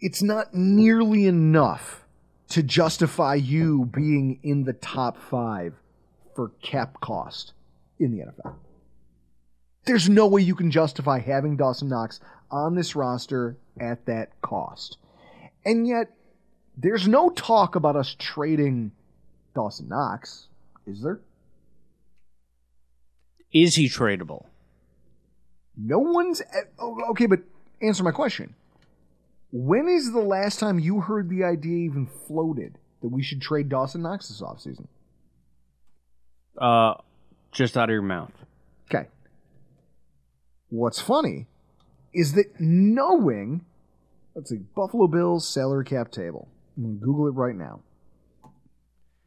It's 0.00 0.22
not 0.22 0.54
nearly 0.54 1.26
enough 1.26 2.06
to 2.50 2.62
justify 2.62 3.34
you 3.34 3.84
being 3.86 4.40
in 4.42 4.64
the 4.64 4.72
top 4.72 5.18
five 5.30 5.74
for 6.34 6.50
cap 6.62 7.00
cost 7.00 7.52
in 7.98 8.12
the 8.16 8.24
NFL. 8.24 8.54
There's 9.84 10.08
no 10.08 10.26
way 10.26 10.42
you 10.42 10.54
can 10.54 10.70
justify 10.70 11.18
having 11.18 11.56
Dawson 11.56 11.88
Knox 11.88 12.20
on 12.50 12.74
this 12.74 12.94
roster 12.94 13.56
at 13.80 14.06
that 14.06 14.40
cost. 14.42 14.98
And 15.64 15.86
yet, 15.86 16.10
there's 16.76 17.08
no 17.08 17.30
talk 17.30 17.74
about 17.74 17.96
us 17.96 18.14
trading 18.18 18.92
Dawson 19.54 19.88
Knox, 19.88 20.46
is 20.86 21.02
there? 21.02 21.20
Is 23.52 23.74
he 23.74 23.88
tradable? 23.88 24.44
No 25.76 25.98
one's. 25.98 26.40
Eh, 26.40 26.62
oh, 26.78 26.98
Okay, 27.10 27.26
but 27.26 27.40
answer 27.80 28.02
my 28.04 28.10
question. 28.10 28.54
When 29.50 29.88
is 29.88 30.12
the 30.12 30.20
last 30.20 30.58
time 30.60 30.78
you 30.78 31.00
heard 31.00 31.30
the 31.30 31.44
idea 31.44 31.76
even 31.78 32.06
floated 32.26 32.78
that 33.02 33.08
we 33.08 33.22
should 33.22 33.40
trade 33.40 33.68
Dawson 33.68 34.02
Knox 34.02 34.28
this 34.28 34.42
offseason? 34.42 34.86
Uh, 36.56 36.94
just 37.52 37.76
out 37.76 37.84
of 37.88 37.92
your 37.92 38.02
mouth. 38.02 38.32
Okay. 38.90 39.08
What's 40.68 41.00
funny 41.00 41.46
is 42.12 42.32
that 42.34 42.46
knowing, 42.60 43.64
let's 44.34 44.50
see, 44.50 44.56
Buffalo 44.74 45.06
Bills 45.06 45.48
salary 45.48 45.84
cap 45.84 46.10
table. 46.10 46.48
I'm 46.76 46.82
going 46.84 46.98
to 46.98 47.04
Google 47.04 47.26
it 47.28 47.34
right 47.34 47.54
now. 47.54 47.80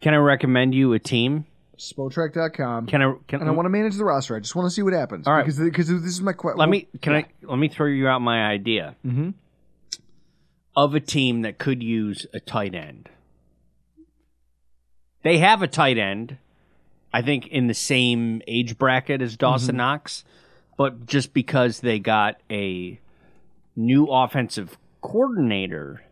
Can 0.01 0.13
I 0.13 0.17
recommend 0.17 0.73
you 0.75 0.93
a 0.93 0.99
team? 0.99 1.45
Spotrac.com. 1.77 2.85
Can 2.87 3.01
I? 3.01 3.13
Can 3.27 3.41
and 3.41 3.49
I 3.49 3.53
want 3.53 3.65
to 3.65 3.69
manage 3.69 3.95
the 3.95 4.05
roster. 4.05 4.35
I 4.35 4.39
just 4.39 4.55
want 4.55 4.67
to 4.67 4.71
see 4.71 4.83
what 4.83 4.93
happens. 4.93 5.25
All 5.25 5.33
right. 5.33 5.43
Because, 5.45 5.59
because 5.59 5.87
this 5.87 6.05
is 6.13 6.21
my 6.21 6.33
question. 6.33 6.59
Let 6.59 6.69
me. 6.69 6.87
Can 7.01 7.13
I? 7.13 7.25
Let 7.41 7.57
me 7.57 7.69
throw 7.69 7.87
you 7.87 8.07
out 8.07 8.19
my 8.21 8.45
idea 8.45 8.95
Mhm. 9.05 9.33
Of 10.75 10.95
a 10.95 10.99
team 10.99 11.41
that 11.41 11.57
could 11.57 11.83
use 11.83 12.25
a 12.33 12.39
tight 12.39 12.73
end. 12.73 13.09
They 15.23 15.37
have 15.37 15.61
a 15.61 15.67
tight 15.67 15.97
end, 15.97 16.37
I 17.13 17.21
think, 17.21 17.47
in 17.47 17.67
the 17.67 17.73
same 17.73 18.41
age 18.47 18.77
bracket 18.77 19.21
as 19.21 19.37
Dawson 19.37 19.69
mm-hmm. 19.69 19.77
Knox, 19.77 20.23
but 20.77 21.05
just 21.05 21.33
because 21.33 21.81
they 21.81 21.99
got 21.99 22.41
a 22.49 22.99
new 23.75 24.05
offensive 24.05 24.77
coordinator, 25.01 26.03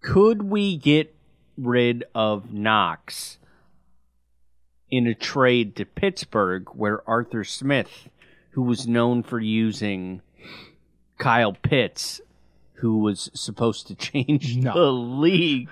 could 0.00 0.42
we 0.42 0.76
get 0.76 1.14
rid 1.56 2.04
of 2.14 2.52
Knox 2.52 3.38
in 4.90 5.06
a 5.06 5.14
trade 5.14 5.76
to 5.76 5.84
Pittsburgh 5.84 6.68
where 6.74 7.08
Arthur 7.08 7.44
Smith, 7.44 8.08
who 8.50 8.62
was 8.62 8.86
known 8.86 9.22
for 9.22 9.38
using 9.38 10.22
Kyle 11.22 11.52
Pitts, 11.52 12.20
who 12.74 12.98
was 12.98 13.30
supposed 13.34 13.86
to 13.88 13.94
change 14.08 14.56
No. 14.56 14.74
the 14.74 14.90
league. 14.92 15.68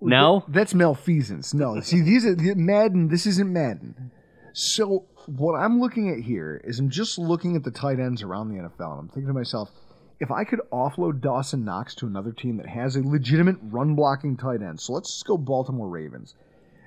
No? 0.00 0.44
That's 0.48 0.74
malfeasance. 0.74 1.52
No, 1.54 1.80
see, 1.80 2.00
these 2.00 2.24
are 2.24 2.34
Madden. 2.56 3.08
This 3.08 3.26
isn't 3.26 3.52
Madden. 3.52 4.10
So 4.52 5.04
what 5.26 5.54
I'm 5.54 5.80
looking 5.80 6.08
at 6.10 6.20
here 6.24 6.60
is 6.64 6.78
I'm 6.78 6.90
just 6.90 7.18
looking 7.18 7.54
at 7.54 7.62
the 7.64 7.70
tight 7.70 8.00
ends 8.00 8.22
around 8.22 8.48
the 8.48 8.56
NFL, 8.62 8.92
and 8.92 9.00
I'm 9.00 9.08
thinking 9.08 9.26
to 9.28 9.32
myself, 9.34 9.70
if 10.18 10.30
I 10.30 10.44
could 10.44 10.60
offload 10.72 11.20
Dawson 11.20 11.64
Knox 11.64 11.94
to 11.96 12.06
another 12.06 12.32
team 12.32 12.56
that 12.56 12.66
has 12.66 12.96
a 12.96 13.02
legitimate 13.02 13.56
run 13.62 13.94
blocking 13.94 14.36
tight 14.36 14.62
end, 14.62 14.80
so 14.80 14.92
let's 14.94 15.12
just 15.12 15.26
go 15.26 15.36
Baltimore 15.38 15.88
Ravens, 15.88 16.34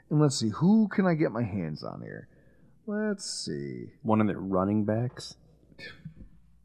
and 0.09 0.19
let's 0.19 0.37
see 0.37 0.49
who 0.49 0.87
can 0.87 1.05
I 1.07 1.13
get 1.13 1.31
my 1.31 1.43
hands 1.43 1.83
on 1.83 2.01
here. 2.01 2.27
Let's 2.85 3.25
see. 3.25 3.91
One 4.01 4.19
of 4.21 4.27
their 4.27 4.39
running 4.39 4.83
backs? 4.85 5.35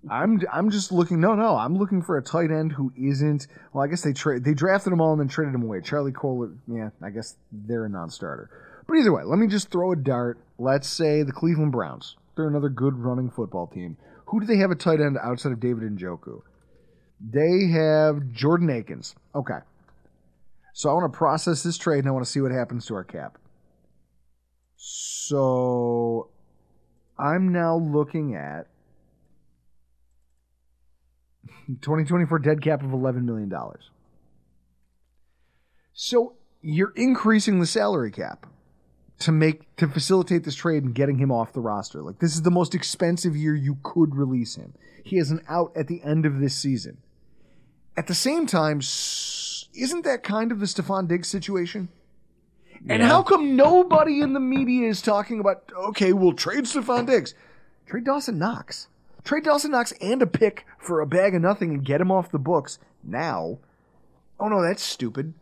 I'm 0.08 0.40
I'm 0.52 0.70
just 0.70 0.92
looking. 0.92 1.20
No, 1.20 1.34
no, 1.34 1.56
I'm 1.56 1.76
looking 1.76 2.02
for 2.02 2.16
a 2.16 2.22
tight 2.22 2.50
end 2.50 2.72
who 2.72 2.92
isn't. 2.96 3.48
Well, 3.72 3.84
I 3.84 3.88
guess 3.88 4.02
they 4.02 4.12
tra- 4.12 4.38
they 4.40 4.54
drafted 4.54 4.92
them 4.92 5.00
all 5.00 5.12
and 5.12 5.20
then 5.20 5.28
traded 5.28 5.54
them 5.54 5.64
away. 5.64 5.80
Charlie 5.80 6.12
Cole. 6.12 6.50
Yeah, 6.68 6.90
I 7.02 7.10
guess 7.10 7.36
they're 7.50 7.84
a 7.84 7.88
non-starter. 7.88 8.48
But 8.86 8.94
either 8.94 9.12
way, 9.12 9.24
let 9.24 9.38
me 9.38 9.48
just 9.48 9.70
throw 9.70 9.92
a 9.92 9.96
dart. 9.96 10.38
Let's 10.58 10.88
say 10.88 11.22
the 11.22 11.32
Cleveland 11.32 11.72
Browns. 11.72 12.16
They're 12.36 12.48
another 12.48 12.68
good 12.68 12.96
running 12.96 13.30
football 13.30 13.66
team. 13.66 13.96
Who 14.26 14.40
do 14.40 14.46
they 14.46 14.58
have 14.58 14.70
a 14.70 14.76
tight 14.76 15.00
end 15.00 15.18
outside 15.22 15.52
of 15.52 15.60
David 15.60 15.82
Njoku? 15.82 16.42
They 17.20 17.66
have 17.72 18.30
Jordan 18.30 18.70
Akins. 18.70 19.16
Okay. 19.34 19.58
So 20.72 20.90
I 20.90 20.92
want 20.92 21.12
to 21.12 21.16
process 21.16 21.64
this 21.64 21.76
trade 21.76 22.00
and 22.00 22.08
I 22.08 22.12
want 22.12 22.24
to 22.24 22.30
see 22.30 22.40
what 22.40 22.52
happens 22.52 22.86
to 22.86 22.94
our 22.94 23.02
cap. 23.02 23.36
So 24.76 26.28
I'm 27.18 27.52
now 27.52 27.76
looking 27.76 28.36
at 28.36 28.68
2024 31.80 32.38
dead 32.40 32.62
cap 32.62 32.82
of 32.82 32.90
$11 32.90 33.24
million. 33.24 33.52
So 35.92 36.34
you're 36.62 36.92
increasing 36.96 37.60
the 37.60 37.66
salary 37.66 38.10
cap 38.10 38.46
to 39.20 39.32
make 39.32 39.74
to 39.76 39.88
facilitate 39.88 40.44
this 40.44 40.54
trade 40.54 40.84
and 40.84 40.94
getting 40.94 41.18
him 41.18 41.32
off 41.32 41.52
the 41.52 41.60
roster. 41.60 42.02
Like 42.02 42.20
this 42.20 42.34
is 42.34 42.42
the 42.42 42.50
most 42.50 42.74
expensive 42.74 43.36
year 43.36 43.54
you 43.54 43.78
could 43.82 44.14
release 44.14 44.54
him. 44.54 44.74
He 45.02 45.16
has 45.18 45.30
an 45.30 45.42
out 45.48 45.72
at 45.76 45.88
the 45.88 46.02
end 46.02 46.24
of 46.26 46.38
this 46.38 46.54
season. 46.54 46.98
At 47.96 48.06
the 48.06 48.14
same 48.14 48.46
time, 48.46 48.78
isn't 48.78 50.04
that 50.04 50.22
kind 50.22 50.52
of 50.52 50.60
the 50.60 50.66
Stefon 50.66 51.08
Diggs 51.08 51.26
situation? 51.28 51.88
And 52.88 53.02
Yeah. 53.02 53.08
how 53.08 53.24
come 53.24 53.56
nobody 53.56 54.20
in 54.20 54.34
the 54.34 54.40
media 54.40 54.88
is 54.88 55.02
talking 55.02 55.40
about, 55.40 55.64
okay, 55.88 56.12
we'll 56.12 56.32
trade 56.34 56.64
Stefon 56.64 57.06
Diggs? 57.06 57.34
Trade 57.86 58.04
Dawson 58.04 58.38
Knox. 58.38 58.86
Trade 59.28 59.44
Dawson 59.44 59.72
Knox 59.72 59.92
and 60.00 60.22
a 60.22 60.26
pick 60.26 60.64
for 60.78 61.02
a 61.02 61.06
bag 61.06 61.34
of 61.34 61.42
nothing 61.42 61.68
and 61.74 61.84
get 61.84 62.00
him 62.00 62.10
off 62.10 62.30
the 62.30 62.38
books 62.38 62.78
now. 63.04 63.58
Oh 64.40 64.48
no, 64.48 64.62
that's 64.62 64.82
stupid. 64.82 65.34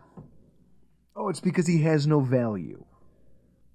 Oh, 1.14 1.28
it's 1.28 1.38
because 1.38 1.68
he 1.68 1.82
has 1.82 2.04
no 2.04 2.18
value. 2.18 2.84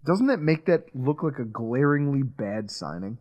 Doesn't 0.06 0.28
that 0.28 0.42
make 0.42 0.66
that 0.66 0.94
look 0.94 1.24
like 1.24 1.40
a 1.40 1.46
glaringly 1.46 2.24
bad 2.24 2.70
signing? 2.70 3.20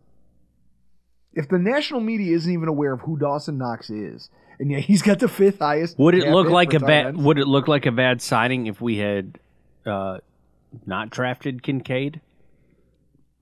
If 1.31 1.47
the 1.47 1.59
national 1.59 2.01
media 2.01 2.35
isn't 2.35 2.51
even 2.51 2.67
aware 2.67 2.91
of 2.91 2.99
who 2.99 3.17
Dawson 3.17 3.57
Knox 3.57 3.89
is, 3.89 4.29
and 4.59 4.69
yet 4.69 4.81
he's 4.81 5.01
got 5.01 5.19
the 5.19 5.29
fifth 5.29 5.59
highest, 5.59 5.97
Would 5.97 6.15
it 6.15 6.27
look 6.27 6.49
like 6.49 6.73
a 6.73 6.81
bad? 6.81 7.15
Would 7.15 7.37
it 7.37 7.47
look 7.47 7.69
like 7.69 7.85
a 7.85 7.93
bad 7.93 8.21
signing 8.21 8.67
if 8.67 8.81
we 8.81 8.97
had 8.97 9.39
uh, 9.85 10.17
not 10.85 11.09
drafted 11.09 11.63
Kincaid? 11.63 12.19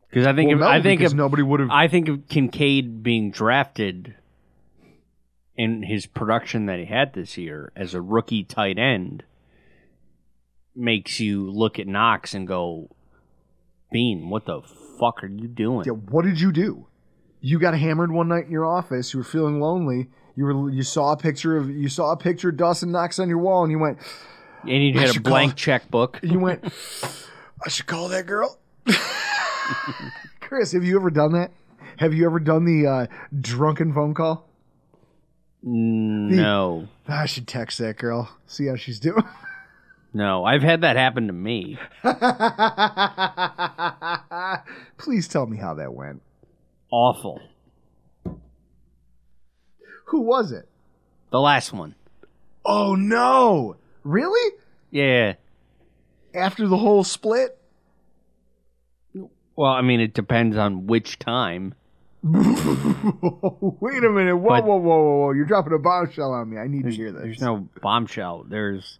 Because 0.09 0.25
I 0.25 0.33
think 0.33 0.47
Well, 0.49 0.55
if, 0.55 0.59
no, 0.61 0.67
I 0.67 0.81
think 0.81 1.01
if, 1.01 1.13
nobody 1.13 1.43
would 1.43 1.59
have. 1.59 1.69
I 1.71 1.87
think 1.87 2.07
of 2.09 2.27
Kincaid 2.27 3.03
being 3.03 3.29
drafted 3.31 4.15
in 5.55 5.83
his 5.83 6.05
production 6.05 6.65
that 6.67 6.79
he 6.79 6.85
had 6.85 7.13
this 7.13 7.37
year 7.37 7.71
as 7.75 7.93
a 7.93 8.01
rookie 8.01 8.43
tight 8.43 8.77
end 8.79 9.23
makes 10.75 11.19
you 11.19 11.49
look 11.51 11.77
at 11.79 11.87
Knox 11.87 12.33
and 12.33 12.47
go, 12.47 12.89
Beane, 13.91 14.29
what 14.29 14.45
the 14.45 14.61
fuck 14.99 15.23
are 15.23 15.27
you 15.27 15.47
doing? 15.47 15.83
Yeah, 15.85 15.93
what 15.93 16.25
did 16.25 16.39
you 16.39 16.51
do? 16.51 16.87
You 17.41 17.59
got 17.59 17.73
hammered 17.77 18.11
one 18.11 18.27
night 18.29 18.45
in 18.45 18.51
your 18.51 18.65
office. 18.65 19.13
You 19.13 19.19
were 19.19 19.23
feeling 19.23 19.59
lonely. 19.59 20.09
You 20.35 20.45
were 20.45 20.69
you 20.69 20.83
saw 20.83 21.11
a 21.11 21.17
picture 21.17 21.57
of 21.57 21.69
you 21.69 21.89
saw 21.89 22.11
a 22.11 22.17
picture 22.17 22.49
of 22.49 22.57
Dawson 22.57 22.91
Knox 22.91 23.19
on 23.19 23.27
your 23.29 23.37
wall, 23.39 23.63
and 23.63 23.71
you 23.71 23.79
went 23.79 23.97
And 24.63 24.83
you 24.83 24.93
had 24.93 25.15
a 25.15 25.19
blank 25.19 25.51
call- 25.51 25.55
checkbook. 25.57 26.19
you 26.23 26.39
went. 26.39 26.63
I 27.65 27.69
should 27.69 27.85
call 27.87 28.07
that 28.09 28.25
girl. 28.25 28.57
Chris, 30.39 30.71
have 30.71 30.83
you 30.83 30.97
ever 30.97 31.09
done 31.09 31.33
that? 31.33 31.51
Have 31.97 32.13
you 32.13 32.25
ever 32.25 32.39
done 32.39 32.65
the 32.65 32.87
uh, 32.87 33.07
drunken 33.39 33.93
phone 33.93 34.13
call? 34.13 34.47
No, 35.61 36.87
I 37.07 37.25
should 37.25 37.47
text 37.47 37.79
that 37.79 37.97
girl. 37.97 38.29
See 38.47 38.67
how 38.67 38.75
she's 38.75 38.99
doing. 38.99 39.23
no, 40.13 40.45
I've 40.45 40.61
had 40.61 40.81
that 40.81 40.95
happen 40.95 41.27
to 41.27 41.33
me. 41.33 41.77
Please 44.97 45.27
tell 45.27 45.45
me 45.45 45.57
how 45.57 45.73
that 45.75 45.93
went. 45.93 46.21
Awful. 46.91 47.41
Who 50.05 50.21
was 50.21 50.51
it? 50.51 50.67
The 51.31 51.39
last 51.39 51.73
one. 51.73 51.95
Oh 52.65 52.95
no! 52.95 53.75
Really? 54.03 54.55
Yeah. 54.91 55.33
After 56.33 56.67
the 56.67 56.77
whole 56.77 57.03
split? 57.03 57.58
Well, 59.59 59.73
I 59.73 59.81
mean, 59.81 59.99
it 59.99 60.13
depends 60.13 60.55
on 60.55 60.87
which 60.87 61.19
time. 61.19 61.75
Wait 62.23 62.33
a 62.33 64.09
minute. 64.09 64.37
Whoa, 64.37 64.47
But- 64.47 64.63
whoa, 64.63 64.77
whoa, 64.77 65.01
whoa, 65.01 65.17
whoa. 65.17 65.31
You're 65.33 65.43
dropping 65.43 65.73
a 65.73 65.77
bombshell 65.77 66.31
on 66.31 66.49
me. 66.49 66.57
I 66.57 66.67
need 66.67 66.85
to 66.85 66.91
hear 66.91 67.11
this. 67.11 67.21
there's 67.23 67.41
no 67.41 67.67
bombshell. 67.81 68.45
There's, 68.47 68.99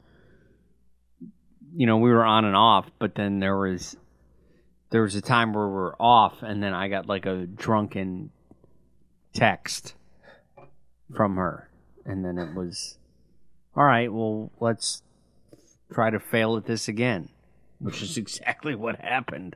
you 1.74 1.86
know, 1.88 2.00
we 2.00 2.10
were 2.10 2.26
on 2.26 2.44
and 2.44 2.58
off, 2.58 2.92
but 3.00 3.16
then 3.16 3.40
there 3.40 3.56
was, 3.58 3.96
there 4.90 5.02
was 5.04 5.16
a 5.16 5.22
time 5.22 5.54
where 5.54 5.66
we 5.66 5.72
were 5.76 5.96
off, 5.98 6.44
and 6.44 6.62
then 6.62 6.74
I 6.74 6.90
got 6.90 7.08
like 7.08 7.26
a 7.26 7.46
drunken 7.46 8.30
text 9.32 9.96
from 11.16 11.38
her, 11.38 11.70
and 12.06 12.26
then 12.26 12.38
it 12.38 12.54
was, 12.54 12.98
all 13.78 13.86
right, 13.86 14.12
well, 14.12 14.52
let's 14.60 15.04
try 15.94 16.10
to 16.10 16.20
fail 16.20 16.58
at 16.58 16.66
this 16.66 16.90
again, 16.90 17.30
which 17.80 18.02
is 18.02 18.18
exactly 18.18 18.76
what 18.76 18.98
happened. 19.00 19.56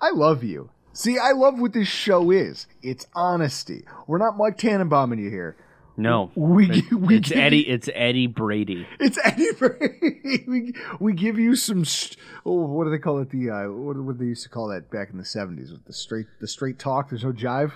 I 0.00 0.10
love 0.10 0.42
you. 0.44 0.70
See, 0.92 1.18
I 1.18 1.32
love 1.32 1.58
what 1.60 1.72
this 1.72 1.88
show 1.88 2.30
is. 2.30 2.66
It's 2.82 3.06
honesty. 3.14 3.84
We're 4.06 4.18
not 4.18 4.36
Mike 4.36 4.58
Tannenbaum 4.58 5.18
you 5.18 5.30
here. 5.30 5.56
No, 5.96 6.30
We 6.34 6.70
it- 6.70 6.92
we 6.92 7.16
it's 7.16 7.28
give 7.28 7.38
Eddie. 7.38 7.68
It's 7.68 7.88
Eddie 7.94 8.26
Brady. 8.26 8.86
It's 8.98 9.18
Eddie 9.22 9.52
Brady. 9.58 10.44
we, 10.48 10.72
we 10.98 11.12
give 11.12 11.38
you 11.38 11.54
some. 11.56 11.84
St- 11.84 12.16
oh, 12.46 12.64
what 12.66 12.84
do 12.84 12.90
they 12.90 12.98
call 12.98 13.18
it? 13.18 13.30
The 13.30 13.50
uh, 13.50 13.68
what, 13.70 13.96
what 13.98 14.18
they 14.18 14.24
used 14.24 14.42
to 14.44 14.48
call 14.48 14.68
that 14.68 14.90
back 14.90 15.10
in 15.10 15.18
the 15.18 15.24
seventies 15.24 15.70
with 15.72 15.84
the 15.84 15.92
straight 15.92 16.26
the 16.40 16.48
straight 16.48 16.78
talk. 16.78 17.10
There's 17.10 17.24
no 17.24 17.32
jive. 17.32 17.72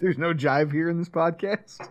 There's 0.00 0.18
no 0.18 0.34
jive 0.34 0.72
here 0.72 0.88
in 0.88 0.98
this 0.98 1.08
podcast. 1.08 1.88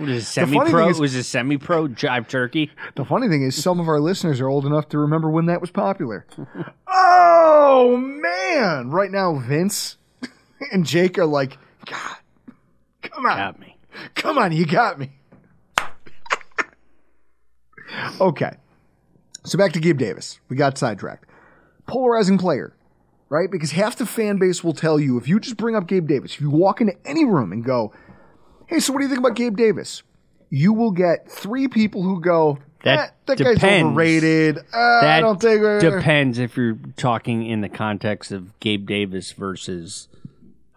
Was 0.00 0.10
it 0.10 0.22
semi 0.24 0.58
pro? 0.70 0.88
is- 0.88 1.00
Was 1.00 1.14
it 1.14 1.24
semi 1.24 1.56
pro 1.56 1.88
jive 1.88 2.28
turkey? 2.28 2.70
The 2.94 3.04
funny 3.04 3.28
thing 3.28 3.42
is, 3.42 3.60
some 3.60 3.80
of 3.80 3.88
our 3.88 4.00
listeners 4.00 4.40
are 4.40 4.48
old 4.48 4.66
enough 4.66 4.88
to 4.90 4.98
remember 4.98 5.30
when 5.30 5.46
that 5.46 5.60
was 5.60 5.70
popular. 5.70 6.26
oh 6.88 7.96
man! 7.96 8.90
Right 8.90 9.10
now, 9.10 9.34
Vince 9.38 9.96
and 10.72 10.86
Jake 10.86 11.18
are 11.18 11.26
like, 11.26 11.58
God, 11.86 12.16
come 13.02 13.26
on, 13.26 13.36
Got 13.36 13.60
me. 13.60 13.76
come 14.14 14.38
on, 14.38 14.52
you 14.52 14.66
got 14.66 14.98
me. 14.98 15.10
okay, 18.20 18.56
so 19.44 19.58
back 19.58 19.72
to 19.72 19.80
Gabe 19.80 19.98
Davis. 19.98 20.38
We 20.48 20.56
got 20.56 20.78
sidetracked. 20.78 21.24
Polarizing 21.86 22.38
player, 22.38 22.74
right? 23.30 23.50
Because 23.50 23.72
half 23.72 23.96
the 23.96 24.06
fan 24.06 24.38
base 24.38 24.62
will 24.62 24.74
tell 24.74 25.00
you 25.00 25.16
if 25.18 25.26
you 25.26 25.40
just 25.40 25.56
bring 25.56 25.74
up 25.74 25.86
Gabe 25.86 26.06
Davis, 26.06 26.34
if 26.34 26.40
you 26.40 26.50
walk 26.50 26.80
into 26.80 26.94
any 27.04 27.24
room 27.24 27.52
and 27.52 27.64
go, 27.64 27.92
"Hey, 28.68 28.78
so 28.80 28.92
what 28.92 29.00
do 29.00 29.04
you 29.04 29.08
think 29.08 29.18
about 29.18 29.34
Gabe 29.36 29.56
Davis?" 29.56 30.02
You 30.50 30.72
will 30.72 30.92
get 30.92 31.30
three 31.30 31.68
people 31.68 32.02
who 32.02 32.20
go, 32.22 32.58
That 32.84 32.98
"Eh, 32.98 33.10
that 33.26 33.38
guy's 33.38 33.54
depends. 33.56 33.86
overrated. 33.90 34.58
Uh, 34.58 34.62
I 34.78 35.00
That 35.02 35.20
don't 35.20 35.40
think 35.40 35.60
we're 35.60 35.80
depends 35.80 36.38
if 36.38 36.56
you're 36.56 36.78
talking 36.96 37.44
in 37.44 37.60
the 37.60 37.68
context 37.68 38.30
of 38.32 38.58
Gabe 38.60 38.86
Davis 38.86 39.32
versus 39.32 40.08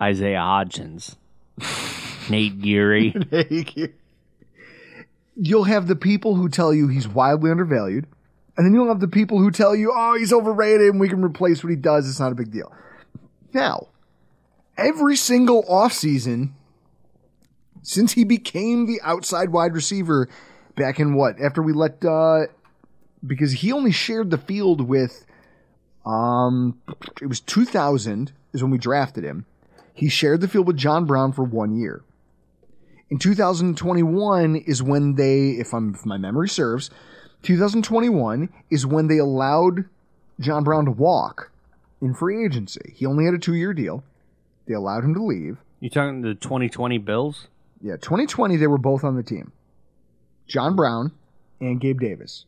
Isaiah 0.01 0.39
Hodgins, 0.39 1.15
Nate 2.29 2.59
Geary. 2.59 3.13
You'll 5.37 5.63
have 5.63 5.87
the 5.87 5.95
people 5.95 6.35
who 6.35 6.49
tell 6.49 6.73
you 6.73 6.87
he's 6.87 7.07
wildly 7.07 7.51
undervalued, 7.51 8.05
and 8.57 8.65
then 8.65 8.73
you'll 8.73 8.89
have 8.89 8.99
the 8.99 9.07
people 9.07 9.39
who 9.39 9.49
tell 9.51 9.73
you, 9.75 9.91
"Oh, 9.95 10.15
he's 10.17 10.33
overrated, 10.33 10.89
and 10.89 10.99
we 10.99 11.07
can 11.07 11.23
replace 11.23 11.63
what 11.63 11.69
he 11.69 11.75
does. 11.77 12.09
It's 12.09 12.19
not 12.19 12.31
a 12.31 12.35
big 12.35 12.51
deal." 12.51 12.71
Now, 13.53 13.87
every 14.77 15.15
single 15.15 15.63
offseason 15.63 16.51
since 17.82 18.13
he 18.13 18.23
became 18.23 18.86
the 18.86 18.99
outside 19.03 19.49
wide 19.49 19.73
receiver 19.73 20.27
back 20.75 20.99
in 20.99 21.13
what 21.13 21.39
after 21.41 21.61
we 21.61 21.73
let 21.73 22.03
uh 22.05 22.41
because 23.25 23.51
he 23.51 23.71
only 23.71 23.91
shared 23.91 24.29
the 24.32 24.38
field 24.38 24.82
with 24.82 25.25
um 26.05 26.79
it 27.21 27.27
was 27.27 27.39
2000 27.39 28.32
is 28.53 28.61
when 28.61 28.71
we 28.71 28.77
drafted 28.77 29.23
him. 29.23 29.45
He 29.93 30.09
shared 30.09 30.41
the 30.41 30.47
field 30.47 30.67
with 30.67 30.77
john 30.77 31.05
brown 31.05 31.32
for 31.34 31.43
one 31.43 31.75
year. 31.77 32.03
In 33.09 33.17
2021 33.19 34.55
is 34.55 34.82
when 34.82 35.15
they 35.15 35.51
if 35.51 35.73
i'm 35.73 35.93
if 35.93 36.05
my 36.05 36.17
memory 36.17 36.49
serves 36.49 36.89
2021 37.43 38.49
is 38.69 38.86
when 38.86 39.07
they 39.07 39.17
allowed 39.17 39.86
john 40.39 40.63
brown 40.63 40.86
to 40.86 40.91
walk 40.91 41.51
in 42.01 42.13
free 42.13 42.43
agency. 42.43 42.93
He 42.95 43.05
only 43.05 43.25
had 43.25 43.34
a 43.34 43.39
two-year 43.39 43.73
deal. 43.73 44.03
They 44.67 44.73
allowed 44.73 45.03
him 45.03 45.13
to 45.13 45.23
leave. 45.23 45.57
You 45.79 45.89
talking 45.89 46.21
the 46.21 46.34
2020 46.36 46.97
Bills? 46.97 47.47
Yeah, 47.82 47.97
2020 47.97 48.57
they 48.57 48.67
were 48.67 48.77
both 48.77 49.03
on 49.03 49.15
the 49.15 49.23
team. 49.23 49.51
John 50.47 50.75
Brown 50.75 51.11
and 51.59 51.79
Gabe 51.79 51.99
Davis. 51.99 52.45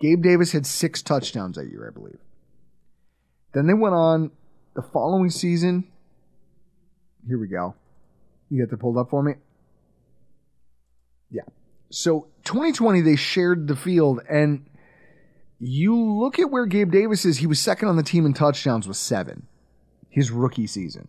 Gabe 0.00 0.22
Davis 0.22 0.52
had 0.52 0.66
six 0.66 1.02
touchdowns 1.02 1.56
that 1.56 1.68
year, 1.68 1.88
I 1.88 1.92
believe. 1.92 2.18
Then 3.52 3.66
they 3.66 3.74
went 3.74 3.94
on 3.94 4.30
the 4.74 4.82
following 4.82 5.30
season. 5.30 5.84
Here 7.26 7.38
we 7.38 7.48
go. 7.48 7.74
You 8.50 8.62
got 8.62 8.70
that 8.70 8.78
pulled 8.78 8.98
up 8.98 9.10
for 9.10 9.22
me? 9.22 9.34
Yeah. 11.30 11.42
So 11.90 12.28
2020 12.44 13.00
they 13.00 13.16
shared 13.16 13.66
the 13.68 13.76
field 13.76 14.20
and 14.28 14.66
you 15.58 15.98
look 15.98 16.38
at 16.38 16.50
where 16.50 16.66
Gabe 16.66 16.92
Davis 16.92 17.24
is, 17.24 17.38
he 17.38 17.46
was 17.46 17.58
second 17.60 17.88
on 17.88 17.96
the 17.96 18.02
team 18.02 18.26
in 18.26 18.34
touchdowns 18.34 18.86
with 18.86 18.98
seven. 18.98 19.46
His 20.10 20.30
rookie 20.30 20.66
season 20.66 21.08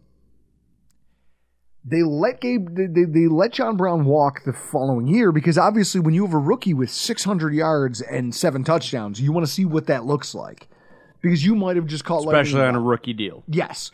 they 1.90 2.04
let 2.04 2.42
Gabe 2.42 2.76
they, 2.76 2.86
they, 2.86 3.04
they 3.06 3.28
let 3.28 3.54
John 3.54 3.78
Brown 3.78 4.04
walk 4.04 4.44
the 4.44 4.52
following 4.52 5.08
year 5.08 5.32
because 5.32 5.58
obviously 5.58 6.02
when 6.02 6.14
you 6.14 6.26
have 6.26 6.34
a 6.34 6.38
rookie 6.38 6.74
with 6.74 6.92
600 6.92 7.54
yards 7.54 8.02
and 8.02 8.36
seven 8.36 8.66
touchdowns, 8.66 9.22
you 9.22 9.32
want 9.32 9.46
to 9.46 9.52
see 9.52 9.64
what 9.64 9.88
that 9.88 10.04
looks 10.04 10.36
like 10.36 10.68
because 11.22 11.46
you 11.46 11.56
might 11.56 11.78
have 11.78 11.86
just 11.86 12.04
caught 12.04 12.26
Especially 12.26 12.62
on 12.62 12.76
a 12.76 12.82
rookie 12.82 13.14
deal. 13.14 13.44
Yes. 13.48 13.92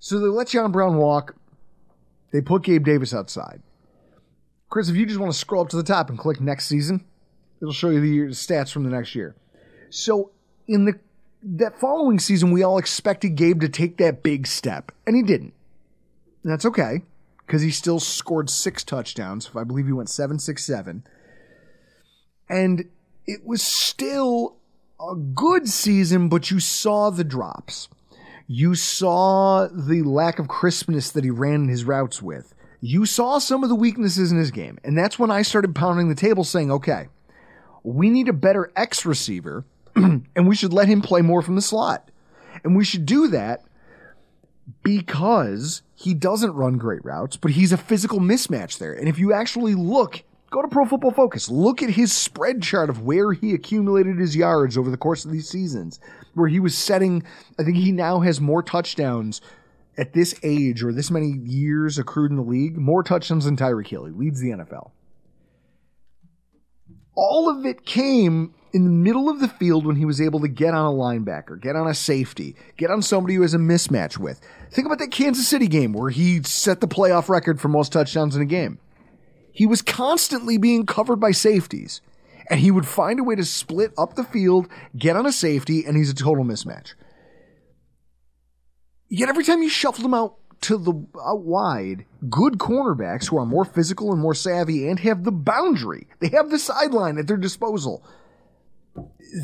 So 0.00 0.18
they 0.18 0.26
let 0.26 0.48
John 0.48 0.72
Brown 0.72 0.96
walk. 0.96 1.36
They 2.32 2.40
put 2.40 2.64
Gabe 2.64 2.84
Davis 2.84 3.14
outside. 3.14 3.62
Chris, 4.68 4.88
if 4.88 4.96
you 4.96 5.06
just 5.06 5.20
want 5.20 5.32
to 5.32 5.38
scroll 5.38 5.62
up 5.62 5.68
to 5.68 5.76
the 5.76 5.82
top 5.84 6.10
and 6.10 6.18
click 6.18 6.40
next 6.40 6.66
season, 6.66 7.04
it'll 7.62 7.72
show 7.72 7.90
you 7.90 8.00
the 8.00 8.32
stats 8.32 8.72
from 8.72 8.82
the 8.82 8.90
next 8.90 9.14
year. 9.14 9.36
So 9.90 10.32
in 10.66 10.84
the 10.84 10.98
that 11.42 11.78
following 11.80 12.18
season, 12.18 12.50
we 12.50 12.64
all 12.64 12.78
expected 12.78 13.36
Gabe 13.36 13.60
to 13.60 13.68
take 13.68 13.98
that 13.98 14.22
big 14.22 14.46
step, 14.46 14.92
and 15.06 15.16
he 15.16 15.22
didn't. 15.22 15.54
And 16.42 16.52
that's 16.52 16.66
okay 16.66 17.02
because 17.50 17.62
he 17.62 17.70
still 17.72 17.98
scored 17.98 18.48
six 18.48 18.84
touchdowns. 18.84 19.50
I 19.56 19.64
believe 19.64 19.86
he 19.86 19.92
went 19.92 20.08
seven, 20.08 20.38
six, 20.38 20.64
seven, 20.64 21.02
and 22.48 22.88
it 23.26 23.44
was 23.44 23.60
still 23.60 24.58
a 25.00 25.16
good 25.16 25.68
season. 25.68 26.28
But 26.28 26.52
you 26.52 26.60
saw 26.60 27.10
the 27.10 27.24
drops. 27.24 27.88
You 28.46 28.76
saw 28.76 29.66
the 29.66 30.02
lack 30.02 30.38
of 30.38 30.46
crispness 30.46 31.10
that 31.10 31.24
he 31.24 31.30
ran 31.30 31.66
his 31.66 31.82
routes 31.82 32.22
with. 32.22 32.54
You 32.80 33.04
saw 33.04 33.38
some 33.38 33.64
of 33.64 33.68
the 33.68 33.74
weaknesses 33.74 34.30
in 34.30 34.38
his 34.38 34.52
game. 34.52 34.78
And 34.84 34.96
that's 34.96 35.18
when 35.18 35.32
I 35.32 35.42
started 35.42 35.74
pounding 35.74 36.08
the 36.08 36.14
table 36.14 36.44
saying, 36.44 36.70
okay, 36.70 37.08
we 37.82 38.10
need 38.10 38.28
a 38.28 38.32
better 38.32 38.70
X 38.76 39.04
receiver 39.04 39.64
and 39.96 40.46
we 40.46 40.54
should 40.54 40.72
let 40.72 40.86
him 40.86 41.02
play 41.02 41.20
more 41.20 41.42
from 41.42 41.56
the 41.56 41.62
slot. 41.62 42.12
And 42.62 42.76
we 42.76 42.84
should 42.84 43.06
do 43.06 43.26
that 43.28 43.64
because 44.84 45.82
he 46.00 46.14
doesn't 46.14 46.52
run 46.52 46.78
great 46.78 47.04
routes, 47.04 47.36
but 47.36 47.50
he's 47.50 47.72
a 47.72 47.76
physical 47.76 48.20
mismatch 48.20 48.78
there. 48.78 48.94
And 48.94 49.06
if 49.06 49.18
you 49.18 49.34
actually 49.34 49.74
look, 49.74 50.22
go 50.50 50.62
to 50.62 50.68
Pro 50.68 50.86
Football 50.86 51.10
Focus, 51.10 51.50
look 51.50 51.82
at 51.82 51.90
his 51.90 52.10
spread 52.10 52.62
chart 52.62 52.88
of 52.88 53.02
where 53.02 53.32
he 53.32 53.52
accumulated 53.52 54.18
his 54.18 54.34
yards 54.34 54.78
over 54.78 54.90
the 54.90 54.96
course 54.96 55.26
of 55.26 55.30
these 55.30 55.48
seasons, 55.48 56.00
where 56.32 56.48
he 56.48 56.58
was 56.58 56.76
setting, 56.76 57.22
I 57.58 57.64
think 57.64 57.76
he 57.76 57.92
now 57.92 58.20
has 58.20 58.40
more 58.40 58.62
touchdowns 58.62 59.42
at 59.98 60.14
this 60.14 60.34
age 60.42 60.82
or 60.82 60.90
this 60.90 61.10
many 61.10 61.32
years 61.44 61.98
accrued 61.98 62.30
in 62.30 62.38
the 62.38 62.42
league, 62.42 62.78
more 62.78 63.02
touchdowns 63.02 63.44
than 63.44 63.58
Tyreek 63.58 63.88
Hill. 63.88 64.06
He 64.06 64.12
leads 64.12 64.40
the 64.40 64.52
NFL. 64.52 64.92
All 67.14 67.50
of 67.50 67.66
it 67.66 67.84
came 67.84 68.54
in 68.72 68.84
the 68.84 68.90
middle 68.90 69.28
of 69.28 69.40
the 69.40 69.48
field 69.48 69.86
when 69.86 69.96
he 69.96 70.04
was 70.04 70.20
able 70.20 70.40
to 70.40 70.48
get 70.48 70.74
on 70.74 70.86
a 70.86 70.96
linebacker, 70.96 71.60
get 71.60 71.76
on 71.76 71.88
a 71.88 71.94
safety, 71.94 72.54
get 72.76 72.90
on 72.90 73.02
somebody 73.02 73.34
who 73.34 73.42
has 73.42 73.54
a 73.54 73.58
mismatch 73.58 74.18
with. 74.18 74.40
Think 74.70 74.86
about 74.86 74.98
that 74.98 75.10
Kansas 75.10 75.48
City 75.48 75.66
game 75.66 75.92
where 75.92 76.10
he 76.10 76.42
set 76.42 76.80
the 76.80 76.88
playoff 76.88 77.28
record 77.28 77.60
for 77.60 77.68
most 77.68 77.92
touchdowns 77.92 78.36
in 78.36 78.42
a 78.42 78.46
game. 78.46 78.78
He 79.52 79.66
was 79.66 79.82
constantly 79.82 80.58
being 80.58 80.86
covered 80.86 81.16
by 81.16 81.32
safeties, 81.32 82.00
and 82.48 82.60
he 82.60 82.70
would 82.70 82.86
find 82.86 83.18
a 83.18 83.24
way 83.24 83.34
to 83.34 83.44
split 83.44 83.92
up 83.98 84.14
the 84.14 84.24
field, 84.24 84.68
get 84.96 85.16
on 85.16 85.26
a 85.26 85.32
safety, 85.32 85.84
and 85.84 85.96
he's 85.96 86.10
a 86.10 86.14
total 86.14 86.44
mismatch. 86.44 86.94
Yet 89.08 89.28
every 89.28 89.44
time 89.44 89.62
you 89.62 89.68
shuffled 89.68 90.06
him 90.06 90.14
out 90.14 90.36
to 90.62 90.76
the 90.76 90.92
out 91.20 91.42
wide, 91.42 92.04
good 92.28 92.54
cornerbacks 92.54 93.28
who 93.28 93.38
are 93.38 93.46
more 93.46 93.64
physical 93.64 94.12
and 94.12 94.20
more 94.20 94.34
savvy 94.34 94.88
and 94.88 95.00
have 95.00 95.24
the 95.24 95.32
boundary, 95.32 96.06
they 96.20 96.28
have 96.28 96.50
the 96.50 96.58
sideline 96.58 97.18
at 97.18 97.26
their 97.26 97.36
disposal 97.36 98.04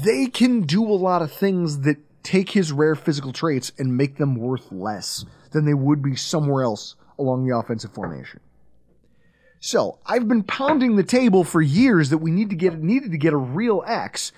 they 0.05 0.27
can 0.27 0.63
do 0.63 0.85
a 0.85 0.95
lot 0.95 1.23
of 1.23 1.33
things 1.33 1.81
that 1.81 1.99
take 2.23 2.51
his 2.51 2.73
rare 2.73 2.97
physical 2.97 3.33
traits 3.33 3.71
and 3.79 3.97
make 3.97 4.17
them 4.17 4.35
worth 4.35 4.73
less 4.73 5.25
than 5.53 5.65
they 5.65 5.75
would 5.75 6.03
be 6.03 6.17
somewhere 6.17 6.65
else 6.65 6.97
along 7.19 7.47
the 7.47 7.57
offensive 7.57 7.95
formation. 7.95 8.41
So 9.61 9.99
I've 10.05 10.29
been 10.29 10.43
pounding 10.43 10.97
the 10.97 11.05
table 11.05 11.45
for 11.45 11.63
years 11.63 12.11
that 12.11 12.19
we 12.19 12.31
need 12.31 12.51
to 12.51 12.57
get 12.57 12.79
needed 12.81 13.13
to 13.13 13.19
get 13.19 13.33
a 13.33 13.39
real 13.39 13.83
X 13.87 14.33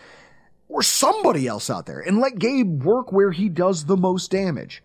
or 0.68 0.82
somebody 0.82 1.46
else 1.46 1.70
out 1.70 1.86
there 1.86 2.00
and 2.00 2.20
let 2.20 2.38
Gabe 2.38 2.82
work 2.82 3.10
where 3.10 3.32
he 3.32 3.48
does 3.48 3.86
the 3.86 3.96
most 3.96 4.30
damage. 4.30 4.82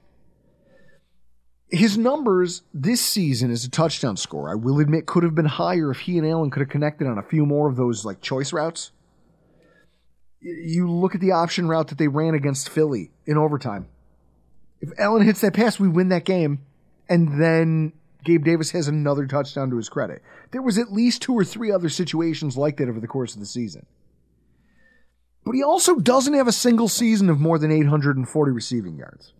His 1.69 1.97
numbers 1.97 2.61
this 2.73 3.01
season 3.01 3.51
as 3.51 3.65
a 3.65 3.69
touchdown 3.69 4.15
score, 4.15 4.49
I 4.49 4.55
will 4.55 4.79
admit, 4.79 5.07
could 5.07 5.23
have 5.23 5.35
been 5.35 5.45
higher 5.45 5.91
if 5.91 6.01
he 6.01 6.17
and 6.17 6.25
Allen 6.27 6.51
could 6.51 6.61
have 6.61 6.69
connected 6.69 7.07
on 7.07 7.17
a 7.17 7.23
few 7.23 7.45
more 7.45 7.67
of 7.67 7.75
those 7.75 8.05
like 8.05 8.21
choice 8.21 8.53
routes 8.53 8.91
you 10.43 10.91
look 10.91 11.15
at 11.15 11.21
the 11.21 11.31
option 11.31 11.67
route 11.67 11.87
that 11.87 11.97
they 11.97 12.07
ran 12.07 12.33
against 12.35 12.69
Philly 12.69 13.11
in 13.25 13.37
overtime. 13.37 13.87
If 14.81 14.89
Allen 14.99 15.23
hits 15.23 15.41
that 15.41 15.53
pass, 15.53 15.79
we 15.79 15.87
win 15.87 16.09
that 16.09 16.25
game, 16.25 16.59
and 17.07 17.41
then 17.41 17.93
Gabe 18.25 18.43
Davis 18.43 18.71
has 18.71 18.87
another 18.87 19.25
touchdown 19.25 19.69
to 19.69 19.77
his 19.77 19.87
credit. 19.87 20.21
There 20.51 20.61
was 20.61 20.77
at 20.77 20.91
least 20.91 21.21
two 21.21 21.33
or 21.33 21.45
three 21.45 21.71
other 21.71 21.89
situations 21.89 22.57
like 22.57 22.77
that 22.77 22.89
over 22.89 22.99
the 22.99 23.07
course 23.07 23.33
of 23.33 23.39
the 23.39 23.45
season. 23.45 23.85
But 25.45 25.55
he 25.55 25.63
also 25.63 25.95
doesn't 25.95 26.33
have 26.33 26.47
a 26.47 26.53
single 26.53 26.87
season 26.87 27.29
of 27.29 27.39
more 27.39 27.57
than 27.57 27.71
840 27.71 28.51
receiving 28.51 28.97
yards. 28.97 29.33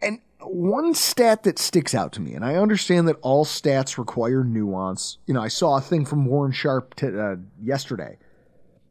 And 0.00 0.20
one 0.40 0.94
stat 0.94 1.44
that 1.44 1.58
sticks 1.58 1.94
out 1.94 2.12
to 2.12 2.20
me, 2.20 2.34
and 2.34 2.44
I 2.44 2.56
understand 2.56 3.06
that 3.08 3.18
all 3.22 3.44
stats 3.44 3.98
require 3.98 4.42
nuance. 4.42 5.18
You 5.26 5.34
know, 5.34 5.42
I 5.42 5.48
saw 5.48 5.76
a 5.76 5.80
thing 5.80 6.04
from 6.04 6.26
Warren 6.26 6.52
Sharp 6.52 6.94
t- 6.94 7.06
uh, 7.06 7.36
yesterday 7.60 8.18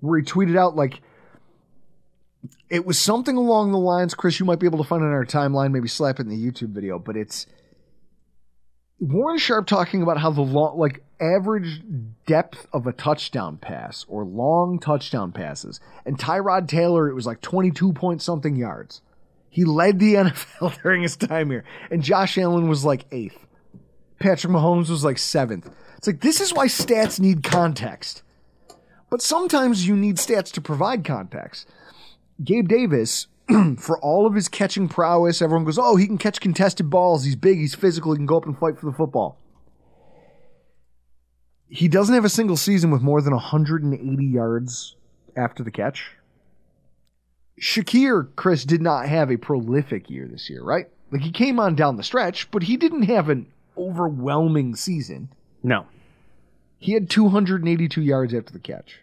where 0.01 0.19
he 0.19 0.25
tweeted 0.25 0.57
out 0.57 0.75
like 0.75 1.01
it 2.69 2.85
was 2.85 2.99
something 2.99 3.37
along 3.37 3.71
the 3.71 3.77
lines, 3.77 4.13
Chris, 4.13 4.39
you 4.39 4.45
might 4.45 4.59
be 4.59 4.65
able 4.65 4.79
to 4.79 4.87
find 4.87 5.03
on 5.03 5.11
our 5.11 5.25
timeline, 5.25 5.71
maybe 5.71 5.87
slap 5.87 6.19
it 6.19 6.23
in 6.23 6.29
the 6.29 6.37
YouTube 6.37 6.69
video, 6.69 6.99
but 6.99 7.15
it's 7.15 7.45
Warren 8.99 9.39
Sharp 9.39 9.67
talking 9.67 10.01
about 10.01 10.19
how 10.19 10.31
the 10.31 10.41
long, 10.41 10.77
like 10.77 11.03
average 11.19 11.81
depth 12.27 12.67
of 12.71 12.87
a 12.87 12.93
touchdown 12.93 13.57
pass 13.57 14.05
or 14.07 14.23
long 14.23 14.79
touchdown 14.79 15.31
passes, 15.31 15.79
and 16.05 16.17
Tyrod 16.17 16.67
Taylor, 16.67 17.09
it 17.09 17.13
was 17.13 17.25
like 17.25 17.41
22 17.41 17.93
point 17.93 18.21
something 18.21 18.55
yards. 18.55 19.01
He 19.49 19.65
led 19.65 19.99
the 19.99 20.13
NFL 20.15 20.81
during 20.81 21.01
his 21.01 21.17
time 21.17 21.49
here, 21.49 21.63
and 21.89 22.03
Josh 22.03 22.37
Allen 22.37 22.69
was 22.69 22.85
like 22.85 23.05
eighth. 23.11 23.47
Patrick 24.19 24.53
Mahomes 24.53 24.89
was 24.89 25.03
like 25.03 25.17
seventh. 25.17 25.69
It's 25.97 26.07
like, 26.07 26.21
this 26.21 26.39
is 26.39 26.53
why 26.53 26.67
stats 26.67 27.19
need 27.19 27.43
context. 27.43 28.23
But 29.11 29.21
sometimes 29.21 29.85
you 29.85 29.95
need 29.95 30.15
stats 30.15 30.51
to 30.53 30.61
provide 30.61 31.03
context. 31.03 31.67
Gabe 32.43 32.69
Davis, 32.69 33.27
for 33.77 33.99
all 33.99 34.25
of 34.25 34.33
his 34.33 34.47
catching 34.47 34.87
prowess, 34.87 35.41
everyone 35.41 35.65
goes, 35.65 35.77
oh, 35.77 35.97
he 35.97 36.07
can 36.07 36.17
catch 36.17 36.39
contested 36.39 36.89
balls. 36.89 37.25
He's 37.25 37.35
big, 37.35 37.59
he's 37.59 37.75
physical, 37.75 38.13
he 38.13 38.17
can 38.17 38.25
go 38.25 38.37
up 38.37 38.45
and 38.45 38.57
fight 38.57 38.79
for 38.79 38.85
the 38.85 38.95
football. 38.95 39.37
He 41.67 41.89
doesn't 41.89 42.15
have 42.15 42.25
a 42.25 42.29
single 42.29 42.55
season 42.55 42.89
with 42.89 43.01
more 43.01 43.21
than 43.21 43.33
180 43.33 44.25
yards 44.25 44.95
after 45.35 45.61
the 45.61 45.71
catch. 45.71 46.11
Shakir, 47.61 48.29
Chris, 48.37 48.63
did 48.63 48.81
not 48.81 49.07
have 49.07 49.29
a 49.29 49.37
prolific 49.37 50.09
year 50.09 50.27
this 50.27 50.49
year, 50.49 50.63
right? 50.63 50.87
Like 51.11 51.21
he 51.21 51.31
came 51.31 51.59
on 51.59 51.75
down 51.75 51.97
the 51.97 52.03
stretch, 52.03 52.49
but 52.49 52.63
he 52.63 52.77
didn't 52.77 53.03
have 53.03 53.27
an 53.27 53.47
overwhelming 53.77 54.75
season. 54.75 55.29
No. 55.63 55.85
He 56.81 56.93
had 56.93 57.11
282 57.11 58.01
yards 58.01 58.33
after 58.33 58.51
the 58.51 58.59
catch. 58.59 59.01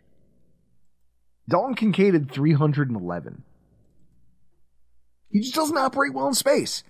Dalton 1.49 1.77
Kincaid 1.77 2.13
had 2.13 2.31
311. 2.31 3.45
He 5.31 5.41
just 5.41 5.55
doesn't 5.55 5.79
operate 5.79 6.13
well 6.13 6.27
in 6.27 6.35
space. 6.35 6.83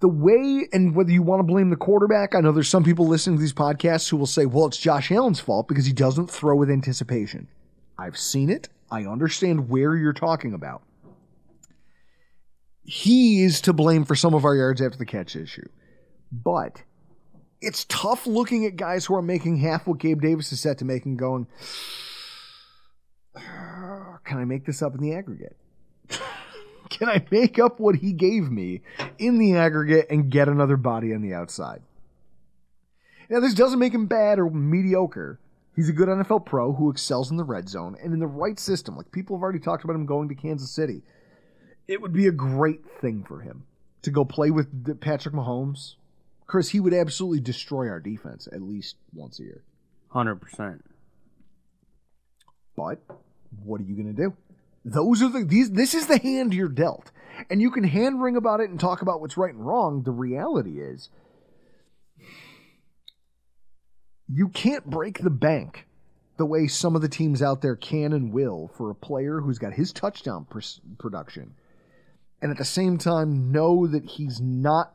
The 0.00 0.08
way, 0.08 0.68
and 0.74 0.94
whether 0.94 1.10
you 1.10 1.22
want 1.22 1.40
to 1.40 1.44
blame 1.44 1.70
the 1.70 1.76
quarterback, 1.76 2.34
I 2.34 2.40
know 2.40 2.52
there's 2.52 2.68
some 2.68 2.84
people 2.84 3.08
listening 3.08 3.38
to 3.38 3.40
these 3.40 3.54
podcasts 3.54 4.10
who 4.10 4.18
will 4.18 4.26
say, 4.26 4.44
well, 4.44 4.66
it's 4.66 4.76
Josh 4.76 5.10
Allen's 5.10 5.40
fault 5.40 5.68
because 5.68 5.86
he 5.86 5.94
doesn't 5.94 6.30
throw 6.30 6.54
with 6.54 6.68
anticipation. 6.70 7.48
I've 7.98 8.18
seen 8.18 8.50
it. 8.50 8.68
I 8.90 9.06
understand 9.06 9.70
where 9.70 9.96
you're 9.96 10.12
talking 10.12 10.52
about. 10.52 10.82
He 12.82 13.42
is 13.42 13.62
to 13.62 13.72
blame 13.72 14.04
for 14.04 14.14
some 14.14 14.34
of 14.34 14.44
our 14.44 14.54
yards 14.54 14.82
after 14.82 14.98
the 14.98 15.06
catch 15.06 15.34
issue. 15.34 15.66
But 16.30 16.82
it's 17.64 17.84
tough 17.84 18.26
looking 18.26 18.66
at 18.66 18.76
guys 18.76 19.06
who 19.06 19.14
are 19.14 19.22
making 19.22 19.58
half 19.58 19.86
what 19.86 19.98
Gabe 19.98 20.20
Davis 20.20 20.52
is 20.52 20.60
set 20.60 20.78
to 20.78 20.84
make 20.84 21.04
and 21.04 21.18
going, 21.18 21.46
can 23.34 24.38
I 24.38 24.44
make 24.44 24.64
this 24.66 24.82
up 24.82 24.94
in 24.94 25.00
the 25.00 25.14
aggregate? 25.14 25.56
can 26.88 27.08
I 27.08 27.24
make 27.30 27.58
up 27.58 27.80
what 27.80 27.96
he 27.96 28.12
gave 28.12 28.50
me 28.50 28.82
in 29.18 29.38
the 29.38 29.56
aggregate 29.56 30.06
and 30.10 30.30
get 30.30 30.48
another 30.48 30.76
body 30.76 31.14
on 31.14 31.22
the 31.22 31.34
outside? 31.34 31.82
Now, 33.28 33.40
this 33.40 33.54
doesn't 33.54 33.78
make 33.78 33.94
him 33.94 34.06
bad 34.06 34.38
or 34.38 34.50
mediocre. 34.50 35.40
He's 35.74 35.88
a 35.88 35.92
good 35.92 36.08
NFL 36.08 36.46
pro 36.46 36.72
who 36.72 36.90
excels 36.90 37.30
in 37.30 37.36
the 37.36 37.44
red 37.44 37.68
zone 37.68 37.96
and 38.02 38.12
in 38.12 38.20
the 38.20 38.26
right 38.26 38.58
system. 38.58 38.96
Like 38.96 39.10
people 39.10 39.36
have 39.36 39.42
already 39.42 39.58
talked 39.58 39.82
about 39.82 39.96
him 39.96 40.06
going 40.06 40.28
to 40.28 40.34
Kansas 40.34 40.70
City. 40.70 41.02
It 41.88 42.00
would 42.00 42.12
be 42.12 42.26
a 42.26 42.32
great 42.32 42.84
thing 43.00 43.24
for 43.26 43.40
him 43.40 43.64
to 44.02 44.10
go 44.10 44.24
play 44.24 44.50
with 44.50 45.00
Patrick 45.00 45.34
Mahomes. 45.34 45.96
Chris, 46.54 46.68
he 46.68 46.78
would 46.78 46.94
absolutely 46.94 47.40
destroy 47.40 47.88
our 47.88 47.98
defense 47.98 48.46
at 48.52 48.62
least 48.62 48.94
once 49.12 49.40
a 49.40 49.42
year. 49.42 49.64
100%. 50.14 50.82
But 52.76 53.00
what 53.64 53.80
are 53.80 53.82
you 53.82 53.96
going 53.96 54.14
to 54.14 54.22
do? 54.22 54.36
Those 54.84 55.20
are 55.20 55.30
the 55.30 55.44
these 55.44 55.72
this 55.72 55.94
is 55.94 56.06
the 56.06 56.18
hand 56.18 56.54
you're 56.54 56.68
dealt. 56.68 57.10
And 57.50 57.60
you 57.60 57.72
can 57.72 57.82
hand 57.82 58.22
wring 58.22 58.36
about 58.36 58.60
it 58.60 58.70
and 58.70 58.78
talk 58.78 59.02
about 59.02 59.20
what's 59.20 59.36
right 59.36 59.52
and 59.52 59.66
wrong. 59.66 60.04
The 60.04 60.12
reality 60.12 60.80
is 60.80 61.08
you 64.28 64.48
can't 64.48 64.88
break 64.88 65.24
the 65.24 65.30
bank 65.30 65.88
the 66.36 66.46
way 66.46 66.68
some 66.68 66.94
of 66.94 67.02
the 67.02 67.08
teams 67.08 67.42
out 67.42 67.62
there 67.62 67.74
can 67.74 68.12
and 68.12 68.32
will 68.32 68.70
for 68.76 68.90
a 68.90 68.94
player 68.94 69.40
who's 69.40 69.58
got 69.58 69.72
his 69.72 69.92
touchdown 69.92 70.46
pr- 70.48 70.60
production 71.00 71.56
and 72.40 72.52
at 72.52 72.58
the 72.58 72.64
same 72.64 72.96
time 72.96 73.50
know 73.50 73.88
that 73.88 74.04
he's 74.04 74.40
not 74.40 74.94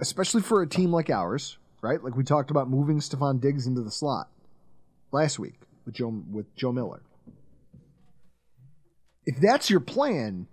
especially 0.00 0.42
for 0.42 0.62
a 0.62 0.66
team 0.66 0.92
like 0.92 1.10
ours, 1.10 1.58
right? 1.82 2.02
Like 2.02 2.16
we 2.16 2.24
talked 2.24 2.50
about 2.50 2.68
moving 2.68 3.00
Stefon 3.00 3.40
Diggs 3.40 3.66
into 3.66 3.82
the 3.82 3.90
slot 3.90 4.28
last 5.12 5.38
week 5.38 5.54
with 5.84 5.94
Joe 5.94 6.22
with 6.30 6.54
Joe 6.56 6.72
Miller 6.72 7.02
if 9.28 9.38
that's 9.40 9.68
your 9.68 9.80
plan, 9.80 10.46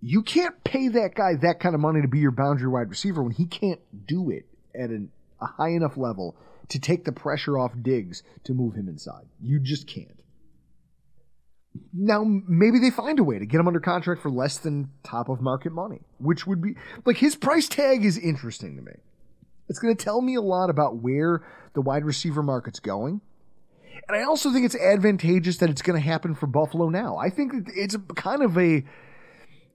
you 0.00 0.22
can't 0.22 0.64
pay 0.64 0.88
that 0.88 1.14
guy 1.14 1.34
that 1.34 1.60
kind 1.60 1.74
of 1.74 1.80
money 1.82 2.00
to 2.00 2.08
be 2.08 2.20
your 2.20 2.30
boundary 2.30 2.68
wide 2.68 2.88
receiver 2.88 3.22
when 3.22 3.32
he 3.32 3.44
can't 3.44 3.80
do 4.06 4.30
it 4.30 4.46
at 4.74 4.88
an, 4.88 5.10
a 5.42 5.46
high 5.46 5.68
enough 5.68 5.98
level 5.98 6.34
to 6.70 6.78
take 6.78 7.04
the 7.04 7.12
pressure 7.12 7.58
off 7.58 7.72
Diggs 7.82 8.22
to 8.44 8.54
move 8.54 8.76
him 8.76 8.88
inside. 8.88 9.26
You 9.42 9.60
just 9.60 9.86
can't. 9.86 10.15
Now, 11.92 12.24
maybe 12.24 12.78
they 12.78 12.90
find 12.90 13.18
a 13.18 13.24
way 13.24 13.38
to 13.38 13.46
get 13.46 13.60
him 13.60 13.66
under 13.66 13.80
contract 13.80 14.22
for 14.22 14.30
less 14.30 14.58
than 14.58 14.90
top 15.02 15.28
of 15.28 15.40
market 15.40 15.72
money, 15.72 16.00
which 16.18 16.46
would 16.46 16.60
be 16.60 16.76
like 17.04 17.16
his 17.18 17.36
price 17.36 17.68
tag 17.68 18.04
is 18.04 18.18
interesting 18.18 18.76
to 18.76 18.82
me. 18.82 18.92
It's 19.68 19.78
going 19.78 19.96
to 19.96 20.04
tell 20.04 20.20
me 20.20 20.34
a 20.34 20.40
lot 20.40 20.70
about 20.70 20.96
where 20.96 21.42
the 21.74 21.80
wide 21.80 22.04
receiver 22.04 22.42
market's 22.42 22.80
going 22.80 23.20
And 24.08 24.16
I 24.16 24.22
also 24.22 24.52
think 24.52 24.64
it's 24.64 24.76
advantageous 24.76 25.58
that 25.58 25.70
it's 25.70 25.82
going 25.82 26.00
to 26.00 26.06
happen 26.06 26.34
for 26.34 26.46
Buffalo 26.46 26.88
now. 26.88 27.16
I 27.16 27.30
think 27.30 27.52
it's 27.74 27.96
kind 28.14 28.42
of 28.42 28.56
a 28.56 28.84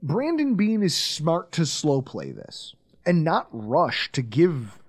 Brandon 0.02 0.56
Beane 0.56 0.82
is 0.82 0.96
smart 0.96 1.52
to 1.54 1.66
slow 1.66 2.02
play 2.02 2.32
this 2.32 2.76
and 3.06 3.24
not 3.24 3.48
rush 3.52 4.12
to 4.14 4.22
give 4.22 4.80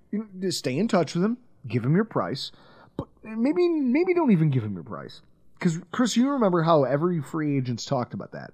to 0.41 0.53
stay 0.53 0.77
in 0.77 0.89
touch 0.89 1.15
with 1.15 1.25
him, 1.25 1.39
give 1.67 1.85
him 1.85 1.95
your 1.95 2.05
price, 2.05 2.53
but 2.97 3.09
maybe 3.23 3.69
maybe 3.69 4.15
don't 4.15 4.31
even 4.31 4.51
give 4.51 4.63
him 4.63 4.75
your 4.75 4.85
price. 4.85 5.23
Because 5.63 5.79
Chris, 5.93 6.17
you 6.17 6.29
remember 6.31 6.63
how 6.65 6.83
every 6.83 7.21
free 7.23 7.57
agent's 7.57 7.85
talked 7.85 8.15
about 8.15 8.33
that. 8.33 8.51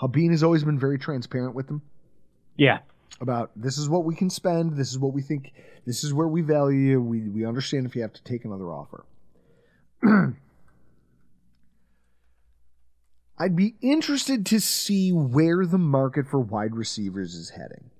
How 0.00 0.06
Beane 0.06 0.30
has 0.30 0.44
always 0.44 0.62
been 0.62 0.78
very 0.78 0.96
transparent 0.96 1.56
with 1.56 1.66
them 1.66 1.82
Yeah. 2.56 2.78
about 3.20 3.50
this 3.56 3.78
is 3.78 3.88
what 3.88 4.04
we 4.04 4.14
can 4.14 4.30
spend, 4.30 4.76
this 4.76 4.92
is 4.92 4.96
what 4.96 5.12
we 5.12 5.22
think, 5.22 5.52
this 5.86 6.04
is 6.04 6.14
where 6.14 6.28
we 6.28 6.40
value 6.40 6.78
you. 6.78 7.02
We 7.02 7.28
we 7.28 7.44
understand 7.44 7.84
if 7.86 7.96
you 7.96 8.02
have 8.02 8.12
to 8.12 8.22
take 8.22 8.44
another 8.44 8.66
offer. 8.66 9.04
I'd 13.38 13.56
be 13.56 13.74
interested 13.80 14.46
to 14.46 14.60
see 14.60 15.10
where 15.10 15.66
the 15.66 15.78
market 15.78 16.28
for 16.28 16.38
wide 16.38 16.76
receivers 16.76 17.34
is 17.34 17.50
heading. 17.50 17.90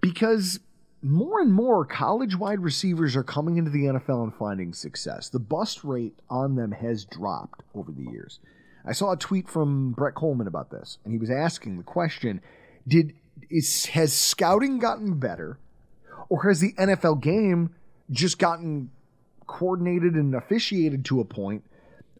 Because 0.00 0.60
more 1.02 1.40
and 1.40 1.52
more 1.52 1.84
college 1.84 2.36
wide 2.36 2.60
receivers 2.60 3.14
are 3.14 3.22
coming 3.22 3.56
into 3.56 3.70
the 3.70 3.84
NFL 3.84 4.24
and 4.24 4.34
finding 4.34 4.72
success. 4.72 5.28
The 5.28 5.38
bust 5.38 5.84
rate 5.84 6.18
on 6.28 6.56
them 6.56 6.72
has 6.72 7.04
dropped 7.04 7.62
over 7.74 7.92
the 7.92 8.10
years. 8.10 8.40
I 8.84 8.92
saw 8.92 9.12
a 9.12 9.16
tweet 9.16 9.48
from 9.48 9.92
Brett 9.92 10.14
Kollmann 10.14 10.46
about 10.46 10.70
this, 10.70 10.98
and 11.04 11.12
he 11.12 11.18
was 11.18 11.30
asking 11.30 11.76
the 11.76 11.84
question 11.84 12.40
Did 12.86 13.14
is 13.50 13.86
has 13.86 14.12
scouting 14.12 14.78
gotten 14.78 15.18
better, 15.18 15.58
or 16.28 16.48
has 16.48 16.60
the 16.60 16.72
NFL 16.72 17.22
game 17.22 17.74
just 18.10 18.38
gotten 18.38 18.90
coordinated 19.46 20.14
and 20.14 20.34
officiated 20.34 21.04
to 21.06 21.20
a 21.20 21.24
point 21.24 21.64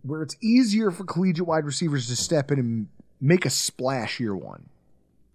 where 0.02 0.22
it's 0.22 0.36
easier 0.40 0.90
for 0.90 1.04
collegiate 1.04 1.46
wide 1.46 1.64
receivers 1.64 2.06
to 2.08 2.16
step 2.16 2.50
in 2.52 2.58
and 2.58 2.88
make 3.20 3.44
a 3.44 3.50
splash 3.50 4.20
year 4.20 4.36
one? 4.36 4.68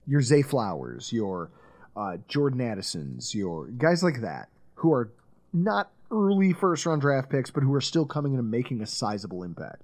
Your 0.08 0.22
Zay 0.22 0.42
Flowers, 0.42 1.12
your 1.12 1.50
uh, 1.96 2.18
Jordan 2.28 2.62
Addisons, 2.62 3.36
your 3.36 3.68
guys 3.68 4.04
like 4.04 4.22
that, 4.22 4.50
who 4.76 4.92
are 4.94 5.12
not 5.52 5.92
early 6.12 6.54
first 6.54 6.86
round 6.86 7.02
draft 7.02 7.30
picks, 7.30 7.52
but 7.52 7.64
who 7.64 7.74
are 7.74 7.82
still 7.82 8.06
coming 8.06 8.34
in 8.34 8.40
and 8.40 8.52
making 8.52 8.82
a 8.82 8.88
sizable 8.88 9.44
impact. 9.44 9.84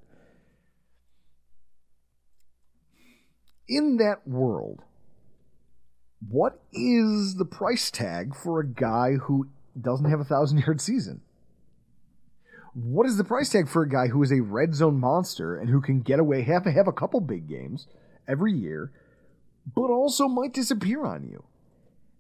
In 3.68 3.97
that 3.97 4.28
world, 4.28 4.82
what 6.28 6.60
is 6.74 7.36
the 7.36 7.45
price 7.45 7.91
tag 7.91 8.36
for 8.36 8.60
a 8.60 8.68
guy 8.68 9.14
who 9.14 9.47
doesn't 9.80 10.10
have 10.10 10.20
a 10.20 10.26
thousand 10.26 10.60
yard 10.60 10.82
season? 10.82 11.22
What 12.74 13.07
is 13.07 13.18
the 13.18 13.24
price 13.24 13.49
tag 13.49 13.68
for 13.68 13.84
a 13.84 13.89
guy 13.89 14.07
who 14.07 14.22
is 14.24 14.32
a 14.32 14.41
red 14.41 14.76
zone 14.76 14.99
monster 14.99 15.57
and 15.57 15.70
who 15.70 15.82
can 15.82 16.01
get 16.01 16.20
away, 16.20 16.43
have 16.43 16.66
have 16.66 16.88
a 16.88 16.93
couple 16.93 17.20
big 17.20 17.47
games 17.47 17.88
every 18.28 18.53
year, 18.53 18.91
but 19.76 19.89
also 19.89 20.28
might 20.28 20.53
disappear 20.53 21.05
on 21.05 21.24
you? 21.24 21.43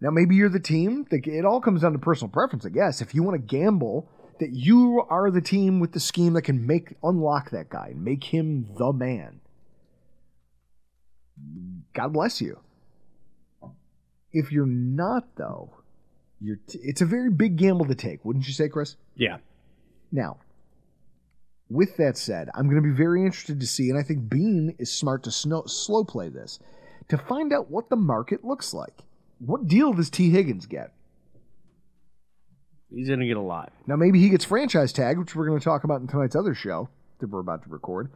Now, 0.01 0.11
maybe 0.11 0.35
you're 0.35 0.49
the 0.49 0.59
team. 0.59 1.05
It 1.11 1.45
all 1.45 1.59
comes 1.59 1.81
down 1.81 1.93
to 1.93 1.99
personal 1.99 2.29
preference, 2.29 2.65
I 2.65 2.69
guess. 2.69 3.01
If 3.01 3.13
you 3.13 3.23
want 3.23 3.35
to 3.35 3.45
gamble 3.45 4.09
that 4.39 4.51
you 4.51 5.03
are 5.09 5.29
the 5.29 5.41
team 5.41 5.79
with 5.79 5.91
the 5.91 5.99
scheme 5.99 6.33
that 6.33 6.43
can 6.43 6.65
make 6.65 6.95
unlock 7.03 7.49
that 7.51 7.69
guy 7.69 7.89
and 7.91 8.03
make 8.03 8.23
him 8.23 8.67
the 8.77 8.93
man, 8.93 9.41
God 11.93 12.13
bless 12.13 12.39
you. 12.39 12.59
If 14.31 14.51
you're 14.51 14.65
not, 14.65 15.35
though, 15.35 15.71
you're 16.39 16.59
t- 16.67 16.79
it's 16.81 17.01
a 17.01 17.05
very 17.05 17.29
big 17.29 17.57
gamble 17.57 17.85
to 17.85 17.95
take, 17.95 18.23
wouldn't 18.23 18.47
you 18.47 18.53
say, 18.53 18.69
Chris? 18.69 18.95
Yeah. 19.15 19.37
Now, 20.11 20.37
with 21.69 21.97
that 21.97 22.17
said, 22.17 22.49
I'm 22.55 22.69
going 22.69 22.81
to 22.81 22.89
be 22.89 22.95
very 22.95 23.25
interested 23.25 23.59
to 23.59 23.67
see, 23.67 23.89
and 23.89 23.99
I 23.99 24.03
think 24.03 24.29
Beane 24.29 24.75
is 24.79 24.91
smart 24.91 25.23
to 25.23 25.31
snow, 25.31 25.63
slow 25.65 26.03
play 26.03 26.29
this 26.29 26.59
to 27.09 27.17
find 27.17 27.51
out 27.51 27.69
what 27.69 27.89
the 27.89 27.95
market 27.95 28.45
looks 28.45 28.73
like. 28.73 29.03
What 29.39 29.67
deal 29.67 29.93
does 29.93 30.09
Tee 30.09 30.29
Higgins 30.29 30.65
get? 30.65 30.93
He's 32.93 33.07
going 33.07 33.19
to 33.19 33.27
get 33.27 33.37
a 33.37 33.41
lot. 33.41 33.71
Now, 33.87 33.95
maybe 33.95 34.19
he 34.19 34.29
gets 34.29 34.43
franchise 34.43 34.91
tag, 34.91 35.17
which 35.17 35.35
we're 35.35 35.47
going 35.47 35.59
to 35.59 35.63
talk 35.63 35.83
about 35.83 36.01
in 36.01 36.07
tonight's 36.07 36.35
other 36.35 36.55
show 36.55 36.89
that 37.19 37.29
we're 37.29 37.39
about 37.39 37.63
to 37.63 37.69
record. 37.69 38.11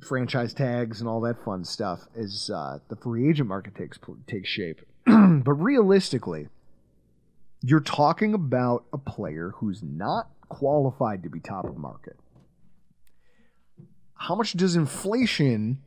Franchise 0.00 0.54
tags 0.54 1.00
and 1.00 1.08
all 1.08 1.20
that 1.20 1.44
fun 1.44 1.64
stuff 1.64 2.00
as 2.16 2.50
uh, 2.52 2.78
the 2.88 2.96
free 2.96 3.28
agent 3.28 3.48
market 3.48 3.74
takes 3.74 3.98
takes 4.26 4.48
shape. 4.48 4.80
but 5.06 5.52
realistically, 5.52 6.48
you're 7.62 7.80
talking 7.80 8.34
about 8.34 8.84
a 8.92 8.98
player 8.98 9.52
who's 9.56 9.82
not 9.82 10.30
qualified 10.48 11.22
to 11.22 11.30
be 11.30 11.38
top 11.38 11.64
of 11.64 11.76
market. 11.76 12.16
How 14.14 14.34
much 14.34 14.54
does 14.54 14.74
inflation 14.74 15.82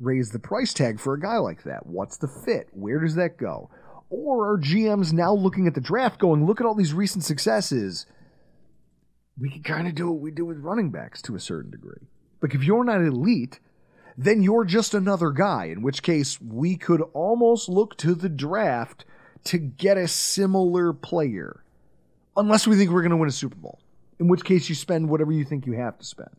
raise 0.00 0.30
the 0.30 0.38
price 0.38 0.74
tag 0.74 1.00
for 1.00 1.14
a 1.14 1.20
guy 1.20 1.38
like 1.38 1.62
that? 1.64 1.86
What's 1.86 2.16
the 2.16 2.28
fit? 2.28 2.68
Where 2.72 3.00
does 3.00 3.14
that 3.14 3.38
go? 3.38 3.70
Or 4.10 4.52
are 4.52 4.58
GMs 4.58 5.12
now 5.12 5.32
looking 5.32 5.66
at 5.66 5.74
the 5.74 5.80
draft 5.80 6.18
going, 6.18 6.46
look 6.46 6.60
at 6.60 6.66
all 6.66 6.74
these 6.74 6.94
recent 6.94 7.24
successes? 7.24 8.06
We 9.38 9.50
can 9.50 9.62
kind 9.62 9.88
of 9.88 9.94
do 9.94 10.10
what 10.10 10.20
we 10.20 10.30
do 10.30 10.44
with 10.44 10.58
running 10.58 10.90
backs 10.90 11.20
to 11.22 11.34
a 11.34 11.40
certain 11.40 11.70
degree. 11.70 12.08
Like 12.40 12.54
if 12.54 12.62
you're 12.62 12.84
not 12.84 13.00
elite, 13.02 13.58
then 14.16 14.42
you're 14.42 14.64
just 14.64 14.94
another 14.94 15.30
guy, 15.30 15.66
in 15.66 15.82
which 15.82 16.02
case 16.02 16.40
we 16.40 16.76
could 16.76 17.02
almost 17.12 17.68
look 17.68 17.96
to 17.98 18.14
the 18.14 18.28
draft 18.28 19.04
to 19.44 19.58
get 19.58 19.98
a 19.98 20.08
similar 20.08 20.92
player. 20.92 21.62
Unless 22.36 22.66
we 22.66 22.76
think 22.76 22.90
we're 22.90 23.02
going 23.02 23.10
to 23.10 23.16
win 23.16 23.28
a 23.28 23.32
Super 23.32 23.56
Bowl, 23.56 23.80
in 24.18 24.28
which 24.28 24.44
case 24.44 24.68
you 24.68 24.74
spend 24.74 25.08
whatever 25.08 25.32
you 25.32 25.44
think 25.44 25.66
you 25.66 25.72
have 25.72 25.98
to 25.98 26.04
spend. 26.04 26.30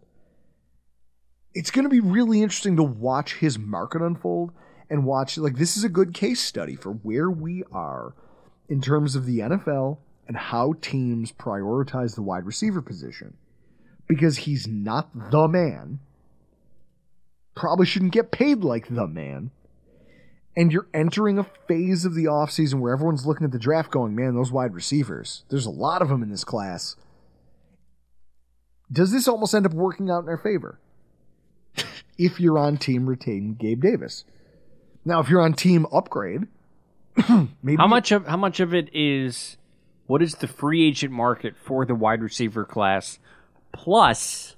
It's 1.53 1.71
going 1.71 1.85
to 1.85 1.89
be 1.89 1.99
really 1.99 2.41
interesting 2.41 2.75
to 2.77 2.83
watch 2.83 3.35
his 3.35 3.57
market 3.57 4.01
unfold 4.01 4.51
and 4.89 5.05
watch, 5.05 5.37
like, 5.37 5.57
this 5.57 5.75
is 5.75 5.83
a 5.83 5.89
good 5.89 6.13
case 6.13 6.41
study 6.41 6.75
for 6.75 6.91
where 6.91 7.29
we 7.29 7.63
are 7.71 8.13
in 8.69 8.81
terms 8.81 9.15
of 9.15 9.25
the 9.25 9.39
NFL 9.39 9.97
and 10.27 10.37
how 10.37 10.73
teams 10.81 11.31
prioritize 11.31 12.15
the 12.15 12.21
wide 12.21 12.45
receiver 12.45 12.81
position. 12.81 13.35
Because 14.07 14.37
he's 14.37 14.67
not 14.67 15.31
the 15.31 15.47
man, 15.47 15.99
probably 17.55 17.85
shouldn't 17.85 18.13
get 18.13 18.31
paid 18.31 18.63
like 18.63 18.87
the 18.87 19.07
man 19.07 19.51
and 20.57 20.73
you're 20.73 20.87
entering 20.91 21.37
a 21.37 21.45
phase 21.67 22.03
of 22.03 22.15
the 22.15 22.25
offseason 22.25 22.79
where 22.79 22.91
everyone's 22.91 23.27
looking 23.27 23.45
at 23.45 23.51
the 23.51 23.59
draft 23.59 23.91
going, 23.91 24.15
man, 24.15 24.33
those 24.33 24.51
wide 24.51 24.73
receivers, 24.73 25.43
there's 25.49 25.67
a 25.67 25.69
lot 25.69 26.01
of 26.01 26.09
them 26.09 26.23
in 26.23 26.31
this 26.31 26.43
class. 26.43 26.95
Does 28.91 29.11
this 29.11 29.27
almost 29.27 29.53
end 29.53 29.67
up 29.67 29.73
working 29.73 30.09
out 30.09 30.23
in 30.23 30.29
our 30.29 30.37
favor? 30.37 30.79
If 32.17 32.39
you're 32.39 32.57
on 32.57 32.77
team 32.77 33.07
retain 33.07 33.55
Gabe 33.55 33.81
Davis. 33.81 34.25
Now, 35.05 35.19
if 35.19 35.29
you're 35.29 35.41
on 35.41 35.53
team 35.53 35.85
upgrade, 35.91 36.47
maybe 37.63 37.77
How 37.77 37.87
much 37.87 38.11
of 38.11 38.27
how 38.27 38.37
much 38.37 38.59
of 38.59 38.73
it 38.73 38.89
is 38.93 39.57
what 40.05 40.21
is 40.21 40.35
the 40.35 40.47
free 40.47 40.87
agent 40.87 41.11
market 41.11 41.55
for 41.57 41.85
the 41.85 41.95
wide 41.95 42.21
receiver 42.21 42.63
class 42.65 43.19
plus 43.71 44.55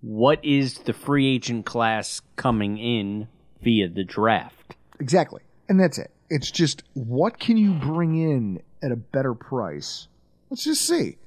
what 0.00 0.44
is 0.44 0.78
the 0.78 0.92
free 0.92 1.34
agent 1.34 1.64
class 1.64 2.20
coming 2.36 2.78
in 2.78 3.28
via 3.62 3.88
the 3.88 4.04
draft? 4.04 4.74
Exactly. 4.98 5.42
And 5.68 5.78
that's 5.78 5.98
it. 5.98 6.10
It's 6.28 6.50
just 6.50 6.82
what 6.94 7.38
can 7.38 7.56
you 7.56 7.72
bring 7.72 8.16
in 8.16 8.62
at 8.82 8.90
a 8.90 8.96
better 8.96 9.34
price? 9.34 10.08
Let's 10.50 10.64
just 10.64 10.86
see. 10.86 11.18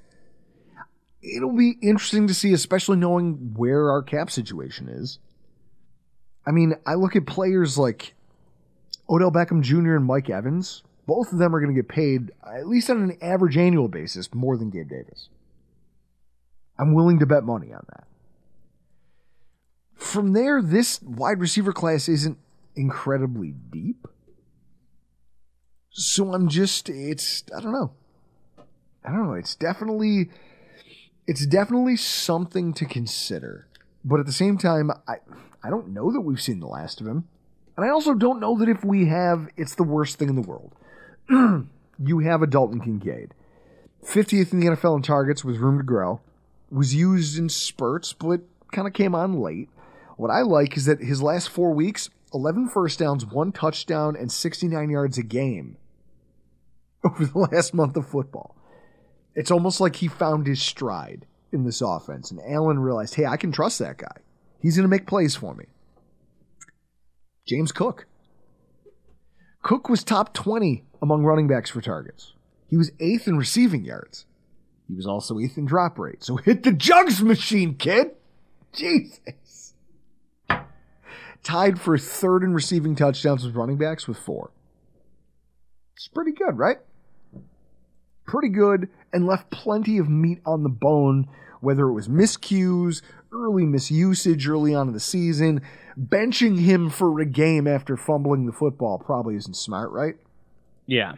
It'll 1.26 1.55
be 1.55 1.78
interesting 1.82 2.28
to 2.28 2.34
see, 2.34 2.53
especially 2.53 2.97
knowing 2.97 3.53
where 3.55 3.89
our 3.89 4.03
cap 4.03 4.30
situation 4.30 4.88
is. 4.88 5.19
I 6.45 6.51
mean, 6.51 6.76
I 6.86 6.93
look 6.93 7.15
at 7.15 7.26
players 7.26 7.78
like 7.78 8.13
Odell 9.09 9.32
Beckham 9.32 9.61
Jr. 9.61 9.95
and 9.95 10.05
Mike 10.05 10.30
Evans. 10.30 10.84
Both 11.07 11.32
of 11.32 11.39
them 11.39 11.55
are 11.55 11.59
going 11.59 11.73
to 11.73 11.82
get 11.82 11.89
paid, 11.89 12.32
at 12.45 12.67
least 12.67 12.89
on 12.89 13.01
an 13.01 13.17
average 13.21 13.57
annual 13.57 13.88
basis, 13.88 14.34
more 14.34 14.57
than 14.57 14.69
Gabe 14.69 14.89
Davis. 14.89 15.30
I'm 16.78 16.93
willing 16.93 17.19
to 17.19 17.26
bet 17.26 17.43
money 17.43 17.73
on 17.73 17.86
that. 17.89 18.05
From 19.95 20.34
there, 20.34 20.61
this 20.61 21.01
wide 21.01 21.39
receiver 21.39 21.71
class 21.71 22.09
isn't 22.09 22.38
incredibly 22.76 23.51
deep. 23.71 24.07
So 25.89 26.34
I'm 26.34 26.49
just 26.49 26.89
it's 26.89 27.43
I 27.55 27.61
don't 27.61 27.71
know. 27.71 27.93
I 29.03 29.11
don't 29.11 29.28
know. 29.28 29.34
It's 29.34 29.55
definitely 29.55 30.30
it's 31.28 31.45
definitely 31.45 31.97
something 31.97 32.73
to 32.73 32.86
consider. 32.86 33.67
But 34.03 34.19
at 34.19 34.26
the 34.26 34.32
same 34.32 34.57
time, 34.57 34.91
I 35.07 35.17
I 35.63 35.69
don't 35.69 35.89
know 35.89 36.11
that 36.11 36.21
we've 36.21 36.41
seen 36.41 36.59
the 36.59 36.67
last 36.67 37.01
of 37.01 37.07
him. 37.07 37.28
And 37.76 37.86
I 37.86 37.89
also 37.89 38.13
don't 38.13 38.39
know 38.39 38.57
that 38.59 38.69
if 38.69 38.86
we 38.86 39.07
have, 39.07 39.49
it's 39.57 39.76
the 39.76 39.84
worst 39.84 40.17
thing 40.17 40.30
in 40.30 40.36
the 40.36 40.41
world. 40.41 40.73
you 41.99 42.19
have 42.19 42.41
a 42.41 42.47
Dalton 42.47 42.80
Kincaid. 42.80 43.34
50th 44.05 44.53
in 44.53 44.59
the 44.59 44.67
NFL 44.67 44.97
in 44.97 45.01
targets 45.01 45.43
with 45.43 45.57
room 45.57 45.80
to 45.80 45.84
grow. 45.84 46.21
Was 46.69 46.93
used 46.93 47.38
in 47.38 47.49
spurts, 47.49 48.13
but 48.13 48.41
kind 48.71 48.88
of 48.88 48.93
came 48.93 49.15
on 49.15 49.41
late. 49.41 49.69
What 50.17 50.32
I 50.32 50.41
like 50.41 50.78
is 50.78 50.86
that 50.86 50.99
his 50.99 51.21
last 51.21 51.49
four 51.49 51.73
weeks, 51.73 52.09
11 52.34 52.69
first 52.69 52.99
downs, 52.99 53.26
one 53.26 53.51
touchdown, 53.51 54.15
and 54.15 54.32
69 54.32 54.89
yards 54.89 55.17
a 55.17 55.23
game 55.23 55.78
over 57.03 57.26
the 57.26 57.39
last 57.39 57.73
month 57.73 57.97
of 57.97 58.07
football. 58.07 58.55
It's 59.36 59.51
almost 59.51 59.81
like 59.81 59.97
he 59.97 60.07
found 60.07 60.47
his 60.47 60.61
stride 60.61 61.25
in 61.51 61.65
this 61.65 61.81
offense, 61.81 62.31
and 62.31 62.39
Allen 62.47 62.79
realized, 62.79 63.15
hey, 63.15 63.25
I 63.25 63.38
can 63.38 63.51
trust 63.51 63.79
that 63.79 63.97
guy. 63.97 64.17
He's 64.61 64.75
going 64.75 64.83
to 64.86 64.89
make 64.89 65.05
plays 65.05 65.36
for 65.36 65.53
me. 65.53 65.65
James 67.47 67.71
Cook. 67.71 68.07
Cook 69.61 69.89
was 69.89 70.03
top 70.03 70.33
20 70.33 70.83
among 71.01 71.23
running 71.23 71.47
backs 71.47 71.69
for 71.69 71.81
targets. 71.81 72.33
He 72.67 72.77
was 72.77 72.91
eighth 72.99 73.27
in 73.27 73.38
receiving 73.38 73.86
yards. 73.86 74.25
He 74.88 74.93
was 74.95 75.07
also 75.07 75.39
eighth 75.39 75.57
in 75.57 75.65
drop 75.65 75.97
rate. 75.99 76.23
So 76.23 76.38
hit 76.38 76.63
the 76.63 76.71
jugs 76.71 77.21
machine, 77.21 77.75
kid. 77.75 78.11
Jesus. 78.73 79.73
Tied 81.43 81.79
for 81.79 81.97
third 81.97 82.43
in 82.43 82.53
receiving 82.53 82.95
touchdowns 82.95 83.45
with 83.45 83.55
running 83.55 83.77
backs 83.77 84.07
with 84.07 84.17
four. 84.17 84.51
It's 85.95 86.07
pretty 86.07 86.31
good, 86.31 86.57
right? 86.57 86.77
Pretty 88.26 88.49
good, 88.49 88.89
and 89.13 89.26
left 89.26 89.51
plenty 89.51 89.97
of 89.97 90.09
meat 90.09 90.39
on 90.45 90.63
the 90.63 90.69
bone, 90.69 91.28
whether 91.61 91.88
it 91.88 91.93
was 91.93 92.07
miscues, 92.07 93.01
early 93.32 93.63
misusage 93.63 94.47
early 94.47 94.73
on 94.73 94.88
in 94.88 94.93
the 94.93 94.99
season. 94.99 95.61
Benching 95.97 96.59
him 96.59 96.89
for 96.89 97.19
a 97.19 97.26
game 97.26 97.67
after 97.67 97.95
fumbling 97.95 98.45
the 98.45 98.51
football 98.51 98.99
probably 98.99 99.36
isn't 99.36 99.55
smart, 99.55 99.91
right? 99.91 100.15
Yeah. 100.86 101.13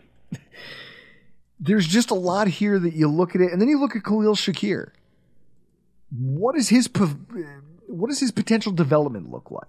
there's 1.59 1.87
just 1.87 2.11
a 2.11 2.15
lot 2.15 2.47
here 2.47 2.77
that 2.79 2.93
you 2.93 3.07
look 3.07 3.35
at 3.35 3.41
it, 3.41 3.51
and 3.51 3.61
then 3.61 3.69
you 3.69 3.79
look 3.79 3.95
at 3.95 4.03
Khalil 4.03 4.35
Shakir. 4.35 4.91
What 6.11 6.55
is 6.55 6.69
his 6.69 6.89
what 7.87 8.09
does 8.09 8.19
his 8.19 8.31
potential 8.31 8.71
development 8.71 9.31
look 9.31 9.51
like? 9.51 9.67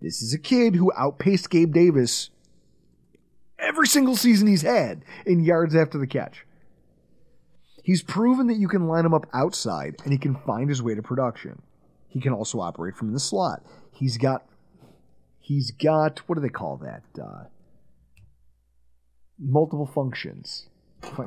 This 0.00 0.22
is 0.22 0.32
a 0.32 0.38
kid 0.38 0.76
who 0.76 0.92
outpaced 0.96 1.50
Gabe 1.50 1.72
Davis 1.72 2.30
every 3.68 3.86
single 3.86 4.16
season 4.16 4.48
he's 4.48 4.62
had 4.62 5.04
in 5.26 5.44
yards 5.44 5.76
after 5.76 5.98
the 5.98 6.06
catch. 6.06 6.46
He's 7.84 8.02
proven 8.02 8.48
that 8.48 8.56
you 8.56 8.68
can 8.68 8.86
line 8.86 9.04
him 9.04 9.14
up 9.14 9.26
outside 9.32 9.96
and 10.04 10.12
he 10.12 10.18
can 10.18 10.36
find 10.46 10.68
his 10.68 10.82
way 10.82 10.94
to 10.94 11.02
production. 11.02 11.62
He 12.08 12.20
can 12.20 12.32
also 12.32 12.60
operate 12.60 12.96
from 12.96 13.12
the 13.12 13.20
slot. 13.20 13.62
He's 13.92 14.16
got 14.16 14.44
he's 15.40 15.70
got 15.70 16.18
what 16.26 16.36
do 16.36 16.42
they 16.42 16.48
call 16.48 16.78
that? 16.78 17.02
Uh, 17.20 17.44
multiple 19.38 19.86
functions. 19.86 20.68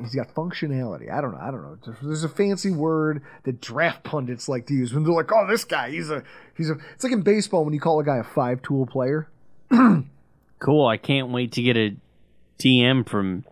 He's 0.02 0.14
got 0.14 0.34
functionality. 0.34 1.10
I 1.10 1.22
don't 1.22 1.32
know. 1.32 1.40
I 1.40 1.50
don't 1.50 1.62
know. 1.62 1.94
There's 2.02 2.24
a 2.24 2.28
fancy 2.28 2.70
word 2.70 3.22
that 3.44 3.60
draft 3.60 4.04
pundits 4.04 4.48
like 4.48 4.66
to 4.66 4.74
use 4.74 4.92
when 4.92 5.02
they're 5.02 5.14
like, 5.14 5.32
"Oh, 5.32 5.46
this 5.48 5.64
guy, 5.64 5.90
he's 5.90 6.10
a, 6.10 6.22
he's 6.56 6.68
a." 6.68 6.74
It's 6.94 7.02
like 7.02 7.12
in 7.12 7.22
baseball 7.22 7.64
when 7.64 7.72
you 7.72 7.80
call 7.80 7.98
a 7.98 8.04
guy 8.04 8.18
a 8.18 8.24
five-tool 8.24 8.86
player. 8.86 9.30
cool. 10.58 10.86
I 10.86 10.98
can't 10.98 11.30
wait 11.30 11.52
to 11.52 11.62
get 11.62 11.78
a 11.78 11.96
DM 12.62 13.08
from 13.08 13.44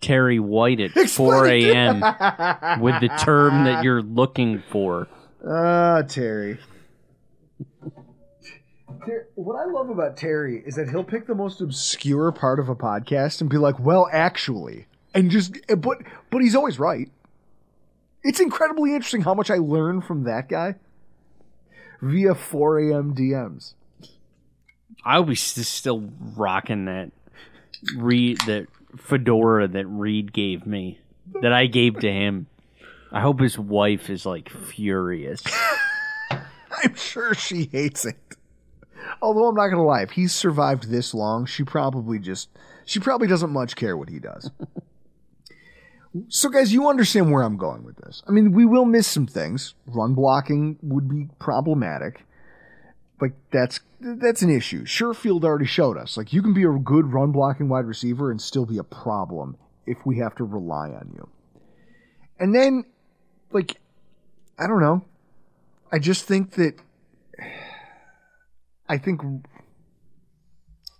Terry 0.00 0.38
White 0.38 0.80
at 0.80 0.92
4 0.92 1.46
a.m. 1.46 2.00
with 2.80 3.00
the 3.00 3.08
term 3.18 3.64
that 3.64 3.82
you're 3.82 4.02
looking 4.02 4.62
for. 4.70 5.08
Ah, 5.46 5.50
uh, 5.50 6.02
Terry 6.02 6.58
what 9.34 9.56
I 9.56 9.70
love 9.70 9.90
about 9.90 10.16
Terry 10.16 10.62
is 10.64 10.76
that 10.76 10.88
he'll 10.88 11.04
pick 11.04 11.26
the 11.26 11.34
most 11.34 11.60
obscure 11.60 12.32
part 12.32 12.58
of 12.58 12.68
a 12.68 12.74
podcast 12.74 13.40
and 13.40 13.50
be 13.50 13.58
like, 13.58 13.78
"Well, 13.78 14.08
actually," 14.12 14.86
and 15.14 15.30
just 15.30 15.56
but 15.78 15.98
but 16.30 16.42
he's 16.42 16.54
always 16.54 16.78
right. 16.78 17.10
It's 18.22 18.40
incredibly 18.40 18.94
interesting 18.94 19.22
how 19.22 19.34
much 19.34 19.50
I 19.50 19.56
learn 19.56 20.00
from 20.00 20.24
that 20.24 20.48
guy 20.48 20.76
via 22.00 22.34
4 22.34 22.78
a.m. 22.78 23.14
DMs. 23.14 23.74
I'll 25.04 25.24
be 25.24 25.34
still 25.34 26.10
rocking 26.34 26.86
that 26.86 27.10
read 27.96 28.38
that 28.46 28.66
fedora 28.96 29.68
that 29.68 29.86
Reed 29.86 30.32
gave 30.32 30.66
me 30.66 30.98
that 31.42 31.52
I 31.52 31.66
gave 31.66 31.98
to 32.00 32.10
him. 32.10 32.46
I 33.12 33.20
hope 33.20 33.40
his 33.40 33.58
wife 33.58 34.10
is 34.10 34.26
like 34.26 34.48
furious. 34.48 35.42
I'm 36.30 36.94
sure 36.94 37.34
she 37.34 37.68
hates 37.70 38.04
it. 38.04 38.16
Although 39.22 39.48
I'm 39.48 39.54
not 39.54 39.68
gonna 39.68 39.84
lie, 39.84 40.02
if 40.02 40.10
he's 40.12 40.34
survived 40.34 40.90
this 40.90 41.14
long, 41.14 41.46
she 41.46 41.62
probably 41.62 42.18
just 42.18 42.48
she 42.84 43.00
probably 43.00 43.28
doesn't 43.28 43.50
much 43.50 43.76
care 43.76 43.96
what 43.96 44.08
he 44.08 44.18
does. 44.18 44.50
so 46.28 46.48
guys, 46.48 46.72
you 46.72 46.88
understand 46.88 47.30
where 47.30 47.42
I'm 47.42 47.56
going 47.56 47.84
with 47.84 47.96
this. 47.96 48.22
I 48.26 48.32
mean, 48.32 48.52
we 48.52 48.64
will 48.64 48.84
miss 48.84 49.06
some 49.06 49.26
things. 49.26 49.74
Run 49.86 50.14
blocking 50.14 50.78
would 50.82 51.08
be 51.08 51.28
problematic. 51.38 52.24
Like 53.20 53.32
that's 53.50 53.80
that's 54.00 54.42
an 54.42 54.50
issue. 54.50 54.84
Sherfield 54.84 55.44
already 55.44 55.66
showed 55.66 55.96
us. 55.96 56.16
Like 56.16 56.32
you 56.32 56.42
can 56.42 56.52
be 56.52 56.64
a 56.64 56.72
good 56.72 57.12
run 57.12 57.32
blocking 57.32 57.68
wide 57.68 57.86
receiver 57.86 58.30
and 58.30 58.40
still 58.40 58.66
be 58.66 58.78
a 58.78 58.84
problem 58.84 59.56
if 59.86 59.98
we 60.04 60.18
have 60.18 60.34
to 60.36 60.44
rely 60.44 60.90
on 60.90 61.12
you. 61.14 61.28
And 62.38 62.54
then 62.54 62.84
like 63.52 63.80
I 64.58 64.66
don't 64.66 64.80
know. 64.80 65.04
I 65.92 65.98
just 65.98 66.24
think 66.24 66.52
that 66.52 66.74
I 68.88 68.98
think 68.98 69.20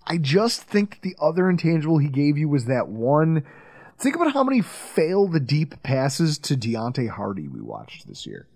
I 0.07 0.19
just 0.19 0.62
think 0.62 1.01
the 1.03 1.17
other 1.21 1.49
intangible 1.49 1.99
he 1.99 2.09
gave 2.09 2.39
you 2.39 2.49
was 2.49 2.67
that 2.67 2.89
one. 2.89 3.45
Think 3.99 4.17
about 4.17 4.33
how 4.33 4.45
many 4.45 4.61
fail 4.61 5.29
the 5.29 5.41
deep 5.41 5.83
passes 5.83 6.39
to 6.39 6.57
Deonte 6.57 7.09
Harty 7.09 7.49
we 7.49 7.61
watched 7.61 8.07
this 8.07 8.27
year. 8.27 8.47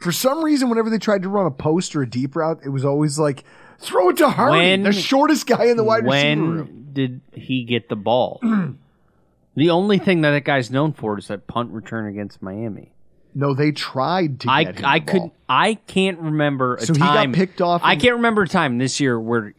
For 0.00 0.12
some 0.12 0.42
reason, 0.42 0.68
whenever 0.68 0.90
they 0.90 0.98
tried 0.98 1.22
to 1.22 1.28
run 1.28 1.46
a 1.46 1.50
post 1.50 1.94
or 1.94 2.02
a 2.02 2.08
deep 2.08 2.34
route, 2.34 2.60
it 2.64 2.70
was 2.70 2.84
always 2.84 3.18
like, 3.18 3.44
throw 3.78 4.08
it 4.10 4.16
to 4.18 4.30
Harty, 4.30 4.58
when, 4.58 4.82
the 4.82 4.92
shortest 4.92 5.46
guy 5.46 5.66
in 5.66 5.76
the 5.76 5.84
wide 5.84 6.04
receiver 6.04 6.40
room. 6.40 6.56
When 6.56 6.88
did 6.92 7.20
he 7.32 7.64
get 7.64 7.88
the 7.88 7.96
ball? 7.96 8.40
the 9.54 9.70
only 9.70 9.98
thing 9.98 10.22
that 10.22 10.30
that 10.30 10.44
guy's 10.44 10.70
known 10.70 10.92
for 10.92 11.18
is 11.18 11.28
that 11.28 11.46
punt 11.46 11.70
return 11.72 12.06
against 12.06 12.42
Miami. 12.42 12.92
No, 13.34 13.54
they 13.54 13.70
tried 13.70 14.40
to. 14.40 14.50
I 14.50 14.74
I 14.82 15.00
could 15.00 15.30
I 15.48 15.74
can't 15.86 16.18
remember 16.18 16.76
a 16.76 16.80
so 16.80 16.94
time. 16.94 17.28
he 17.30 17.32
got 17.32 17.32
picked 17.34 17.60
off. 17.60 17.80
I 17.84 17.94
can't 17.94 18.16
remember 18.16 18.42
a 18.42 18.48
time 18.48 18.78
this 18.78 18.98
year 18.98 19.20
where, 19.20 19.54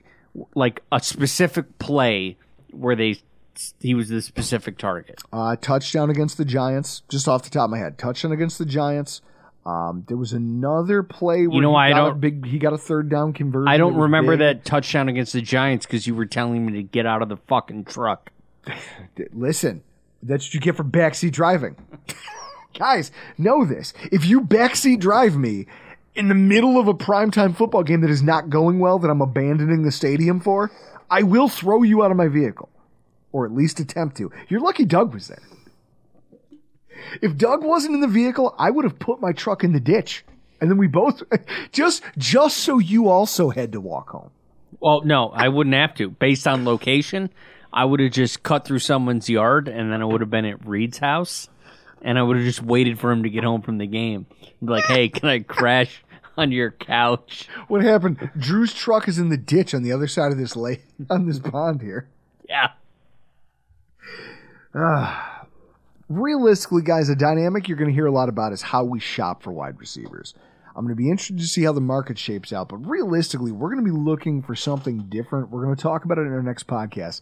like, 0.56 0.82
a 0.92 1.00
specific 1.00 1.80
play 1.80 2.38
where 2.72 2.96
they 2.96 3.22
he 3.80 3.94
was 3.94 4.10
the 4.10 4.22
specific 4.22 4.78
target. 4.78 5.22
Uh, 5.32 5.56
touchdown 5.56 6.10
against 6.10 6.38
the 6.38 6.46
Giants, 6.46 7.04
just 7.10 7.28
off 7.28 7.44
the 7.44 7.50
top 7.50 7.66
of 7.66 7.70
my 7.70 7.78
head. 7.78 7.98
Touchdown 7.98 8.32
against 8.32 8.58
the 8.58 8.66
Giants. 8.66 9.22
Um, 9.66 10.06
there 10.08 10.18
was 10.18 10.34
another 10.34 11.04
play 11.04 11.46
where 11.46 11.56
you 11.56 11.62
know 11.62 11.76
I 11.76 11.90
don't 11.90 12.20
big. 12.20 12.46
He 12.46 12.58
got 12.58 12.74
a 12.74 12.78
third 12.78 13.10
down 13.10 13.34
conversion. 13.34 13.68
I 13.68 13.78
don't 13.78 13.96
remember 13.96 14.34
big. 14.34 14.40
that 14.40 14.66
touchdown 14.66 15.08
against 15.08 15.34
the 15.34 15.42
Giants 15.42 15.86
because 15.86 16.08
you 16.08 16.16
were 16.16 16.26
telling 16.26 16.66
me 16.66 16.74
to 16.74 16.84
get 16.84 17.06
out 17.06 17.22
of 17.22 17.30
the 17.30 17.38
fucking 17.38 17.86
truck. 17.86 18.32
Listen, 19.34 19.84
that's 20.24 20.48
what 20.48 20.54
you 20.56 20.60
get 20.60 20.76
for 20.78 20.84
backseat 20.84 21.32
driving. 21.32 21.76
Guys, 22.78 23.12
know 23.38 23.64
this. 23.66 23.94
If 24.12 24.26
you 24.26 24.42
backseat 24.42 25.00
drive 25.00 25.36
me 25.36 25.68
in 26.16 26.28
the 26.28 26.36
middle 26.36 26.80
of 26.80 26.88
a 26.88 26.94
primetime 26.94 27.56
football 27.56 27.84
game 27.84 28.02
that 28.02 28.10
is 28.10 28.24
not 28.24 28.50
going 28.50 28.80
well, 28.80 28.98
that 28.98 29.10
I'm 29.10 29.22
abandoning 29.22 29.84
the 29.84 29.92
stadium 29.92 30.40
for, 30.40 30.72
I 31.10 31.24
will 31.24 31.50
throw 31.50 31.84
you 31.84 32.04
out 32.04 32.12
of 32.12 32.18
my 32.18 32.28
vehicle. 32.28 32.70
Or 33.32 33.46
at 33.46 33.54
least 33.54 33.80
attempt 33.80 34.18
to. 34.18 34.32
You're 34.50 34.60
lucky 34.60 34.86
Doug 34.86 35.14
was 35.14 35.28
there. 35.28 35.42
If 37.22 37.38
Doug 37.38 37.64
wasn't 37.64 37.96
in 37.96 38.02
the 38.02 38.08
vehicle, 38.08 38.56
I 38.58 38.70
would 38.70 38.86
have 38.86 39.00
put 39.00 39.22
my 39.22 39.32
truck 39.32 39.64
in 39.64 39.74
the 39.74 39.80
ditch. 39.80 40.24
And 40.60 40.70
then 40.70 40.78
we 40.78 40.88
both 40.88 41.24
just 41.72 42.04
just 42.18 42.58
so 42.58 42.80
you 42.80 43.10
also 43.10 43.50
had 43.50 43.72
to 43.72 43.82
walk 43.82 44.10
home. 44.10 44.30
Well, 44.80 45.02
no, 45.02 45.30
I 45.30 45.50
wouldn't 45.50 45.76
have 45.76 45.94
to. 45.96 46.10
Based 46.10 46.48
on 46.48 46.66
location, 46.66 47.30
I 47.74 47.86
would 47.86 48.00
have 48.00 48.12
just 48.12 48.44
cut 48.44 48.66
through 48.66 48.80
someone's 48.80 49.30
yard 49.30 49.68
and 49.68 49.92
then 49.92 50.02
I 50.02 50.06
would 50.06 50.22
have 50.22 50.30
been 50.30 50.46
at 50.46 50.66
Reed's 50.66 50.98
house 50.98 51.50
and 52.02 52.18
I 52.18 52.24
would 52.24 52.38
have 52.38 52.46
just 52.46 52.62
waited 52.62 53.00
for 53.00 53.12
him 53.12 53.24
to 53.24 53.30
get 53.30 53.44
home 53.44 53.62
from 53.62 53.78
the 53.78 53.86
game. 53.88 54.26
Like, 54.62 54.86
hey, 54.86 55.10
can 55.10 55.30
I 55.30 55.40
crash 55.40 56.04
on 56.38 56.52
your 56.52 56.72
couch? 56.72 57.48
What 57.68 57.82
happened? 57.82 58.30
Drew's 58.38 58.74
truck 58.74 59.08
is 59.08 59.20
in 59.20 59.30
the 59.30 59.38
ditch 59.38 59.74
on 59.74 59.84
the 59.84 59.92
other 59.92 60.08
side 60.08 60.32
of 60.32 60.38
this 60.38 60.56
lake 60.56 60.84
on 61.10 61.28
this 61.28 61.40
pond 61.40 61.82
here. 61.82 62.08
Yeah. 62.48 62.72
Uh, 64.74 65.41
realistically, 66.18 66.82
guys, 66.82 67.10
a 67.10 67.16
dynamic 67.16 67.68
you're 67.68 67.78
going 67.78 67.90
to 67.90 67.94
hear 67.94 68.06
a 68.06 68.12
lot 68.12 68.30
about 68.30 68.54
is 68.54 68.62
how 68.62 68.84
we 68.84 69.00
shop 69.00 69.44
for 69.44 69.52
wide 69.52 69.80
receivers. 69.80 70.34
I'm 70.76 70.86
going 70.86 70.96
to 70.96 71.02
be 71.02 71.10
interested 71.10 71.40
to 71.40 71.48
see 71.48 71.64
how 71.64 71.74
the 71.74 71.82
market 71.82 72.18
shapes 72.18 72.54
out, 72.54 72.70
but 72.70 72.78
realistically, 72.78 73.52
we're 73.52 73.74
going 73.74 73.86
to 73.86 73.92
be 73.92 73.98
looking 73.98 74.42
for 74.42 74.56
something 74.56 75.08
different. 75.10 75.50
We're 75.50 75.66
going 75.66 75.76
to 75.76 75.82
talk 75.82 76.06
about 76.06 76.18
it 76.18 76.22
in 76.22 76.34
our 76.34 76.42
next 76.42 76.68
podcast. 76.68 77.22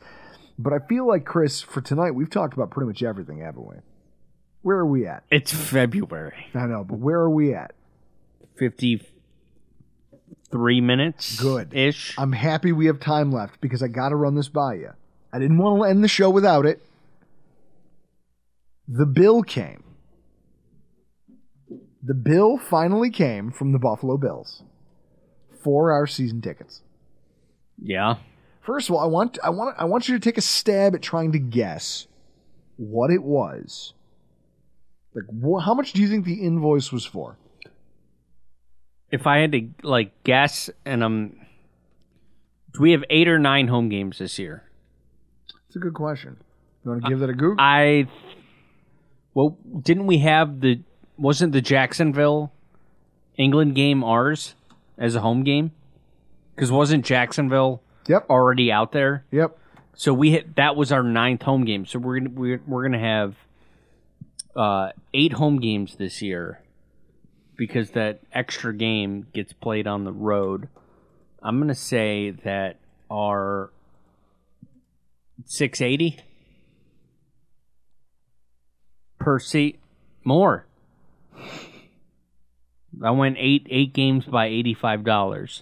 But 0.59 0.73
I 0.73 0.79
feel 0.79 1.07
like, 1.07 1.25
Chris, 1.25 1.61
for 1.61 1.81
tonight, 1.81 2.11
we've 2.11 2.29
talked 2.29 2.53
about 2.53 2.69
pretty 2.69 2.87
much 2.87 3.01
everything, 3.01 3.39
haven't 3.39 3.65
we? 3.65 3.77
Where 4.61 4.77
are 4.77 4.85
we 4.85 5.07
at? 5.07 5.23
It's 5.31 5.53
February. 5.53 6.47
I 6.53 6.67
know, 6.67 6.83
but 6.83 6.99
where 6.99 7.19
are 7.19 7.29
we 7.29 7.55
at? 7.55 7.73
53 8.57 10.81
minutes. 10.81 11.39
Good. 11.39 11.73
Ish. 11.73 12.15
I'm 12.19 12.33
happy 12.33 12.71
we 12.71 12.87
have 12.87 12.99
time 12.99 13.31
left 13.31 13.61
because 13.61 13.81
I 13.81 13.87
got 13.87 14.09
to 14.09 14.15
run 14.15 14.35
this 14.35 14.49
by 14.49 14.75
you. 14.75 14.91
I 15.31 15.39
didn't 15.39 15.59
want 15.59 15.81
to 15.81 15.89
end 15.89 16.03
the 16.03 16.09
show 16.09 16.29
without 16.29 16.65
it. 16.65 16.83
The 18.91 19.05
bill 19.05 19.43
came. 19.43 19.83
The 22.01 22.15
bill 22.15 22.57
finally 22.57 23.11
came 23.11 23.51
from 23.51 23.71
the 23.71 23.77
Buffalo 23.79 24.17
Bills 24.17 24.63
for 25.63 25.91
our 25.91 26.07
season 26.07 26.41
tickets. 26.41 26.81
Yeah. 27.81 28.15
First 28.61 28.89
of 28.89 28.95
all, 28.95 29.01
I 29.01 29.05
want 29.07 29.37
I 29.43 29.49
want 29.51 29.75
I 29.77 29.85
want 29.85 30.09
you 30.09 30.17
to 30.17 30.19
take 30.19 30.37
a 30.37 30.41
stab 30.41 30.95
at 30.95 31.01
trying 31.01 31.31
to 31.33 31.39
guess 31.39 32.07
what 32.77 33.11
it 33.11 33.21
was 33.21 33.93
Like, 35.13 35.25
wh- 35.25 35.63
how 35.63 35.73
much 35.73 35.93
do 35.93 36.01
you 36.01 36.07
think 36.07 36.25
the 36.25 36.41
invoice 36.45 36.91
was 36.91 37.05
for? 37.05 37.37
If 39.11 39.27
I 39.27 39.39
had 39.39 39.51
to 39.51 39.69
like 39.83 40.23
guess, 40.23 40.69
and 40.85 41.03
um, 41.03 41.35
do 42.73 42.81
we 42.81 42.91
have 42.91 43.03
eight 43.09 43.27
or 43.27 43.39
nine 43.39 43.67
home 43.67 43.89
games 43.89 44.19
this 44.19 44.39
year? 44.39 44.63
It's 45.67 45.75
a 45.75 45.79
good 45.79 45.93
question. 45.95 46.37
You 46.85 46.91
want 46.91 47.03
to 47.03 47.09
give 47.09 47.19
that 47.19 47.29
a 47.29 47.33
Google? 47.33 47.57
I 47.59 48.07
well, 49.33 49.57
didn't 49.81 50.07
we 50.07 50.19
have 50.19 50.61
the 50.61 50.81
wasn't 51.17 51.53
the 51.53 51.61
Jacksonville 51.61 52.51
England 53.37 53.75
game 53.75 54.03
ours 54.03 54.55
as 54.97 55.15
a 55.15 55.21
home 55.21 55.43
game? 55.43 55.71
Because 56.55 56.71
wasn't 56.71 57.05
Jacksonville 57.05 57.81
yep. 58.07 58.29
already 58.29 58.71
out 58.71 58.91
there? 58.91 59.25
Yep. 59.31 59.57
So 59.95 60.13
we 60.13 60.31
hit 60.31 60.55
that 60.55 60.75
was 60.75 60.91
our 60.91 61.03
ninth 61.03 61.43
home 61.43 61.65
game. 61.65 61.85
So 61.85 61.99
we're 61.99 62.19
gonna 62.19 62.31
we're, 62.31 62.61
we're 62.65 62.83
gonna 62.83 62.99
have 62.99 63.35
uh, 64.55 64.91
eight 65.13 65.33
home 65.33 65.59
games 65.59 65.95
this 65.95 66.21
year 66.21 66.61
because 67.55 67.91
that 67.91 68.19
extra 68.33 68.73
game 68.73 69.27
gets 69.33 69.53
played 69.53 69.87
on 69.87 70.05
the 70.05 70.13
road. 70.13 70.69
I'm 71.43 71.59
gonna 71.59 71.75
say 71.75 72.31
that 72.43 72.77
our 73.11 73.71
680 75.45 76.19
per 79.29 79.37
seat 79.37 79.77
more. 80.23 80.65
I 83.03 83.11
went 83.11 83.35
eight 83.37 83.67
eight 83.69 83.93
games 83.93 84.25
by 84.25 84.47
eighty 84.47 84.73
five 84.73 85.03
dollars. 85.03 85.61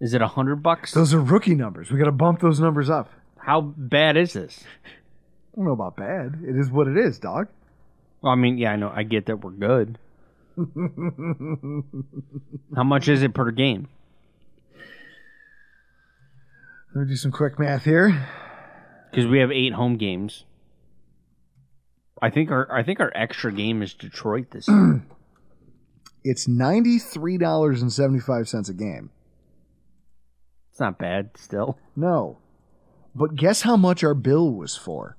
Is 0.00 0.14
it 0.14 0.22
a 0.22 0.28
hundred 0.28 0.62
bucks? 0.62 0.92
Those 0.92 1.12
are 1.14 1.20
rookie 1.20 1.56
numbers. 1.56 1.90
We 1.90 1.98
got 1.98 2.04
to 2.04 2.12
bump 2.12 2.38
those 2.38 2.60
numbers 2.60 2.88
up. 2.88 3.10
How 3.38 3.60
bad 3.60 4.16
is 4.16 4.34
this? 4.34 4.62
I 4.84 5.56
don't 5.56 5.64
know 5.64 5.72
about 5.72 5.96
bad. 5.96 6.38
It 6.46 6.56
is 6.56 6.70
what 6.70 6.86
it 6.86 6.96
is, 6.96 7.18
dog. 7.18 7.48
Well, 8.20 8.32
I 8.32 8.36
mean, 8.36 8.56
yeah, 8.56 8.70
I 8.70 8.76
know. 8.76 8.92
I 8.94 9.02
get 9.02 9.26
that 9.26 9.42
we're 9.42 9.50
good. 9.50 9.98
How 12.76 12.84
much 12.84 13.08
is 13.08 13.24
it 13.24 13.34
per 13.34 13.50
game? 13.50 13.88
Let 16.94 17.02
me 17.02 17.08
do 17.08 17.16
some 17.16 17.32
quick 17.32 17.58
math 17.58 17.82
here. 17.82 18.28
Because 19.10 19.26
we 19.26 19.40
have 19.40 19.50
eight 19.50 19.72
home 19.72 19.96
games. 19.96 20.44
I 22.22 22.30
think 22.30 22.50
our 22.52 22.72
I 22.72 22.82
think 22.84 23.00
our 23.00 23.12
extra 23.14 23.52
game 23.52 23.82
is 23.82 23.92
Detroit 23.92 24.52
this 24.52 24.68
year. 24.68 25.02
It's 26.24 26.46
ninety 26.46 27.00
three 27.00 27.36
dollars 27.36 27.82
and 27.82 27.92
seventy 27.92 28.20
five 28.20 28.48
cents 28.48 28.68
a 28.68 28.72
game. 28.72 29.10
it's 30.70 30.78
not 30.78 30.96
bad 30.96 31.30
still. 31.36 31.76
No, 31.96 32.38
but 33.12 33.34
guess 33.34 33.62
how 33.62 33.76
much 33.76 34.04
our 34.04 34.14
bill 34.14 34.52
was 34.52 34.76
for? 34.76 35.16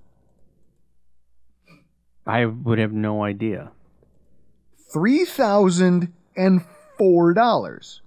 I 2.25 2.45
would 2.45 2.79
have 2.79 2.93
no 2.93 3.21
idea. 3.21 3.73
Three 4.93 5.25
thousand 5.25 6.13
and 6.37 6.63
four 6.97 7.33
dollars. 7.33 8.01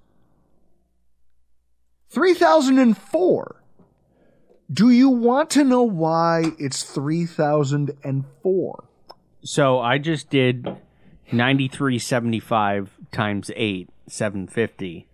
Three 2.09 2.33
thousand 2.33 2.79
and 2.79 2.97
four. 2.97 3.56
Do 4.73 4.91
you 4.91 5.09
want 5.11 5.51
to 5.51 5.65
know 5.65 5.83
why 5.83 6.45
it's 6.59 6.83
three 6.83 7.25
thousand 7.27 7.93
and 8.03 8.25
four? 8.43 8.85
So 9.43 9.79
I 9.79 9.99
just 9.99 10.29
did 10.31 10.67
ninety 11.31 11.69
three 11.69 11.99
seventy 11.99 12.41
five 12.41 12.91
times 13.13 13.51
eight 13.55 13.89
seven 14.09 14.47
fifty 14.49 15.07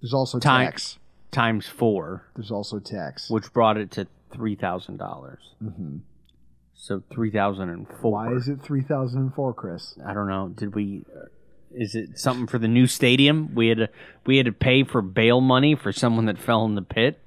There's 0.00 0.14
also 0.14 0.38
Time- 0.38 0.66
tax. 0.66 0.98
times 1.32 1.66
four, 1.66 2.24
There's 2.36 2.50
also 2.52 2.78
tax. 2.78 3.28
which 3.30 3.52
brought 3.52 3.76
it 3.78 3.90
to 3.92 4.06
three 4.32 4.54
thousand 4.54 4.98
dollars. 4.98 5.40
Mm-hmm. 5.62 5.98
So 6.74 7.02
three 7.12 7.30
thousand 7.30 7.68
and 7.70 7.86
four. 8.00 8.12
Why 8.12 8.32
is 8.32 8.48
it 8.48 8.60
three 8.62 8.82
thousand 8.82 9.20
and 9.22 9.34
four, 9.34 9.52
Chris? 9.54 9.98
I 10.06 10.14
don't 10.14 10.28
know. 10.28 10.48
Did 10.48 10.74
we? 10.74 11.04
Is 11.74 11.94
it 11.94 12.18
something 12.18 12.46
for 12.46 12.58
the 12.58 12.68
new 12.68 12.86
stadium? 12.86 13.54
We 13.54 13.68
had 13.68 13.78
to 13.78 13.88
we 14.26 14.36
had 14.36 14.46
to 14.46 14.52
pay 14.52 14.84
for 14.84 15.02
bail 15.02 15.40
money 15.40 15.74
for 15.74 15.90
someone 15.90 16.26
that 16.26 16.38
fell 16.38 16.64
in 16.64 16.74
the 16.76 16.82
pit. 16.82 17.18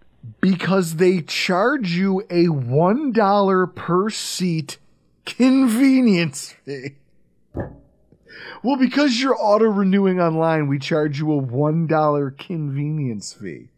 Because 0.42 0.96
they 0.96 1.22
charge 1.22 1.92
you 1.92 2.24
a 2.30 2.48
one 2.48 3.12
dollar 3.12 3.68
per 3.68 4.10
seat 4.10 4.78
convenience 5.26 6.56
fee. 6.66 6.96
Well, 8.64 8.78
because 8.78 9.22
you're 9.22 9.38
auto 9.40 9.66
renewing 9.66 10.20
online, 10.20 10.68
we 10.68 10.80
charge 10.80 11.20
you 11.20 11.32
a 11.32 11.38
one 11.38 11.88
dollar 11.88 12.32
convenience 12.32 13.34
fee. 13.34 13.70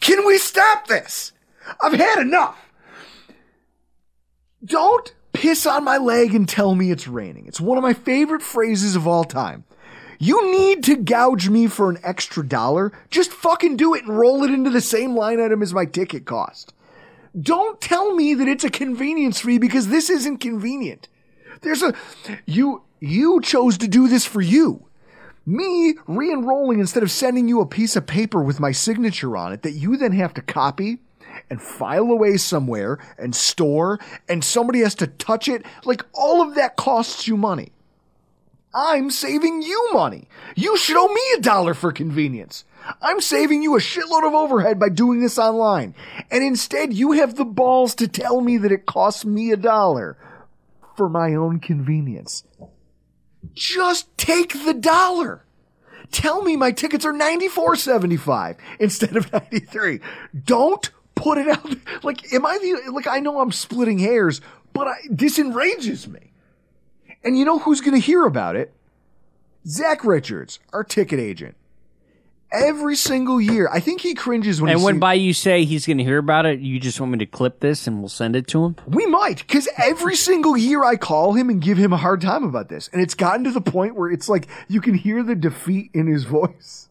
Can 0.00 0.26
we 0.26 0.38
stop 0.38 0.86
this? 0.86 1.32
I've 1.82 1.92
had 1.92 2.20
enough. 2.20 2.58
Don't 4.64 5.14
piss 5.32 5.66
on 5.66 5.84
my 5.84 5.98
leg 5.98 6.34
and 6.34 6.48
tell 6.48 6.74
me 6.74 6.90
it's 6.90 7.06
raining. 7.06 7.46
It's 7.46 7.60
one 7.60 7.76
of 7.76 7.82
my 7.82 7.92
favorite 7.92 8.42
phrases 8.42 8.96
of 8.96 9.06
all 9.06 9.24
time. 9.24 9.64
You 10.18 10.50
need 10.50 10.84
to 10.84 10.96
gouge 10.96 11.48
me 11.48 11.66
for 11.66 11.90
an 11.90 11.98
extra 12.02 12.46
dollar. 12.46 12.92
Just 13.10 13.32
fucking 13.32 13.76
do 13.76 13.94
it 13.94 14.04
and 14.04 14.18
roll 14.18 14.42
it 14.44 14.50
into 14.50 14.70
the 14.70 14.80
same 14.80 15.14
line 15.14 15.40
item 15.40 15.62
as 15.62 15.74
my 15.74 15.84
ticket 15.84 16.24
cost. 16.24 16.72
Don't 17.38 17.80
tell 17.80 18.14
me 18.14 18.34
that 18.34 18.48
it's 18.48 18.64
a 18.64 18.70
convenience 18.70 19.40
fee 19.40 19.58
because 19.58 19.88
this 19.88 20.08
isn't 20.08 20.38
convenient. 20.38 21.08
There's 21.60 21.82
a 21.82 21.94
you 22.46 22.82
you 23.00 23.40
chose 23.42 23.76
to 23.78 23.88
do 23.88 24.08
this 24.08 24.24
for 24.24 24.40
you. 24.40 24.86
Me 25.44 25.94
re-enrolling 26.06 26.80
instead 26.80 27.02
of 27.02 27.10
sending 27.10 27.46
you 27.46 27.60
a 27.60 27.66
piece 27.66 27.94
of 27.94 28.06
paper 28.06 28.42
with 28.42 28.58
my 28.58 28.72
signature 28.72 29.36
on 29.36 29.52
it 29.52 29.62
that 29.62 29.72
you 29.72 29.96
then 29.96 30.12
have 30.12 30.34
to 30.34 30.42
copy 30.42 30.98
and 31.50 31.60
file 31.60 32.10
away 32.10 32.36
somewhere 32.36 32.98
and 33.18 33.36
store 33.36 34.00
and 34.28 34.42
somebody 34.42 34.80
has 34.80 34.94
to 34.94 35.06
touch 35.06 35.46
it. 35.46 35.64
Like 35.84 36.04
all 36.14 36.40
of 36.40 36.54
that 36.54 36.76
costs 36.76 37.28
you 37.28 37.36
money. 37.36 37.72
I'm 38.76 39.10
saving 39.10 39.62
you 39.62 39.88
money. 39.94 40.28
You 40.54 40.76
should 40.76 40.98
owe 40.98 41.08
me 41.08 41.22
a 41.38 41.40
dollar 41.40 41.72
for 41.72 41.92
convenience. 41.92 42.64
I'm 43.00 43.22
saving 43.22 43.62
you 43.62 43.74
a 43.74 43.80
shitload 43.80 44.26
of 44.26 44.34
overhead 44.34 44.78
by 44.78 44.90
doing 44.90 45.20
this 45.20 45.38
online. 45.38 45.94
And 46.30 46.44
instead, 46.44 46.92
you 46.92 47.12
have 47.12 47.36
the 47.36 47.46
balls 47.46 47.94
to 47.94 48.06
tell 48.06 48.42
me 48.42 48.58
that 48.58 48.70
it 48.70 48.84
costs 48.84 49.24
me 49.24 49.50
a 49.50 49.56
dollar 49.56 50.18
for 50.94 51.08
my 51.08 51.34
own 51.34 51.58
convenience. 51.58 52.44
Just 53.54 54.14
take 54.18 54.52
the 54.52 54.74
dollar. 54.74 55.46
Tell 56.12 56.42
me 56.42 56.54
my 56.54 56.70
tickets 56.70 57.06
are 57.06 57.14
94.75 57.14 58.58
instead 58.78 59.16
of 59.16 59.32
93. 59.32 60.00
Don't 60.44 60.90
put 61.14 61.38
it 61.38 61.48
out. 61.48 62.04
Like, 62.04 62.30
am 62.34 62.44
I 62.44 62.58
the, 62.58 62.92
like, 62.92 63.06
I 63.06 63.20
know 63.20 63.40
I'm 63.40 63.52
splitting 63.52 63.98
hairs, 63.98 64.42
but 64.74 64.86
I, 64.86 64.96
this 65.08 65.38
enrages 65.38 66.06
me. 66.06 66.32
And 67.26 67.36
you 67.36 67.44
know 67.44 67.58
who's 67.58 67.80
going 67.80 67.94
to 67.94 68.00
hear 68.00 68.24
about 68.24 68.54
it? 68.54 68.72
Zach 69.66 70.04
Richards, 70.04 70.60
our 70.72 70.84
ticket 70.84 71.18
agent. 71.18 71.56
Every 72.52 72.94
single 72.94 73.40
year, 73.40 73.68
I 73.72 73.80
think 73.80 74.00
he 74.00 74.14
cringes 74.14 74.60
when 74.62 74.70
And 74.70 74.78
he 74.78 74.84
when 74.84 74.94
sees- 74.94 75.00
by 75.00 75.14
you 75.14 75.32
say 75.34 75.64
he's 75.64 75.84
going 75.84 75.98
to 75.98 76.04
hear 76.04 76.18
about 76.18 76.46
it, 76.46 76.60
you 76.60 76.78
just 76.78 77.00
want 77.00 77.10
me 77.10 77.18
to 77.18 77.26
clip 77.26 77.58
this 77.58 77.88
and 77.88 77.98
we'll 77.98 78.08
send 78.08 78.36
it 78.36 78.46
to 78.48 78.64
him. 78.64 78.76
We 78.86 79.06
might, 79.06 79.38
because 79.38 79.68
every 79.76 80.14
single 80.28 80.56
year 80.56 80.84
I 80.84 80.94
call 80.94 81.32
him 81.32 81.50
and 81.50 81.60
give 81.60 81.76
him 81.76 81.92
a 81.92 81.96
hard 81.96 82.20
time 82.20 82.44
about 82.44 82.68
this. 82.68 82.88
And 82.92 83.02
it's 83.02 83.14
gotten 83.14 83.42
to 83.42 83.50
the 83.50 83.60
point 83.60 83.96
where 83.96 84.08
it's 84.08 84.28
like 84.28 84.46
you 84.68 84.80
can 84.80 84.94
hear 84.94 85.24
the 85.24 85.34
defeat 85.34 85.90
in 85.92 86.06
his 86.06 86.22
voice. 86.24 86.88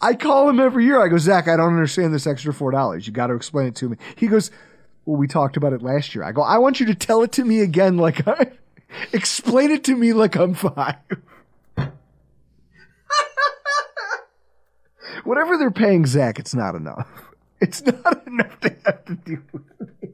I 0.00 0.14
call 0.14 0.48
him 0.48 0.58
every 0.58 0.84
year. 0.84 1.00
I 1.00 1.06
go, 1.06 1.18
Zach, 1.18 1.46
I 1.46 1.56
don't 1.56 1.68
understand 1.72 2.12
this 2.12 2.26
extra 2.26 2.52
$4. 2.52 3.06
You 3.06 3.12
got 3.12 3.28
to 3.28 3.34
explain 3.34 3.68
it 3.68 3.76
to 3.76 3.88
me. 3.90 3.96
He 4.16 4.26
goes, 4.26 4.50
Well, 5.06 5.16
we 5.16 5.28
talked 5.28 5.56
about 5.56 5.72
it 5.72 5.80
last 5.82 6.12
year. 6.16 6.24
I 6.24 6.32
go, 6.32 6.42
I 6.42 6.58
want 6.58 6.80
you 6.80 6.86
to 6.86 6.94
tell 6.96 7.22
it 7.22 7.30
to 7.32 7.44
me 7.44 7.60
again 7.60 7.96
like 7.96 8.26
I 8.28 8.50
explain 9.12 9.70
it 9.70 9.84
to 9.84 9.96
me 9.96 10.12
like 10.12 10.36
I'm 10.36 10.54
five. 10.54 10.96
Whatever 15.24 15.56
they're 15.58 15.70
paying 15.70 16.06
Zach, 16.06 16.38
it's 16.38 16.54
not 16.54 16.74
enough. 16.74 17.08
It's 17.60 17.84
not 17.84 18.26
enough 18.26 18.60
to 18.60 18.74
have 18.86 19.04
to 19.06 19.14
deal 19.16 19.42
with 19.52 19.62
me. 20.02 20.08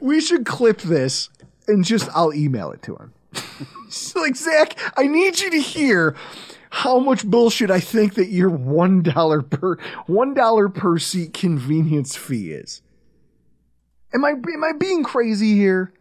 We 0.00 0.20
should 0.20 0.46
clip 0.46 0.80
this 0.80 1.28
and 1.66 1.84
just 1.84 2.08
I'll 2.14 2.34
email 2.34 2.70
it 2.72 2.82
to 2.82 2.96
him. 2.96 3.12
It's 3.86 4.14
like 4.16 4.36
Zach, 4.36 4.78
I 4.96 5.06
need 5.06 5.40
you 5.40 5.50
to 5.50 5.60
hear 5.60 6.16
how 6.70 6.98
much 6.98 7.24
bullshit 7.24 7.70
I 7.70 7.78
think 7.80 8.14
that 8.14 8.28
your 8.28 8.50
one 8.50 9.02
dollar 9.02 9.42
per 9.42 9.76
one 10.06 10.34
dollar 10.34 10.68
per 10.68 10.98
seat 10.98 11.32
convenience 11.32 12.16
fee 12.16 12.50
is. 12.50 12.82
Am 14.12 14.24
I 14.24 14.30
am 14.30 14.64
I 14.64 14.72
being 14.72 15.04
crazy 15.04 15.54
here? 15.54 15.92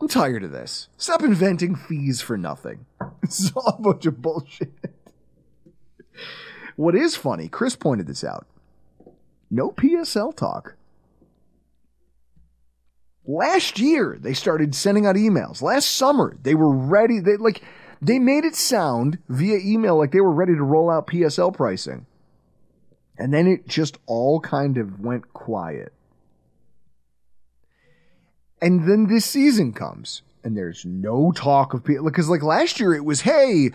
I'm 0.00 0.08
tired 0.08 0.44
of 0.44 0.52
this. 0.52 0.88
Stop 0.96 1.22
inventing 1.22 1.76
fees 1.76 2.20
for 2.20 2.36
nothing. 2.36 2.86
This 3.22 3.38
is 3.38 3.52
all 3.54 3.76
a 3.78 3.82
bunch 3.82 4.06
of 4.06 4.22
bullshit. 4.22 4.72
What 6.74 6.94
is 6.94 7.16
funny, 7.16 7.48
Chris 7.48 7.76
pointed 7.76 8.06
this 8.06 8.24
out. 8.24 8.46
No 9.50 9.70
PSL 9.70 10.34
talk. 10.34 10.74
Last 13.26 13.78
year, 13.78 14.16
they 14.18 14.32
started 14.32 14.74
sending 14.74 15.04
out 15.04 15.16
emails. 15.16 15.60
Last 15.60 15.90
summer, 15.90 16.34
they 16.42 16.54
were 16.54 16.74
ready. 16.74 17.20
They 17.20 17.36
like 17.36 17.62
they 18.00 18.18
made 18.18 18.44
it 18.44 18.56
sound 18.56 19.18
via 19.28 19.58
email 19.58 19.96
like 19.98 20.12
they 20.12 20.22
were 20.22 20.32
ready 20.32 20.54
to 20.54 20.62
roll 20.62 20.90
out 20.90 21.06
PSL 21.06 21.54
pricing. 21.54 22.06
And 23.18 23.34
then 23.34 23.46
it 23.46 23.68
just 23.68 23.98
all 24.06 24.40
kind 24.40 24.78
of 24.78 25.00
went 25.00 25.34
quiet. 25.34 25.92
And 28.62 28.88
then 28.88 29.06
this 29.06 29.24
season 29.24 29.72
comes, 29.72 30.22
and 30.44 30.56
there's 30.56 30.84
no 30.84 31.32
talk 31.32 31.74
of 31.74 31.84
people 31.84 32.04
because 32.04 32.28
like 32.28 32.42
last 32.42 32.78
year 32.78 32.94
it 32.94 33.04
was, 33.04 33.22
hey, 33.22 33.70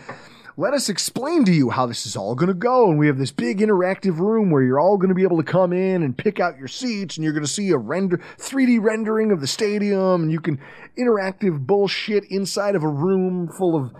let 0.58 0.74
us 0.74 0.88
explain 0.88 1.44
to 1.46 1.52
you 1.52 1.70
how 1.70 1.86
this 1.86 2.06
is 2.06 2.16
all 2.16 2.34
going 2.36 2.48
to 2.48 2.54
go. 2.54 2.90
And 2.90 2.98
we 2.98 3.08
have 3.08 3.18
this 3.18 3.32
big 3.32 3.60
interactive 3.60 4.20
room 4.20 4.52
where 4.52 4.64
you're 4.64 4.80
all 4.80 4.98
going 4.98 5.10
to 5.10 5.16
be 5.16 5.24
able 5.24 5.38
to 5.38 5.44
come 5.44 5.74
in 5.74 6.04
and 6.04 6.18
pick 6.18 6.40
out 6.40 6.58
your 6.58 6.68
seats, 6.68 7.18
and 7.18 7.24
you're 7.24 7.34
going 7.34 7.44
to 7.44 7.52
see 7.52 7.72
a 7.72 7.78
render 7.78 8.18
3D 8.38 8.82
rendering 8.82 9.32
of 9.32 9.42
the 9.42 9.48
stadium, 9.48 10.24
and 10.24 10.32
you 10.32 10.40
can 10.40 10.60
interactive 10.98 11.66
bullshit 11.66 12.24
inside 12.26 12.76
of 12.76 12.84
a 12.84 12.88
room 12.88 13.48
full 13.48 13.76
of 13.76 13.94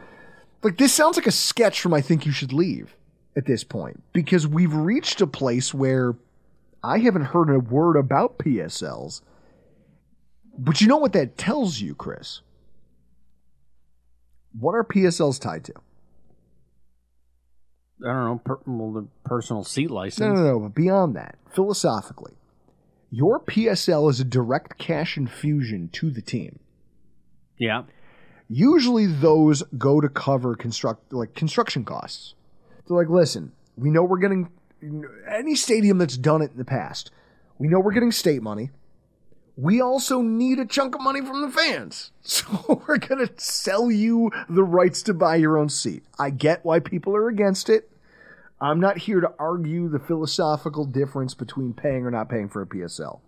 like 0.64 0.78
this 0.78 0.94
sounds 0.94 1.16
like 1.16 1.28
a 1.28 1.32
sketch 1.32 1.80
from 1.80 1.94
I 1.94 2.02
think 2.02 2.26
you 2.26 2.32
should 2.32 2.52
leave 2.52 2.96
at 3.36 3.46
this 3.46 3.64
point 3.64 4.02
because 4.14 4.48
we've 4.48 4.74
reached 4.74 5.22
a 5.22 5.28
place 5.28 5.74
where 5.74 6.16
I 6.84 7.00
haven't 7.00 7.26
heard 7.26 7.50
a 7.50 7.60
word 7.60 7.98
about 7.98 8.40
PSLs. 8.40 9.22
But 10.58 10.82
you 10.82 10.88
know 10.88 10.98
what 10.98 11.14
that 11.14 11.38
tells 11.38 11.80
you, 11.80 11.96
Chris? 11.96 12.42
What 14.58 14.74
are 14.74 14.84
PSLs 14.84 15.40
tied 15.40 15.66
to? 15.66 15.74
I 18.04 18.08
don't 18.08 18.26
know. 18.26 18.42
Per, 18.44 18.60
well, 18.66 18.92
the 18.92 19.08
personal 19.24 19.64
seat 19.64 19.92
license. 19.92 20.20
No, 20.20 20.34
no, 20.34 20.44
no. 20.44 20.60
But 20.60 20.76
beyond 20.76 21.16
that, 21.16 21.38
philosophically, 21.50 22.34
your 23.10 23.40
PSL 23.40 24.10
is 24.10 24.20
a 24.20 24.26
direct 24.26 24.78
cash 24.78 25.18
infusion 25.18 25.90
to 25.94 26.10
the 26.10 26.22
team. 26.22 26.60
Yeah. 27.58 27.84
Usually, 28.50 29.08
those 29.08 29.64
go 29.78 30.02
to 30.02 30.10
cover 30.10 30.56
construct 30.56 31.12
like 31.14 31.34
construction 31.34 31.84
costs. 31.84 32.36
They're 32.88 32.98
like, 32.98 33.10
listen, 33.10 33.54
we 33.76 33.90
know 33.90 34.04
we're 34.04 34.20
getting 34.20 34.50
any 35.28 35.56
stadium 35.56 35.98
that's 35.98 36.18
done 36.18 36.42
it 36.42 36.52
in 36.52 36.58
the 36.58 36.66
past. 36.66 37.12
We 37.58 37.68
know 37.68 37.80
we're 37.80 37.94
getting 37.94 38.12
state 38.12 38.44
money. 38.44 38.72
We 39.58 39.82
also 39.82 40.22
need 40.22 40.60
a 40.60 40.66
chunk 40.66 40.96
of 40.96 41.02
money 41.02 41.22
from 41.22 41.42
the 41.42 41.50
fans. 41.50 42.12
So 42.28 42.84
we're 42.88 42.98
going 42.98 43.26
to 43.26 43.32
sell 43.38 43.92
you 43.92 44.32
the 44.50 44.64
rights 44.64 45.04
to 45.04 45.14
buy 45.14 45.36
your 45.36 45.60
own 45.60 45.70
seat. 45.70 46.04
I 46.18 46.32
get 46.32 46.66
why 46.66 46.80
people 46.80 47.16
are 47.16 47.30
against 47.30 47.70
it. 47.70 47.88
I'm 48.60 48.80
not 48.80 48.98
here 48.98 49.22
to 49.22 49.32
argue 49.38 49.90
the 49.90 50.00
philosophical 50.00 50.86
difference 50.86 51.36
between 51.36 51.74
paying 51.74 52.04
or 52.04 52.10
not 52.10 52.28
paying 52.28 52.50
for 52.50 52.64
a 52.64 52.66
PSL. 52.66 53.20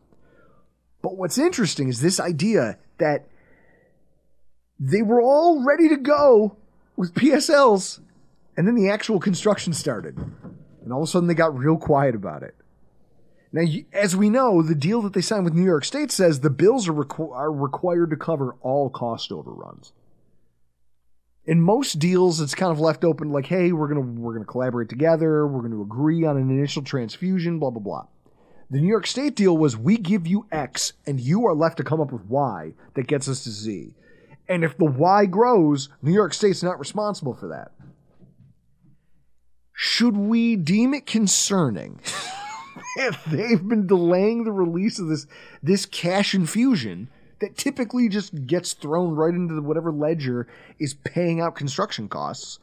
But 1.03 1.15
what's 1.15 1.37
interesting 1.37 1.89
is 1.89 2.01
this 2.01 2.19
idea 2.19 2.79
that 2.97 3.27
they 4.79 5.03
were 5.03 5.21
all 5.21 5.63
ready 5.63 5.89
to 5.89 5.97
go 5.97 6.57
with 6.95 7.13
PSLs, 7.13 7.99
and 8.55 8.67
then 8.67 8.75
the 8.75 8.89
actual 8.89 9.19
construction 9.19 9.73
started. 9.73 10.17
And 10.83 10.91
all 10.91 11.03
of 11.03 11.07
a 11.07 11.11
sudden 11.11 11.27
they 11.27 11.35
got 11.35 11.55
real 11.55 11.77
quiet 11.77 12.15
about 12.15 12.41
it. 12.41 12.55
Now, 13.57 13.65
as 13.91 14.15
we 14.15 14.29
know, 14.29 14.61
the 14.61 14.75
deal 14.75 15.01
that 15.01 15.13
they 15.13 15.21
signed 15.21 15.43
with 15.43 15.55
New 15.55 15.65
York 15.65 15.83
State 15.83 16.11
says 16.11 16.41
the 16.41 16.51
bills 16.51 16.87
are, 16.87 16.93
requ- 16.93 17.33
are 17.33 17.51
required 17.51 18.11
to 18.11 18.15
cover 18.15 18.55
all 18.61 18.91
cost 18.91 19.31
overruns. 19.31 19.93
In 21.43 21.59
most 21.59 21.97
deals, 21.97 22.39
it's 22.39 22.53
kind 22.53 22.71
of 22.71 22.79
left 22.79 23.03
open, 23.03 23.31
like, 23.31 23.47
"Hey, 23.47 23.71
we're 23.71 23.87
gonna 23.87 24.01
we're 24.01 24.33
gonna 24.33 24.45
collaborate 24.45 24.89
together. 24.89 25.47
We're 25.47 25.63
gonna 25.63 25.81
agree 25.81 26.23
on 26.23 26.37
an 26.37 26.51
initial 26.51 26.83
transfusion." 26.83 27.57
Blah 27.57 27.71
blah 27.71 27.81
blah. 27.81 28.05
The 28.69 28.79
New 28.79 28.89
York 28.89 29.07
State 29.07 29.35
deal 29.35 29.57
was 29.57 29.75
we 29.75 29.97
give 29.97 30.27
you 30.27 30.45
X, 30.51 30.93
and 31.07 31.19
you 31.19 31.47
are 31.47 31.55
left 31.55 31.77
to 31.77 31.83
come 31.83 31.99
up 31.99 32.11
with 32.11 32.25
Y 32.25 32.73
that 32.93 33.07
gets 33.07 33.27
us 33.27 33.43
to 33.45 33.49
Z. 33.49 33.95
And 34.47 34.63
if 34.63 34.77
the 34.77 34.85
Y 34.85 35.25
grows, 35.25 35.89
New 36.03 36.13
York 36.13 36.35
State's 36.35 36.61
not 36.61 36.77
responsible 36.77 37.33
for 37.33 37.47
that. 37.47 37.71
Should 39.73 40.15
we 40.15 40.55
deem 40.55 40.93
it 40.93 41.07
concerning? 41.07 41.99
If 42.97 43.23
they've 43.27 43.67
been 43.67 43.87
delaying 43.87 44.43
the 44.43 44.51
release 44.51 44.99
of 44.99 45.07
this 45.07 45.27
this 45.61 45.85
cash 45.85 46.33
infusion 46.33 47.09
that 47.39 47.55
typically 47.55 48.09
just 48.09 48.47
gets 48.47 48.73
thrown 48.73 49.15
right 49.15 49.33
into 49.33 49.61
whatever 49.61 49.91
ledger 49.91 50.47
is 50.79 50.95
paying 50.95 51.39
out 51.39 51.55
construction 51.55 52.09
costs 52.09 52.59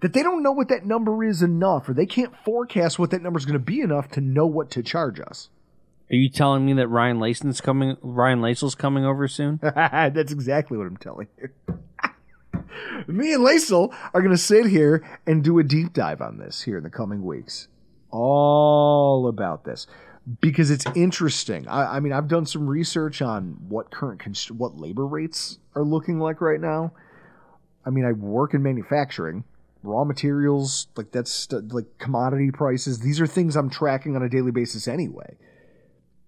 that 0.00 0.12
they 0.12 0.22
don't 0.22 0.42
know 0.42 0.52
what 0.52 0.68
that 0.68 0.86
number 0.86 1.24
is 1.24 1.42
enough 1.42 1.88
or 1.88 1.94
they 1.94 2.06
can't 2.06 2.36
forecast 2.44 2.98
what 2.98 3.10
that 3.10 3.22
number 3.22 3.38
is 3.38 3.46
going 3.46 3.54
to 3.54 3.58
be 3.58 3.80
enough 3.80 4.08
to 4.10 4.20
know 4.20 4.46
what 4.46 4.70
to 4.70 4.82
charge 4.82 5.18
us 5.20 5.48
are 6.10 6.16
you 6.16 6.30
telling 6.30 6.64
me 6.64 6.72
that 6.74 6.88
Ryan 6.88 7.20
Lason's 7.20 7.60
coming 7.60 7.96
Ryan 8.00 8.40
Lasel's 8.40 8.74
coming 8.74 9.04
over 9.04 9.28
soon? 9.28 9.58
That's 9.62 10.32
exactly 10.32 10.78
what 10.78 10.86
I'm 10.86 10.96
telling 10.96 11.28
you. 11.38 11.50
me 13.06 13.34
and 13.34 13.44
Lasel 13.44 13.94
are 14.14 14.22
going 14.22 14.32
to 14.32 14.38
sit 14.38 14.64
here 14.66 15.06
and 15.26 15.44
do 15.44 15.58
a 15.58 15.62
deep 15.62 15.92
dive 15.92 16.22
on 16.22 16.38
this 16.38 16.62
here 16.62 16.78
in 16.78 16.82
the 16.82 16.88
coming 16.88 17.22
weeks 17.24 17.68
all 18.10 18.87
about 19.58 19.70
this 19.70 19.86
because 20.40 20.70
it's 20.70 20.84
interesting. 20.94 21.66
I, 21.68 21.96
I, 21.96 22.00
mean, 22.00 22.12
I've 22.12 22.28
done 22.28 22.46
some 22.46 22.66
research 22.66 23.22
on 23.22 23.56
what 23.68 23.90
current 23.90 24.20
const- 24.20 24.50
what 24.50 24.78
labor 24.78 25.06
rates 25.06 25.58
are 25.74 25.84
looking 25.84 26.18
like 26.18 26.40
right 26.40 26.60
now. 26.60 26.92
I 27.84 27.90
mean, 27.90 28.04
I 28.04 28.12
work 28.12 28.54
in 28.54 28.62
manufacturing, 28.62 29.44
raw 29.82 30.04
materials, 30.04 30.88
like 30.96 31.12
that's 31.12 31.50
like 31.52 31.86
commodity 31.98 32.50
prices. 32.50 33.00
These 33.00 33.20
are 33.20 33.26
things 33.26 33.56
I'm 33.56 33.70
tracking 33.70 34.16
on 34.16 34.22
a 34.22 34.28
daily 34.28 34.50
basis 34.50 34.86
anyway. 34.86 35.36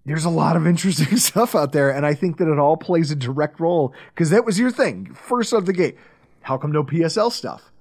There's 0.03 0.25
a 0.25 0.31
lot 0.31 0.55
of 0.55 0.65
interesting 0.65 1.15
stuff 1.17 1.53
out 1.53 1.73
there, 1.73 1.91
and 1.91 2.05
I 2.05 2.15
think 2.15 2.37
that 2.37 2.51
it 2.51 2.57
all 2.57 2.77
plays 2.77 3.11
a 3.11 3.15
direct 3.15 3.59
role 3.59 3.93
because 4.13 4.31
that 4.31 4.45
was 4.45 4.57
your 4.57 4.71
thing 4.71 5.13
first 5.13 5.53
out 5.53 5.57
of 5.57 5.65
the 5.67 5.73
gate. 5.73 5.97
How 6.41 6.57
come 6.57 6.71
no 6.71 6.83
PSL 6.83 7.31
stuff? 7.31 7.71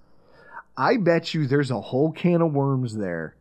I 0.76 0.98
bet 0.98 1.32
you 1.32 1.46
there's 1.46 1.70
a 1.70 1.80
whole 1.80 2.12
can 2.12 2.42
of 2.42 2.52
worms 2.52 2.96
there 2.96 3.34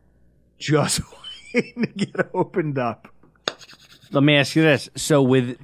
just 0.58 1.00
waiting 1.54 1.82
to 1.98 2.06
get 2.06 2.30
opened 2.34 2.78
up. 2.78 3.08
Let 4.12 4.22
me 4.22 4.36
ask 4.36 4.56
you 4.56 4.62
this: 4.62 4.88
so 4.96 5.22
with 5.22 5.58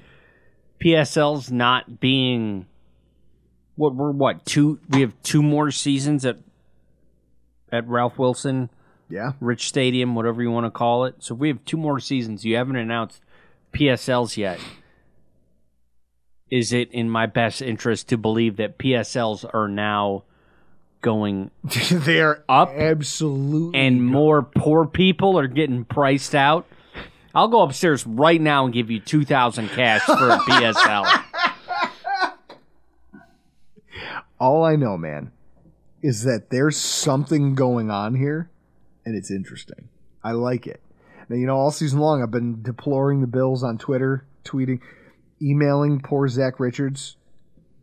PSLs 0.82 1.50
not 1.50 2.00
being 2.00 2.66
what 3.76 3.94
we're 3.94 4.10
what 4.10 4.44
two 4.44 4.80
we 4.88 5.00
have 5.00 5.14
two 5.22 5.42
more 5.42 5.70
seasons 5.70 6.24
at 6.24 6.38
at 7.72 7.86
Ralph 7.88 8.18
Wilson, 8.18 8.70
yeah, 9.08 9.32
Rich 9.40 9.68
Stadium, 9.68 10.14
whatever 10.14 10.42
you 10.42 10.50
want 10.50 10.66
to 10.66 10.70
call 10.70 11.04
it. 11.04 11.16
So 11.18 11.34
we 11.34 11.48
have 11.48 11.64
two 11.64 11.76
more 11.76 12.00
seasons. 12.00 12.44
You 12.44 12.56
haven't 12.56 12.76
announced 12.76 13.20
PSLs 13.72 14.36
yet. 14.36 14.58
Is 16.48 16.72
it 16.72 16.90
in 16.92 17.10
my 17.10 17.26
best 17.26 17.60
interest 17.60 18.08
to 18.08 18.16
believe 18.16 18.56
that 18.56 18.78
PSLs 18.78 19.44
are 19.52 19.68
now 19.68 20.22
going 21.00 21.50
they're 21.90 22.44
up 22.48 22.70
absolutely 22.70 23.78
and 23.78 24.04
more 24.04 24.42
poor 24.42 24.86
people 24.86 25.38
are 25.38 25.46
getting 25.46 25.84
priced 25.84 26.34
out. 26.34 26.66
I'll 27.34 27.48
go 27.48 27.62
upstairs 27.62 28.06
right 28.06 28.40
now 28.40 28.64
and 28.64 28.72
give 28.72 28.90
you 28.90 28.98
2000 28.98 29.68
cash 29.68 30.02
for 30.02 30.30
a 30.30 30.38
psl 30.38 31.22
all 34.38 34.64
i 34.64 34.76
know 34.76 34.96
man 34.96 35.32
is 36.02 36.24
that 36.24 36.50
there's 36.50 36.76
something 36.76 37.54
going 37.54 37.90
on 37.90 38.14
here 38.14 38.50
and 39.04 39.14
it's 39.14 39.30
interesting. 39.30 39.88
I 40.24 40.32
like 40.32 40.66
it. 40.66 40.82
Now 41.28 41.36
you 41.36 41.46
know 41.46 41.56
all 41.56 41.70
season 41.70 42.00
long 42.00 42.22
i've 42.22 42.30
been 42.30 42.62
deploring 42.62 43.20
the 43.20 43.26
bills 43.26 43.62
on 43.62 43.78
twitter 43.78 44.26
tweeting 44.44 44.80
emailing 45.40 46.00
poor 46.00 46.28
zach 46.28 46.58
richards. 46.60 47.16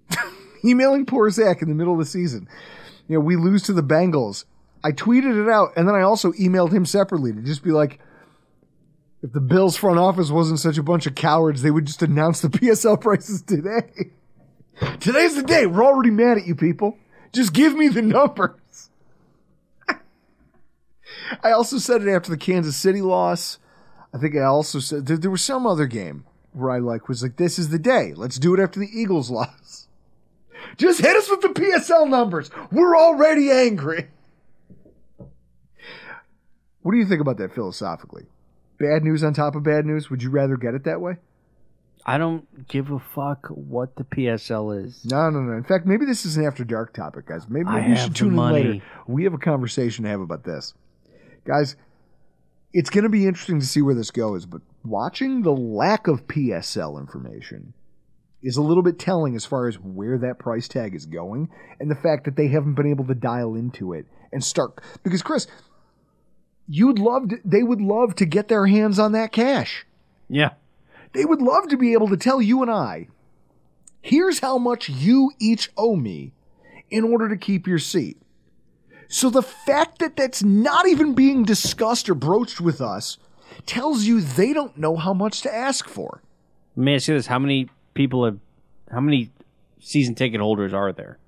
Emailing 0.65 1.06
poor 1.06 1.30
zach 1.30 1.61
in 1.61 1.68
the 1.68 1.76
middle 1.76 1.94
of 1.94 1.99
the 1.99 2.06
season 2.06 2.48
you 3.07 3.15
know, 3.15 3.19
we 3.19 3.35
lose 3.35 3.63
to 3.63 3.73
the 3.73 3.84
Bengals. 3.84 4.45
I 4.84 4.91
tweeted 4.91 5.41
it 5.41 5.49
out, 5.49 5.69
and 5.75 5.88
then 5.88 5.95
I 5.95 6.01
also 6.01 6.31
emailed 6.34 6.71
him 6.71 6.85
separately 6.85 7.31
to 7.31 7.41
just 7.41 7.63
be 7.63 7.71
like, 7.71 7.99
if 9.21 9.31
the 9.31 9.39
Bills 9.39 9.77
front 9.77 9.99
office 9.99 10.30
wasn't 10.30 10.59
such 10.59 10.77
a 10.77 10.84
bunch 10.84 11.07
of 11.07 11.15
cowards, 11.15 11.61
they 11.61 11.71
would 11.71 11.85
just 11.85 12.03
announce 12.03 12.41
the 12.41 12.47
PSL 12.49 12.99
prices 12.99 13.41
today. 13.41 14.11
Today's 14.99 15.35
the 15.35 15.43
day. 15.43 15.65
We're 15.65 15.85
already 15.85 16.09
mad 16.09 16.38
at 16.38 16.47
you 16.47 16.55
people. 16.55 16.97
Just 17.31 17.53
give 17.53 17.73
me 17.73 17.88
the 17.88 18.01
numbers. 18.01 18.89
I 21.43 21.51
also 21.51 21.77
said 21.77 22.01
it 22.01 22.09
after 22.09 22.30
the 22.30 22.38
Kansas 22.38 22.75
City 22.75 23.01
loss. 23.01 23.59
I 24.13 24.17
think 24.17 24.35
I 24.35 24.43
also 24.43 24.80
said 24.80 25.05
there, 25.05 25.17
there 25.17 25.31
was 25.31 25.41
some 25.41 25.65
other 25.65 25.85
game 25.88 26.25
where 26.51 26.71
I 26.71 26.80
like 26.80 27.07
was 27.07 27.23
like, 27.23 27.38
this 27.38 27.57
is 27.57 27.69
the 27.69 27.80
day. 27.80 28.13
Let's 28.13 28.38
do 28.38 28.53
it 28.53 28.59
after 28.59 28.80
the 28.80 28.89
Eagles 28.91 29.30
loss. 29.31 29.88
Just 30.77 31.02
hit 31.02 31.15
us 31.15 31.30
with 31.30 31.41
the 31.41 31.49
PSL 31.49 32.10
numbers. 32.10 32.49
We're 32.72 32.98
already 32.98 33.52
angry. 33.52 34.07
What 36.81 36.91
do 36.91 36.98
you 36.98 37.06
think 37.06 37.22
about 37.22 37.38
that 37.38 37.53
philosophically? 37.53 38.26
Bad 38.77 39.03
news 39.03 39.23
on 39.23 39.34
top 39.34 39.56
of 39.56 39.64
bad 39.64 39.85
news? 39.85 40.10
Would 40.10 40.22
you 40.22 40.30
rather 40.30 40.57
get 40.57 40.73
it 40.73 40.84
that 40.84 40.99
way? 40.99 41.18
I 42.06 42.18
don't 42.18 42.68
give 42.68 42.91
a 42.91 42.99
fuck 42.99 43.48
what 43.48 43.95
the 43.95 44.03
PSL 44.03 44.85
is. 44.85 45.06
No, 45.06 45.30
no, 45.30 45.40
no. 45.40 45.53
In 45.53 45.64
fact, 45.64 45.85
maybe 45.85 46.06
this 46.06 46.26
is 46.26 46.35
an 46.35 46.45
after 46.45 46.65
dark 46.65 46.94
topic, 46.94 47.27
guys. 47.27 47.48
Maybe, 47.48 47.69
maybe 47.69 47.91
you 47.91 47.95
should 47.95 48.15
tune 48.15 48.34
in 48.34 48.38
later. 48.38 48.81
We 49.07 49.23
have 49.23 49.34
a 49.34 49.38
conversation 49.38 50.03
to 50.03 50.10
have 50.10 50.19
about 50.19 50.44
this. 50.44 50.73
Guys, 51.45 51.77
it's 52.73 52.90
going 52.90 53.03
to 53.03 53.10
be 53.10 53.26
interesting 53.26 53.60
to 53.60 53.65
see 53.65 53.81
where 53.81 53.95
this 53.95 54.11
goes, 54.11 54.45
but 54.45 54.61
watching 54.84 55.44
the 55.44 55.53
lack 55.53 56.07
of 56.07 56.27
PSL 56.27 56.99
information 56.99 57.73
is 58.44 58.57
a 58.57 58.61
little 58.61 58.84
bit 58.84 58.99
telling 58.99 59.36
as 59.36 59.45
far 59.45 59.68
as 59.68 59.80
where 59.80 60.18
that 60.18 60.38
price 60.38 60.68
tag 60.68 60.94
is 60.94 61.06
going 61.06 61.49
and 61.80 61.90
the 61.90 61.95
fact 61.95 62.26
that 62.26 62.36
they 62.36 62.48
haven't 62.49 62.76
been 62.76 62.90
able 62.90 63.06
to 63.06 63.15
dial 63.15 63.56
into 63.56 63.94
it 63.94 64.06
and 64.32 64.44
start 64.44 64.80
because 65.02 65.22
Chris 65.22 65.48
you'd 66.68 66.99
love 66.99 67.30
to, 67.30 67.38
they 67.44 67.64
would 67.64 67.82
love 67.82 68.15
to 68.15 68.26
get 68.26 68.48
their 68.48 68.68
hands 68.68 68.99
on 68.99 69.14
that 69.14 69.32
cash. 69.32 69.86
Yeah. 70.30 70.52
They 71.14 71.26
would 71.26 71.41
love 71.41 71.70
to 71.70 71.78
be 71.78 71.94
able 71.94 72.10
to 72.10 72.18
tell 72.18 72.41
you 72.41 72.61
and 72.61 72.72
I, 72.72 73.07
here's 74.02 74.40
how 74.40 74.57
much 74.57 74.90
you 74.90 75.32
each 75.40 75.72
owe 75.78 75.95
me 75.95 76.34
in 76.90 77.03
order 77.03 77.30
to 77.30 77.38
keep 77.38 77.68
your 77.68 77.80
seat. 77.80 78.18
So 79.07 79.30
the 79.30 79.44
fact 79.44 79.99
that 79.99 80.15
that's 80.15 80.44
not 80.44 80.88
even 80.88 81.14
being 81.14 81.44
discussed 81.44 82.10
or 82.10 82.15
broached 82.15 82.60
with 82.60 82.82
us 82.82 83.18
tells 83.65 84.06
you 84.06 84.22
they 84.22 84.53
don't 84.53 84.78
know 84.78 84.95
how 84.95 85.14
much 85.14 85.41
to 85.41 85.53
ask 85.53 85.88
for. 85.88 86.24
Let 86.76 86.84
me 86.84 86.95
ask 86.95 87.07
you 87.07 87.14
this: 87.14 87.28
How 87.28 87.38
many 87.38 87.70
people 87.94 88.26
have? 88.26 88.40
How 88.91 88.99
many 88.99 89.32
season 89.80 90.15
ticket 90.15 90.41
holders 90.41 90.74
are 90.74 90.91
there? 90.94 91.20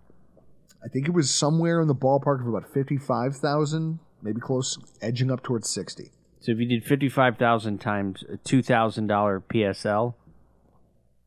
I 0.84 0.88
think 0.88 1.08
it 1.08 1.12
was 1.12 1.32
somewhere 1.32 1.82
in 1.82 1.88
the 1.88 1.96
ballpark 1.96 2.42
of 2.42 2.48
about 2.48 2.72
55,000, 2.72 4.00
maybe 4.22 4.40
close, 4.40 4.78
edging 5.02 5.32
up 5.32 5.42
towards 5.42 5.68
60. 5.70 6.12
So 6.46 6.52
if 6.52 6.60
you 6.60 6.68
did 6.68 6.86
fifty-five 6.86 7.38
thousand 7.38 7.82
times 7.82 8.24
a 8.32 8.38
two 8.38 8.62
thousand 8.62 9.08
dollar 9.08 9.42
PSL, 9.42 10.14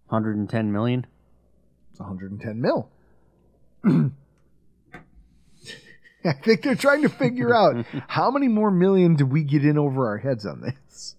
hundred 0.09 0.37
and 0.37 0.49
ten 0.49 0.71
million. 0.71 1.09
It's 1.91 1.99
110 1.99 2.61
mil. 2.61 2.89
I 6.25 6.33
think 6.33 6.63
they're 6.63 6.77
trying 6.77 7.03
to 7.03 7.09
figure 7.09 7.53
out 7.53 7.85
how 8.09 8.31
many 8.31 8.47
more 8.47 8.71
million 8.71 9.17
do 9.17 9.27
we 9.27 9.43
get 9.43 9.65
in 9.65 9.77
over 9.77 10.07
our 10.07 10.19
heads 10.19 10.47
on 10.47 10.61
this. 10.61 11.17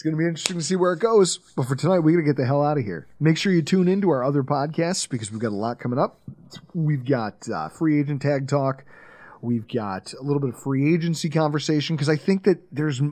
It's 0.00 0.02
going 0.02 0.16
to 0.16 0.18
be 0.18 0.26
interesting 0.26 0.56
to 0.56 0.64
see 0.64 0.76
where 0.76 0.94
it 0.94 1.00
goes. 1.00 1.40
But 1.54 1.66
for 1.66 1.76
tonight, 1.76 1.98
we 1.98 2.12
got 2.12 2.20
to 2.20 2.24
get 2.24 2.36
the 2.38 2.46
hell 2.46 2.64
out 2.64 2.78
of 2.78 2.84
here. 2.84 3.06
Make 3.20 3.36
sure 3.36 3.52
you 3.52 3.60
tune 3.60 3.86
into 3.86 4.08
our 4.08 4.24
other 4.24 4.42
podcasts 4.42 5.06
because 5.06 5.30
we've 5.30 5.42
got 5.42 5.52
a 5.52 5.54
lot 5.54 5.78
coming 5.78 5.98
up. 5.98 6.18
We've 6.72 7.04
got 7.04 7.46
uh, 7.50 7.68
free 7.68 8.00
agent 8.00 8.22
tag 8.22 8.48
talk. 8.48 8.86
We've 9.42 9.68
got 9.68 10.14
a 10.14 10.22
little 10.22 10.40
bit 10.40 10.54
of 10.54 10.58
free 10.58 10.94
agency 10.94 11.28
conversation 11.28 11.96
because 11.96 12.08
I 12.08 12.16
think 12.16 12.44
that 12.44 12.62
there's 12.72 13.02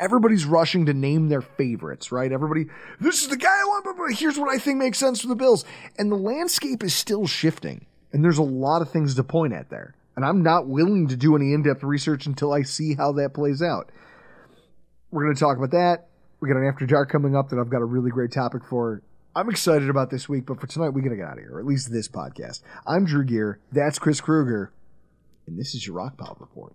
everybody's 0.00 0.44
rushing 0.44 0.86
to 0.86 0.92
name 0.92 1.28
their 1.28 1.42
favorites, 1.42 2.10
right? 2.10 2.32
Everybody, 2.32 2.66
this 2.98 3.22
is 3.22 3.28
the 3.28 3.36
guy 3.36 3.60
I 3.60 3.64
want, 3.64 3.96
but 3.96 4.18
here's 4.18 4.36
what 4.36 4.52
I 4.52 4.58
think 4.58 4.78
makes 4.78 4.98
sense 4.98 5.20
for 5.20 5.28
the 5.28 5.36
Bills. 5.36 5.64
And 5.96 6.10
the 6.10 6.16
landscape 6.16 6.82
is 6.82 6.92
still 6.92 7.28
shifting, 7.28 7.86
and 8.12 8.24
there's 8.24 8.38
a 8.38 8.42
lot 8.42 8.82
of 8.82 8.90
things 8.90 9.14
to 9.14 9.22
point 9.22 9.52
at 9.52 9.70
there. 9.70 9.94
And 10.16 10.24
I'm 10.24 10.42
not 10.42 10.66
willing 10.66 11.06
to 11.06 11.14
do 11.14 11.36
any 11.36 11.54
in 11.54 11.62
depth 11.62 11.84
research 11.84 12.26
until 12.26 12.52
I 12.52 12.62
see 12.62 12.96
how 12.96 13.12
that 13.12 13.32
plays 13.32 13.62
out. 13.62 13.92
We're 15.12 15.22
going 15.22 15.36
to 15.36 15.40
talk 15.40 15.56
about 15.56 15.70
that. 15.70 16.08
We 16.42 16.48
got 16.48 16.56
an 16.56 16.66
after 16.66 16.86
dark 16.86 17.08
coming 17.08 17.36
up 17.36 17.50
that 17.50 17.60
I've 17.60 17.70
got 17.70 17.82
a 17.82 17.84
really 17.84 18.10
great 18.10 18.32
topic 18.32 18.64
for. 18.68 19.00
I'm 19.36 19.48
excited 19.48 19.88
about 19.88 20.10
this 20.10 20.28
week, 20.28 20.44
but 20.44 20.60
for 20.60 20.66
tonight, 20.66 20.88
we 20.88 21.00
got 21.00 21.10
to 21.10 21.16
get 21.16 21.24
out 21.24 21.34
of 21.34 21.38
here, 21.38 21.52
or 21.54 21.60
at 21.60 21.66
least 21.66 21.92
this 21.92 22.08
podcast. 22.08 22.62
I'm 22.84 23.04
Drew 23.04 23.24
Gear. 23.24 23.60
That's 23.70 24.00
Chris 24.00 24.20
Krueger. 24.20 24.72
And 25.46 25.56
this 25.56 25.72
is 25.72 25.86
your 25.86 25.94
Rockpile 25.96 26.40
Report. 26.40 26.74